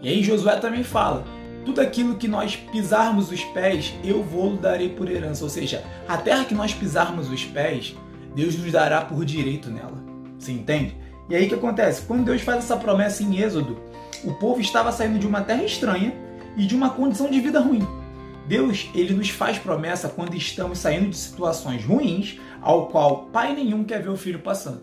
E 0.00 0.08
aí 0.08 0.22
Josué 0.22 0.56
também 0.56 0.84
fala: 0.84 1.24
tudo 1.64 1.80
aquilo 1.80 2.16
que 2.16 2.28
nós 2.28 2.56
pisarmos 2.56 3.30
os 3.30 3.42
pés, 3.46 3.94
eu 4.04 4.22
vou 4.22 4.56
darei 4.56 4.90
por 4.90 5.10
herança. 5.10 5.42
Ou 5.42 5.50
seja, 5.50 5.82
a 6.08 6.16
terra 6.16 6.44
que 6.44 6.54
nós 6.54 6.72
pisarmos 6.72 7.30
os 7.30 7.44
pés, 7.44 7.96
Deus 8.34 8.56
nos 8.56 8.70
dará 8.70 9.00
por 9.00 9.24
direito 9.24 9.70
nela. 9.70 10.02
Você 10.38 10.52
entende? 10.52 10.96
E 11.28 11.36
aí 11.36 11.46
o 11.46 11.48
que 11.48 11.54
acontece? 11.54 12.02
Quando 12.02 12.24
Deus 12.24 12.42
faz 12.42 12.58
essa 12.58 12.76
promessa 12.76 13.22
em 13.22 13.40
Êxodo, 13.40 13.78
o 14.24 14.32
povo 14.34 14.60
estava 14.60 14.92
saindo 14.92 15.18
de 15.18 15.26
uma 15.26 15.40
terra 15.40 15.64
estranha 15.64 16.14
e 16.56 16.66
de 16.66 16.74
uma 16.74 16.90
condição 16.90 17.30
de 17.30 17.40
vida 17.40 17.60
ruim. 17.60 17.86
Deus, 18.46 18.90
ele 18.94 19.14
nos 19.14 19.30
faz 19.30 19.58
promessa 19.58 20.08
quando 20.08 20.34
estamos 20.34 20.78
saindo 20.78 21.08
de 21.08 21.16
situações 21.16 21.84
ruins, 21.84 22.38
ao 22.60 22.88
qual 22.88 23.26
pai 23.26 23.54
nenhum 23.54 23.84
quer 23.84 24.02
ver 24.02 24.10
o 24.10 24.16
filho 24.16 24.40
passando. 24.40 24.82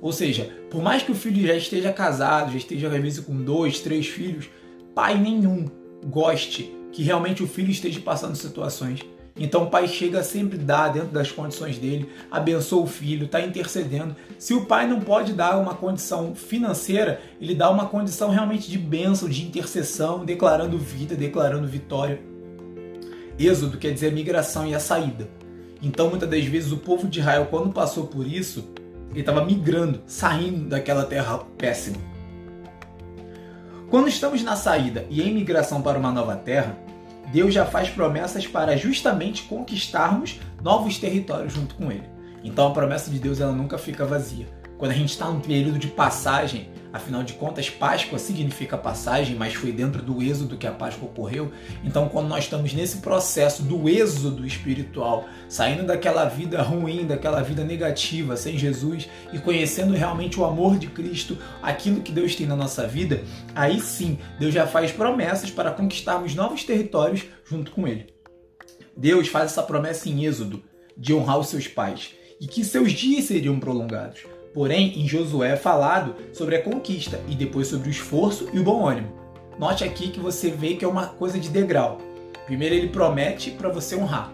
Ou 0.00 0.12
seja, 0.12 0.50
por 0.70 0.82
mais 0.82 1.02
que 1.02 1.12
o 1.12 1.14
filho 1.14 1.46
já 1.46 1.54
esteja 1.54 1.92
casado, 1.92 2.52
já 2.52 2.58
esteja 2.58 2.88
às 2.88 3.02
vezes 3.02 3.20
com 3.20 3.36
dois, 3.36 3.80
três 3.80 4.06
filhos, 4.06 4.48
pai 4.94 5.18
nenhum 5.18 5.66
goste 6.06 6.74
que 6.92 7.02
realmente 7.02 7.42
o 7.42 7.46
filho 7.46 7.70
esteja 7.70 8.00
passando 8.00 8.34
situações 8.34 9.00
então 9.36 9.64
o 9.64 9.70
pai 9.70 9.86
chega 9.86 10.22
sempre 10.22 10.58
dá 10.58 10.88
dentro 10.88 11.08
das 11.08 11.30
condições 11.30 11.78
dele, 11.78 12.08
abençoa 12.30 12.82
o 12.82 12.86
filho, 12.86 13.26
está 13.26 13.40
intercedendo. 13.40 14.14
Se 14.38 14.54
o 14.54 14.66
pai 14.66 14.86
não 14.86 15.00
pode 15.00 15.32
dar 15.32 15.58
uma 15.58 15.74
condição 15.74 16.34
financeira, 16.34 17.20
ele 17.40 17.54
dá 17.54 17.70
uma 17.70 17.86
condição 17.86 18.30
realmente 18.30 18.70
de 18.70 18.78
bênção, 18.78 19.28
de 19.28 19.44
intercessão, 19.44 20.24
declarando 20.24 20.76
vida, 20.76 21.14
declarando 21.14 21.66
vitória. 21.66 22.20
Êxodo 23.38 23.78
quer 23.78 23.92
dizer 23.92 24.08
a 24.08 24.14
migração 24.14 24.66
e 24.66 24.74
a 24.74 24.80
saída. 24.80 25.28
Então 25.82 26.10
muitas 26.10 26.28
das 26.28 26.44
vezes 26.44 26.72
o 26.72 26.76
povo 26.76 27.08
de 27.08 27.20
Israel, 27.20 27.46
quando 27.50 27.72
passou 27.72 28.06
por 28.06 28.26
isso, 28.26 28.68
ele 29.10 29.20
estava 29.20 29.44
migrando, 29.44 30.02
saindo 30.06 30.68
daquela 30.68 31.04
terra 31.04 31.38
péssima. 31.56 31.96
Quando 33.88 34.08
estamos 34.08 34.42
na 34.42 34.54
saída 34.54 35.04
e 35.10 35.22
em 35.22 35.34
migração 35.34 35.82
para 35.82 35.98
uma 35.98 36.12
nova 36.12 36.36
terra, 36.36 36.76
Deus 37.32 37.54
já 37.54 37.64
faz 37.64 37.88
promessas 37.88 38.46
para 38.46 38.76
justamente 38.76 39.44
conquistarmos 39.44 40.40
novos 40.62 40.98
territórios 40.98 41.52
junto 41.52 41.74
com 41.74 41.90
Ele. 41.90 42.08
Então 42.42 42.66
a 42.68 42.72
promessa 42.72 43.10
de 43.10 43.18
Deus 43.18 43.40
ela 43.40 43.52
nunca 43.52 43.78
fica 43.78 44.04
vazia. 44.04 44.46
Quando 44.80 44.92
a 44.92 44.94
gente 44.94 45.10
está 45.10 45.26
num 45.26 45.40
período 45.40 45.78
de 45.78 45.88
passagem, 45.88 46.70
Afinal 46.92 47.22
de 47.22 47.34
contas, 47.34 47.70
Páscoa 47.70 48.18
significa 48.18 48.76
passagem, 48.76 49.36
mas 49.36 49.54
foi 49.54 49.70
dentro 49.70 50.02
do 50.02 50.20
êxodo 50.20 50.56
que 50.56 50.66
a 50.66 50.72
Páscoa 50.72 51.08
ocorreu. 51.08 51.52
Então, 51.84 52.08
quando 52.08 52.26
nós 52.26 52.42
estamos 52.42 52.72
nesse 52.74 52.96
processo 52.96 53.62
do 53.62 53.88
êxodo 53.88 54.44
espiritual, 54.44 55.28
saindo 55.48 55.86
daquela 55.86 56.24
vida 56.24 56.60
ruim, 56.60 57.06
daquela 57.06 57.42
vida 57.42 57.62
negativa 57.62 58.36
sem 58.36 58.58
Jesus 58.58 59.08
e 59.32 59.38
conhecendo 59.38 59.94
realmente 59.94 60.40
o 60.40 60.44
amor 60.44 60.78
de 60.78 60.88
Cristo, 60.88 61.38
aquilo 61.62 62.02
que 62.02 62.10
Deus 62.10 62.34
tem 62.34 62.44
na 62.44 62.56
nossa 62.56 62.88
vida, 62.88 63.22
aí 63.54 63.80
sim, 63.80 64.18
Deus 64.40 64.52
já 64.52 64.66
faz 64.66 64.90
promessas 64.90 65.48
para 65.48 65.70
conquistarmos 65.70 66.34
novos 66.34 66.64
territórios 66.64 67.22
junto 67.48 67.70
com 67.70 67.86
Ele. 67.86 68.12
Deus 68.96 69.28
faz 69.28 69.52
essa 69.52 69.62
promessa 69.62 70.08
em 70.08 70.24
Êxodo 70.24 70.60
de 70.96 71.14
honrar 71.14 71.38
os 71.38 71.46
seus 71.46 71.68
pais 71.68 72.16
e 72.40 72.48
que 72.48 72.64
seus 72.64 72.90
dias 72.90 73.26
seriam 73.26 73.60
prolongados. 73.60 74.39
Porém, 74.52 75.00
em 75.00 75.06
Josué 75.06 75.52
é 75.52 75.56
falado 75.56 76.16
sobre 76.32 76.56
a 76.56 76.62
conquista 76.62 77.20
e 77.28 77.34
depois 77.34 77.68
sobre 77.68 77.88
o 77.88 77.90
esforço 77.90 78.48
e 78.52 78.58
o 78.58 78.64
bom 78.64 78.86
ânimo. 78.86 79.12
Note 79.58 79.84
aqui 79.84 80.08
que 80.08 80.18
você 80.18 80.50
vê 80.50 80.74
que 80.74 80.84
é 80.84 80.88
uma 80.88 81.06
coisa 81.06 81.38
de 81.38 81.48
degrau. 81.48 81.98
Primeiro 82.46 82.74
ele 82.74 82.88
promete 82.88 83.50
para 83.52 83.68
você 83.68 83.94
honrar. 83.94 84.32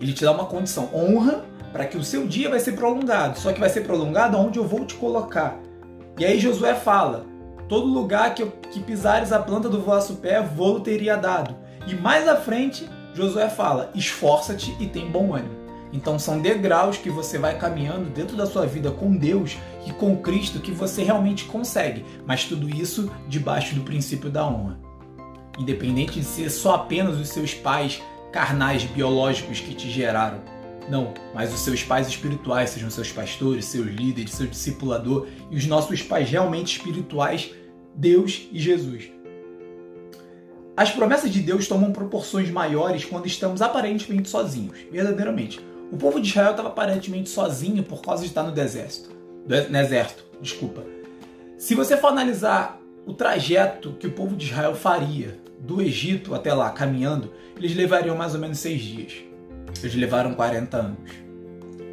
Ele 0.00 0.12
te 0.12 0.24
dá 0.24 0.32
uma 0.32 0.46
condição, 0.46 0.88
honra 0.94 1.44
para 1.72 1.84
que 1.84 1.96
o 1.96 2.04
seu 2.04 2.26
dia 2.26 2.48
vai 2.48 2.60
ser 2.60 2.72
prolongado. 2.72 3.38
Só 3.38 3.52
que 3.52 3.60
vai 3.60 3.68
ser 3.68 3.82
prolongado 3.82 4.38
onde 4.38 4.58
eu 4.58 4.66
vou 4.66 4.86
te 4.86 4.94
colocar. 4.94 5.58
E 6.18 6.24
aí 6.24 6.38
Josué 6.38 6.74
fala: 6.74 7.26
todo 7.68 7.86
lugar 7.86 8.34
que, 8.34 8.42
eu, 8.42 8.50
que 8.70 8.80
pisares 8.80 9.32
a 9.32 9.38
planta 9.38 9.68
do 9.68 9.82
vosso 9.82 10.16
pé, 10.16 10.40
vou 10.40 10.80
teria 10.80 11.16
dado. 11.16 11.54
E 11.86 11.94
mais 11.94 12.26
à 12.26 12.36
frente, 12.36 12.88
Josué 13.14 13.48
fala: 13.48 13.90
esforça-te 13.94 14.76
e 14.80 14.86
tem 14.86 15.10
bom 15.10 15.34
ânimo. 15.34 15.61
Então 15.92 16.18
são 16.18 16.40
degraus 16.40 16.96
que 16.96 17.10
você 17.10 17.38
vai 17.38 17.58
caminhando 17.58 18.08
dentro 18.08 18.36
da 18.36 18.46
sua 18.46 18.66
vida 18.66 18.90
com 18.90 19.14
Deus 19.14 19.58
e 19.86 19.92
com 19.92 20.16
Cristo 20.16 20.60
que 20.60 20.72
você 20.72 21.02
realmente 21.02 21.44
consegue, 21.44 22.04
mas 22.26 22.44
tudo 22.44 22.68
isso 22.68 23.10
debaixo 23.28 23.74
do 23.74 23.82
princípio 23.82 24.30
da 24.30 24.46
honra. 24.46 24.80
Independente 25.58 26.18
de 26.18 26.24
ser 26.24 26.50
só 26.50 26.76
apenas 26.76 27.18
os 27.18 27.28
seus 27.28 27.52
pais 27.52 28.02
carnais 28.32 28.84
biológicos 28.84 29.60
que 29.60 29.74
te 29.74 29.90
geraram. 29.90 30.40
Não, 30.88 31.12
mas 31.34 31.52
os 31.52 31.60
seus 31.60 31.84
pais 31.84 32.08
espirituais, 32.08 32.70
sejam 32.70 32.90
seus 32.90 33.12
pastores, 33.12 33.66
seus 33.66 33.86
líderes, 33.86 34.32
seu 34.32 34.46
discipulador 34.46 35.28
e 35.50 35.56
os 35.56 35.66
nossos 35.66 36.02
pais 36.02 36.28
realmente 36.28 36.78
espirituais, 36.78 37.50
Deus 37.94 38.48
e 38.50 38.58
Jesus. 38.58 39.10
As 40.74 40.90
promessas 40.90 41.30
de 41.30 41.40
Deus 41.40 41.68
tomam 41.68 41.92
proporções 41.92 42.50
maiores 42.50 43.04
quando 43.04 43.26
estamos 43.26 43.60
aparentemente 43.60 44.30
sozinhos, 44.30 44.78
verdadeiramente. 44.90 45.60
O 45.92 45.96
povo 45.98 46.18
de 46.18 46.26
Israel 46.26 46.52
estava 46.52 46.70
aparentemente 46.70 47.28
sozinho 47.28 47.82
por 47.82 48.00
causa 48.00 48.22
de 48.22 48.30
estar 48.30 48.42
no 48.42 48.50
deserto. 48.50 49.10
No 49.46 49.78
exército, 49.78 50.24
desculpa. 50.40 50.82
Se 51.58 51.74
você 51.74 51.98
for 51.98 52.06
analisar 52.06 52.80
o 53.04 53.12
trajeto 53.12 53.92
que 54.00 54.06
o 54.06 54.12
povo 54.12 54.34
de 54.34 54.46
Israel 54.46 54.74
faria 54.74 55.38
do 55.58 55.82
Egito 55.82 56.34
até 56.34 56.54
lá, 56.54 56.70
caminhando, 56.70 57.34
eles 57.58 57.76
levariam 57.76 58.16
mais 58.16 58.32
ou 58.32 58.40
menos 58.40 58.58
seis 58.58 58.80
dias. 58.80 59.12
Eles 59.82 59.94
levaram 59.94 60.32
40 60.32 60.76
anos. 60.78 61.10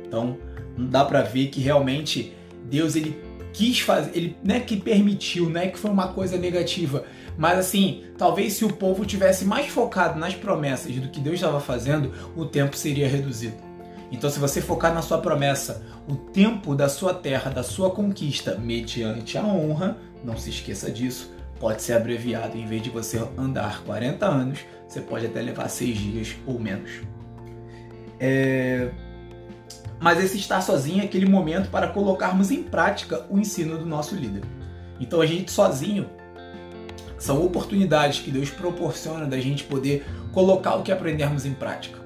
Então, 0.08 0.38
não 0.78 0.88
dá 0.88 1.04
para 1.04 1.22
ver 1.22 1.47
que 1.47 1.60
realmente 1.60 2.34
Deus 2.64 2.95
ele 2.95 3.22
quis 3.52 3.82
fazer, 3.82 4.12
ele 4.16 4.38
não 4.41 4.56
é 4.56 4.62
que 4.62 4.78
permitiu, 4.78 5.50
não 5.50 5.60
é 5.60 5.68
que 5.68 5.78
foi 5.78 5.91
uma 5.91 6.14
coisa 6.14 6.38
negativa, 6.38 7.04
mas 7.38 7.60
assim, 7.60 8.06
talvez 8.18 8.54
se 8.54 8.64
o 8.64 8.72
povo 8.72 9.06
tivesse 9.06 9.43
mais 9.43 9.68
focado 9.68 10.18
nas 10.18 10.36
promessas 10.36 10.95
do 10.95 11.10
que 11.10 11.20
Deus 11.20 11.36
estava 11.36 11.60
fazendo, 11.60 12.14
o 12.34 12.45
tempo 12.45 12.78
seria 12.78 13.08
reduzido. 13.10 13.68
Então, 14.12 14.30
se 14.30 14.39
você 14.39 14.62
focar 14.62 14.93
na 14.93 15.01
sua 15.01 15.20
promessa, 15.20 15.84
o 16.07 16.16
tempo 16.16 16.74
da 16.76 16.89
sua 16.89 17.14
terra, 17.14 17.51
da 17.51 17.64
sua 17.64 17.91
conquista, 17.91 18.55
mediante 18.55 19.38
a 19.38 19.43
honra, 19.43 19.97
não 20.24 20.36
se 20.36 20.49
esqueça 20.49 20.89
disso, 20.89 21.32
pode 21.60 21.82
ser 21.82 21.93
abreviado. 21.93 22.57
Em 22.57 22.66
vez 22.66 22.82
de 22.82 22.89
você 22.89 23.24
andar 23.38 23.84
40 23.84 24.26
anos, 24.26 24.60
você 24.88 24.99
pode 24.99 25.28
até 25.28 25.41
levar 25.41 25.70
6 25.70 25.97
dias 25.97 26.36
ou 26.47 26.60
menos. 26.60 26.89
É... 28.20 28.89
Mas 29.99 30.24
esse 30.24 30.38
estar 30.38 30.62
sozinho 30.62 31.01
é 31.01 31.05
aquele 31.05 31.28
momento 31.28 31.70
para 31.70 31.88
colocarmos 31.88 32.51
em 32.51 32.64
prática 32.64 33.26
o 33.30 33.38
ensino 33.38 33.78
do 33.78 33.86
nosso 33.86 34.16
líder. 34.16 34.43
Então, 34.99 35.22
a 35.22 35.26
gente 35.26 35.51
sozinho 35.51 36.10
são 37.18 37.43
oportunidades 37.43 38.22
que 38.22 38.32
Deus 38.32 38.49
proporciona 38.49 39.26
da 39.26 39.39
gente 39.39 39.66
poder 39.66 40.05
colocar 40.32 40.76
o 40.76 40.84
que 40.84 40.91
aprendemos 40.91 41.45
em 41.45 41.53
prática 41.53 41.99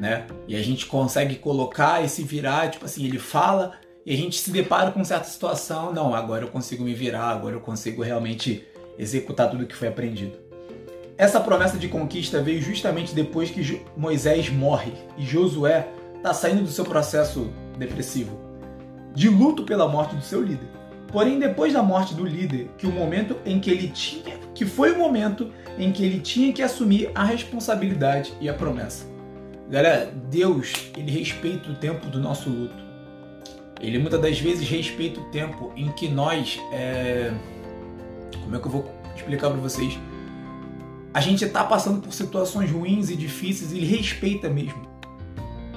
né? 0.00 0.26
E 0.48 0.56
a 0.56 0.62
gente 0.62 0.86
consegue 0.86 1.36
colocar 1.36 2.02
e 2.02 2.08
se 2.08 2.22
virar, 2.22 2.70
tipo 2.70 2.86
assim, 2.86 3.04
ele 3.04 3.18
fala 3.18 3.72
e 4.04 4.14
a 4.14 4.16
gente 4.16 4.40
se 4.40 4.50
depara 4.50 4.90
com 4.90 5.04
certa 5.04 5.26
situação, 5.26 5.92
não, 5.92 6.14
agora 6.14 6.42
eu 6.42 6.48
consigo 6.48 6.82
me 6.82 6.94
virar, 6.94 7.28
agora 7.28 7.54
eu 7.54 7.60
consigo 7.60 8.02
realmente 8.02 8.66
executar 8.98 9.50
tudo 9.50 9.66
que 9.66 9.76
foi 9.76 9.88
aprendido. 9.88 10.38
Essa 11.18 11.38
promessa 11.38 11.76
de 11.76 11.86
conquista 11.86 12.40
veio 12.40 12.62
justamente 12.62 13.14
depois 13.14 13.50
que 13.50 13.82
Moisés 13.94 14.48
morre 14.48 14.94
e 15.18 15.26
Josué 15.26 15.86
está 16.16 16.32
saindo 16.32 16.62
do 16.62 16.70
seu 16.70 16.86
processo 16.86 17.52
depressivo, 17.76 18.38
de 19.14 19.28
luto 19.28 19.64
pela 19.64 19.86
morte 19.86 20.16
do 20.16 20.22
seu 20.22 20.42
líder. 20.42 20.68
Porém, 21.12 21.38
depois 21.38 21.74
da 21.74 21.82
morte 21.82 22.14
do 22.14 22.24
líder, 22.24 22.70
que 22.78 22.86
o 22.86 22.92
momento 22.92 23.36
em 23.44 23.60
que 23.60 23.70
ele 23.70 23.88
tinha, 23.88 24.38
que 24.54 24.64
foi 24.64 24.92
o 24.92 24.98
momento 24.98 25.52
em 25.78 25.92
que 25.92 26.02
ele 26.04 26.20
tinha 26.20 26.52
que 26.54 26.62
assumir 26.62 27.10
a 27.14 27.22
responsabilidade 27.22 28.32
e 28.40 28.48
a 28.48 28.54
promessa. 28.54 29.09
Galera, 29.70 30.12
Deus, 30.28 30.72
ele 30.96 31.12
respeita 31.12 31.70
o 31.70 31.74
tempo 31.76 32.08
do 32.08 32.18
nosso 32.18 32.50
luto. 32.50 32.74
Ele 33.80 33.98
muitas 34.00 34.20
das 34.20 34.40
vezes 34.40 34.68
respeita 34.68 35.20
o 35.20 35.24
tempo 35.30 35.72
em 35.76 35.92
que 35.92 36.08
nós. 36.08 36.60
É... 36.72 37.32
Como 38.42 38.56
é 38.56 38.58
que 38.58 38.66
eu 38.66 38.70
vou 38.70 38.90
explicar 39.14 39.48
para 39.48 39.60
vocês? 39.60 39.96
A 41.14 41.20
gente 41.20 41.44
está 41.44 41.62
passando 41.62 42.00
por 42.00 42.12
situações 42.12 42.68
ruins 42.68 43.10
e 43.10 43.16
difíceis, 43.16 43.72
ele 43.72 43.86
respeita 43.86 44.48
mesmo. 44.48 44.88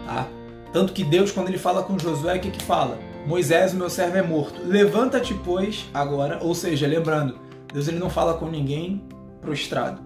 Tá? 0.07 0.27
Tanto 0.71 0.91
que 0.91 1.03
Deus, 1.03 1.31
quando 1.31 1.49
ele 1.49 1.59
fala 1.59 1.83
com 1.83 1.97
Josué, 1.97 2.37
o 2.37 2.39
que, 2.39 2.49
que 2.49 2.63
fala? 2.63 2.97
Moisés, 3.27 3.73
o 3.73 3.77
meu 3.77 3.91
servo, 3.91 4.17
é 4.17 4.23
morto. 4.23 4.59
Levanta-te, 4.65 5.35
pois, 5.35 5.85
agora. 5.93 6.39
Ou 6.41 6.55
seja, 6.55 6.87
lembrando, 6.87 7.37
Deus 7.71 7.87
ele 7.87 7.99
não 7.99 8.09
fala 8.09 8.33
com 8.33 8.47
ninguém 8.47 9.03
prostrado. 9.39 10.01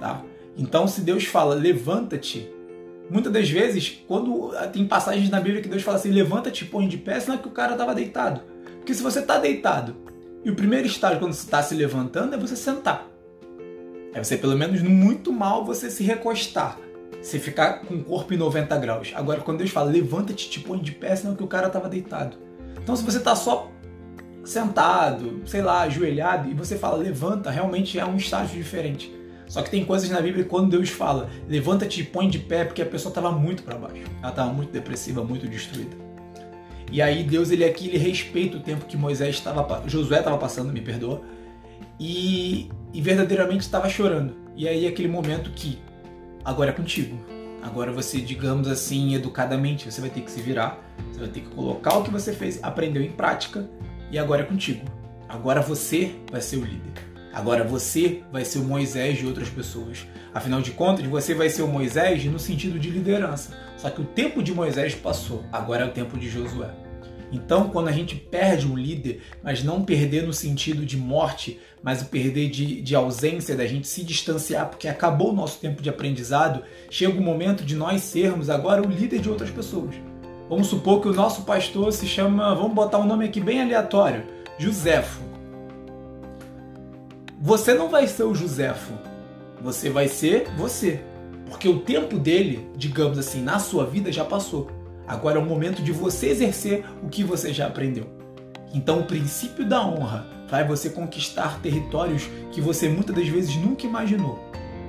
Tá? 0.00 0.20
Então, 0.56 0.88
se 0.88 1.00
Deus 1.00 1.24
fala, 1.24 1.54
levanta-te, 1.54 2.50
Muitas 3.10 3.32
das 3.32 3.50
vezes, 3.50 4.02
quando 4.06 4.52
ah, 4.56 4.68
tem 4.68 4.86
passagens 4.86 5.28
na 5.28 5.40
Bíblia 5.40 5.60
que 5.60 5.68
Deus 5.68 5.82
fala 5.82 5.96
assim, 5.96 6.10
levanta-te, 6.10 6.64
põe 6.64 6.86
de 6.86 6.96
pé, 6.96 7.18
senão 7.18 7.36
é 7.36 7.38
que 7.38 7.48
o 7.48 7.50
cara 7.50 7.72
estava 7.72 7.92
deitado. 7.92 8.40
Porque 8.76 8.94
se 8.94 9.02
você 9.02 9.18
está 9.18 9.36
deitado, 9.36 9.96
e 10.44 10.50
o 10.50 10.54
primeiro 10.54 10.86
estágio 10.86 11.18
quando 11.18 11.32
você 11.32 11.44
está 11.44 11.60
se 11.60 11.74
levantando 11.74 12.34
é 12.34 12.38
você 12.38 12.54
sentar. 12.54 13.06
É 14.14 14.22
você, 14.22 14.36
pelo 14.36 14.56
menos, 14.56 14.80
muito 14.80 15.32
mal, 15.32 15.64
você 15.64 15.90
se 15.90 16.04
recostar. 16.04 16.78
Você 17.20 17.38
ficar 17.38 17.80
com 17.80 17.94
o 17.94 18.04
corpo 18.04 18.32
em 18.32 18.36
90 18.36 18.78
graus. 18.78 19.12
Agora, 19.14 19.40
quando 19.40 19.58
Deus 19.58 19.70
fala, 19.70 19.90
levanta-te, 19.90 20.48
te 20.48 20.60
põe 20.60 20.78
de 20.78 20.92
pé, 20.92 21.14
senão 21.14 21.34
é 21.34 21.36
que 21.36 21.42
o 21.42 21.48
cara 21.48 21.66
estava 21.66 21.88
deitado. 21.88 22.36
Então, 22.80 22.94
se 22.94 23.04
você 23.04 23.18
está 23.18 23.34
só 23.34 23.70
sentado, 24.44 25.42
sei 25.46 25.62
lá, 25.62 25.82
ajoelhado, 25.82 26.48
e 26.48 26.54
você 26.54 26.78
fala, 26.78 26.96
levanta, 26.96 27.50
realmente 27.50 27.98
é 27.98 28.04
um 28.04 28.16
estágio 28.16 28.56
diferente. 28.56 29.14
Só 29.50 29.62
que 29.62 29.70
tem 29.70 29.84
coisas 29.84 30.08
na 30.08 30.20
Bíblia 30.20 30.44
quando 30.44 30.70
Deus 30.70 30.90
fala, 30.90 31.28
levanta-te 31.48 32.02
e 32.02 32.04
põe 32.04 32.28
de 32.28 32.38
pé, 32.38 32.64
porque 32.64 32.80
a 32.80 32.86
pessoa 32.86 33.10
estava 33.10 33.32
muito 33.32 33.64
para 33.64 33.76
baixo. 33.76 34.04
Ela 34.22 34.30
estava 34.30 34.52
muito 34.52 34.70
depressiva, 34.70 35.24
muito 35.24 35.48
destruída. 35.48 35.96
E 36.92 37.02
aí 37.02 37.24
Deus 37.24 37.50
ele 37.50 37.64
aqui 37.64 37.88
ele 37.88 37.98
respeita 37.98 38.58
o 38.58 38.60
tempo 38.60 38.86
que 38.86 38.96
Moisés 38.96 39.34
estava, 39.34 39.82
Josué 39.88 40.18
estava 40.18 40.38
passando, 40.38 40.72
me 40.72 40.80
perdoa, 40.80 41.22
e, 41.98 42.70
e 42.94 43.02
verdadeiramente 43.02 43.62
estava 43.62 43.88
chorando. 43.88 44.36
E 44.54 44.68
aí 44.68 44.86
aquele 44.86 45.08
momento 45.08 45.50
que 45.50 45.80
agora 46.44 46.70
é 46.70 46.72
contigo. 46.72 47.18
Agora 47.60 47.90
você, 47.90 48.20
digamos 48.20 48.68
assim, 48.68 49.16
educadamente, 49.16 49.90
você 49.90 50.00
vai 50.00 50.10
ter 50.10 50.20
que 50.20 50.30
se 50.30 50.40
virar, 50.40 50.78
você 51.10 51.18
vai 51.18 51.28
ter 51.28 51.40
que 51.40 51.48
colocar 51.48 51.98
o 51.98 52.04
que 52.04 52.10
você 52.10 52.32
fez, 52.32 52.62
aprendeu 52.62 53.02
em 53.02 53.10
prática 53.10 53.68
e 54.12 54.18
agora 54.18 54.42
é 54.42 54.44
contigo. 54.44 54.86
Agora 55.28 55.60
você 55.60 56.14
vai 56.30 56.40
ser 56.40 56.58
o 56.58 56.64
líder. 56.64 57.09
Agora 57.32 57.62
você 57.62 58.22
vai 58.32 58.44
ser 58.44 58.58
o 58.58 58.64
Moisés 58.64 59.18
de 59.18 59.26
outras 59.26 59.48
pessoas. 59.48 60.06
Afinal 60.34 60.60
de 60.60 60.72
contas, 60.72 61.06
você 61.06 61.34
vai 61.34 61.48
ser 61.48 61.62
o 61.62 61.68
Moisés 61.68 62.24
no 62.24 62.38
sentido 62.38 62.78
de 62.78 62.90
liderança. 62.90 63.56
Só 63.76 63.88
que 63.88 64.00
o 64.00 64.04
tempo 64.04 64.42
de 64.42 64.52
Moisés 64.52 64.94
passou, 64.94 65.44
agora 65.52 65.84
é 65.84 65.88
o 65.88 65.92
tempo 65.92 66.18
de 66.18 66.28
Josué. 66.28 66.70
Então, 67.32 67.68
quando 67.68 67.88
a 67.88 67.92
gente 67.92 68.16
perde 68.16 68.66
um 68.66 68.76
líder, 68.76 69.22
mas 69.42 69.62
não 69.62 69.84
perder 69.84 70.26
no 70.26 70.32
sentido 70.32 70.84
de 70.84 70.96
morte, 70.96 71.60
mas 71.82 72.02
o 72.02 72.06
perder 72.06 72.50
de, 72.50 72.82
de 72.82 72.94
ausência, 72.96 73.56
da 73.56 73.66
gente 73.66 73.86
se 73.86 74.02
distanciar, 74.02 74.68
porque 74.68 74.88
acabou 74.88 75.30
o 75.30 75.36
nosso 75.36 75.60
tempo 75.60 75.80
de 75.80 75.88
aprendizado, 75.88 76.64
chega 76.90 77.18
o 77.18 77.22
momento 77.22 77.64
de 77.64 77.76
nós 77.76 78.02
sermos 78.02 78.50
agora 78.50 78.82
o 78.82 78.90
líder 78.90 79.20
de 79.20 79.30
outras 79.30 79.50
pessoas. 79.50 79.94
Vamos 80.48 80.66
supor 80.66 81.00
que 81.00 81.08
o 81.08 81.14
nosso 81.14 81.42
pastor 81.42 81.92
se 81.92 82.06
chama, 82.06 82.54
vamos 82.54 82.74
botar 82.74 82.98
um 82.98 83.06
nome 83.06 83.26
aqui 83.26 83.40
bem 83.40 83.62
aleatório, 83.62 84.24
Joséfo. 84.58 85.29
Você 87.42 87.72
não 87.72 87.88
vai 87.88 88.06
ser 88.06 88.24
o 88.24 88.34
Joséfo. 88.34 88.92
Você 89.62 89.88
vai 89.88 90.08
ser 90.08 90.50
você. 90.58 91.00
Porque 91.48 91.66
o 91.70 91.78
tempo 91.78 92.18
dele, 92.18 92.68
digamos 92.76 93.18
assim, 93.18 93.42
na 93.42 93.58
sua 93.58 93.86
vida 93.86 94.12
já 94.12 94.26
passou. 94.26 94.70
Agora 95.08 95.38
é 95.38 95.42
o 95.42 95.46
momento 95.46 95.82
de 95.82 95.90
você 95.90 96.26
exercer 96.28 96.84
o 97.02 97.08
que 97.08 97.24
você 97.24 97.50
já 97.50 97.66
aprendeu. 97.66 98.06
Então, 98.74 99.00
o 99.00 99.06
princípio 99.06 99.66
da 99.66 99.82
honra 99.82 100.26
vai 100.50 100.68
você 100.68 100.90
conquistar 100.90 101.62
territórios 101.62 102.28
que 102.52 102.60
você 102.60 102.90
muitas 102.90 103.16
das 103.16 103.28
vezes 103.28 103.56
nunca 103.56 103.86
imaginou. 103.86 104.38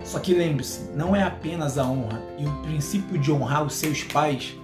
Só 0.04 0.20
que 0.20 0.34
lembre-se, 0.34 0.92
não 0.94 1.16
é 1.16 1.24
apenas 1.24 1.78
a 1.78 1.86
honra 1.86 2.22
e 2.38 2.46
o 2.46 2.62
princípio 2.64 3.18
de 3.18 3.32
honrar 3.32 3.64
os 3.64 3.76
seus 3.76 4.04
pais 4.04 4.58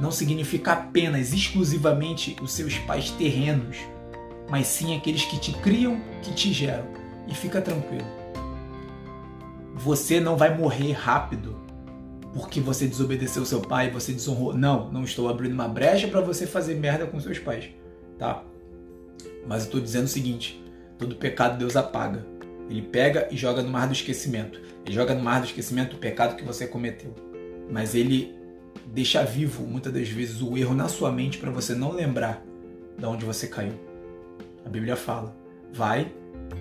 não 0.00 0.10
significa 0.10 0.72
apenas 0.72 1.32
exclusivamente 1.32 2.36
os 2.42 2.50
seus 2.50 2.76
pais 2.78 3.10
terrenos, 3.12 3.76
mas 4.50 4.66
sim 4.66 4.96
aqueles 4.96 5.24
que 5.24 5.38
te 5.38 5.52
criam, 5.52 6.00
que 6.20 6.32
te 6.32 6.52
geram. 6.52 7.03
E 7.26 7.34
fica 7.34 7.60
tranquilo. 7.60 8.06
Você 9.74 10.20
não 10.20 10.36
vai 10.36 10.56
morrer 10.56 10.92
rápido 10.92 11.64
porque 12.32 12.60
você 12.60 12.86
desobedeceu 12.86 13.44
seu 13.46 13.60
pai, 13.60 13.90
você 13.90 14.12
desonrou. 14.12 14.52
Não, 14.52 14.90
não 14.90 15.04
estou 15.04 15.28
abrindo 15.28 15.52
uma 15.52 15.68
brecha 15.68 16.08
para 16.08 16.20
você 16.20 16.46
fazer 16.46 16.74
merda 16.74 17.06
com 17.06 17.20
seus 17.20 17.38
pais, 17.38 17.70
tá? 18.18 18.42
Mas 19.46 19.62
eu 19.62 19.66
estou 19.66 19.80
dizendo 19.80 20.04
o 20.04 20.08
seguinte: 20.08 20.62
todo 20.98 21.14
pecado 21.14 21.58
Deus 21.58 21.76
apaga. 21.76 22.26
Ele 22.68 22.82
pega 22.82 23.28
e 23.30 23.36
joga 23.36 23.62
no 23.62 23.68
mar 23.68 23.86
do 23.86 23.92
esquecimento. 23.92 24.60
Ele 24.84 24.94
joga 24.94 25.14
no 25.14 25.22
mar 25.22 25.40
do 25.40 25.46
esquecimento 25.46 25.96
o 25.96 25.98
pecado 25.98 26.36
que 26.36 26.44
você 26.44 26.66
cometeu. 26.66 27.14
Mas 27.70 27.94
ele 27.94 28.34
deixa 28.86 29.22
vivo 29.22 29.64
muitas 29.64 29.92
das 29.92 30.08
vezes 30.08 30.40
o 30.40 30.56
erro 30.56 30.74
na 30.74 30.88
sua 30.88 31.12
mente 31.12 31.38
para 31.38 31.50
você 31.50 31.74
não 31.74 31.92
lembrar 31.92 32.42
de 32.98 33.04
onde 33.04 33.24
você 33.24 33.46
caiu. 33.46 33.74
A 34.64 34.68
Bíblia 34.68 34.96
fala: 34.96 35.36
vai, 35.72 36.12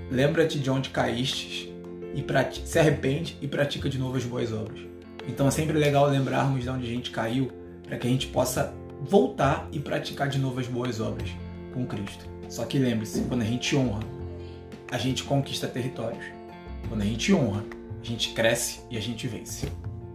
lembra-te 0.10 0.60
de 0.60 0.70
onde 0.70 0.90
caíste 0.90 1.74
e 2.16 2.24
se 2.66 2.80
arrepende 2.80 3.38
e 3.42 3.48
pratica 3.48 3.90
de 3.90 3.98
novo 3.98 4.18
as 4.18 4.24
boas 4.24 4.52
obras. 4.52 4.80
Então 5.28 5.48
é 5.48 5.52
sempre 5.52 5.78
legal 5.78 6.08
lembrarmos 6.08 6.64
de 6.64 6.70
onde 6.70 6.86
a 6.86 6.90
gente 6.90 7.12
caiu 7.12 7.52
para 7.88 7.98
que 7.98 8.08
a 8.08 8.10
gente 8.10 8.28
possa 8.28 8.74
voltar 9.02 9.68
e 9.72 9.80
praticar 9.80 10.30
de 10.30 10.40
novo 10.40 10.60
as 10.60 10.68
boas 10.68 11.00
obras 11.00 11.30
com 11.74 11.86
Cristo. 11.86 12.26
Só 12.48 12.66
que 12.66 12.78
lembre-se, 12.78 13.22
quando 13.24 13.42
a 13.42 13.46
gente 13.46 13.76
honra, 13.76 14.04
a 14.92 14.98
gente 14.98 15.24
conquista 15.24 15.68
territórios. 15.68 16.24
Quando 16.88 17.02
a 17.02 17.06
gente 17.06 17.34
honra, 17.34 17.64
a 18.02 18.06
gente 18.06 18.34
cresce 18.34 18.82
e 18.92 18.98
a 18.98 19.02
gente 19.02 19.28
vence. 19.28 19.68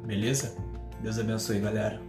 Beleza? 0.07 0.57
Deus 1.03 1.19
abençoe, 1.19 1.59
galera. 1.59 2.08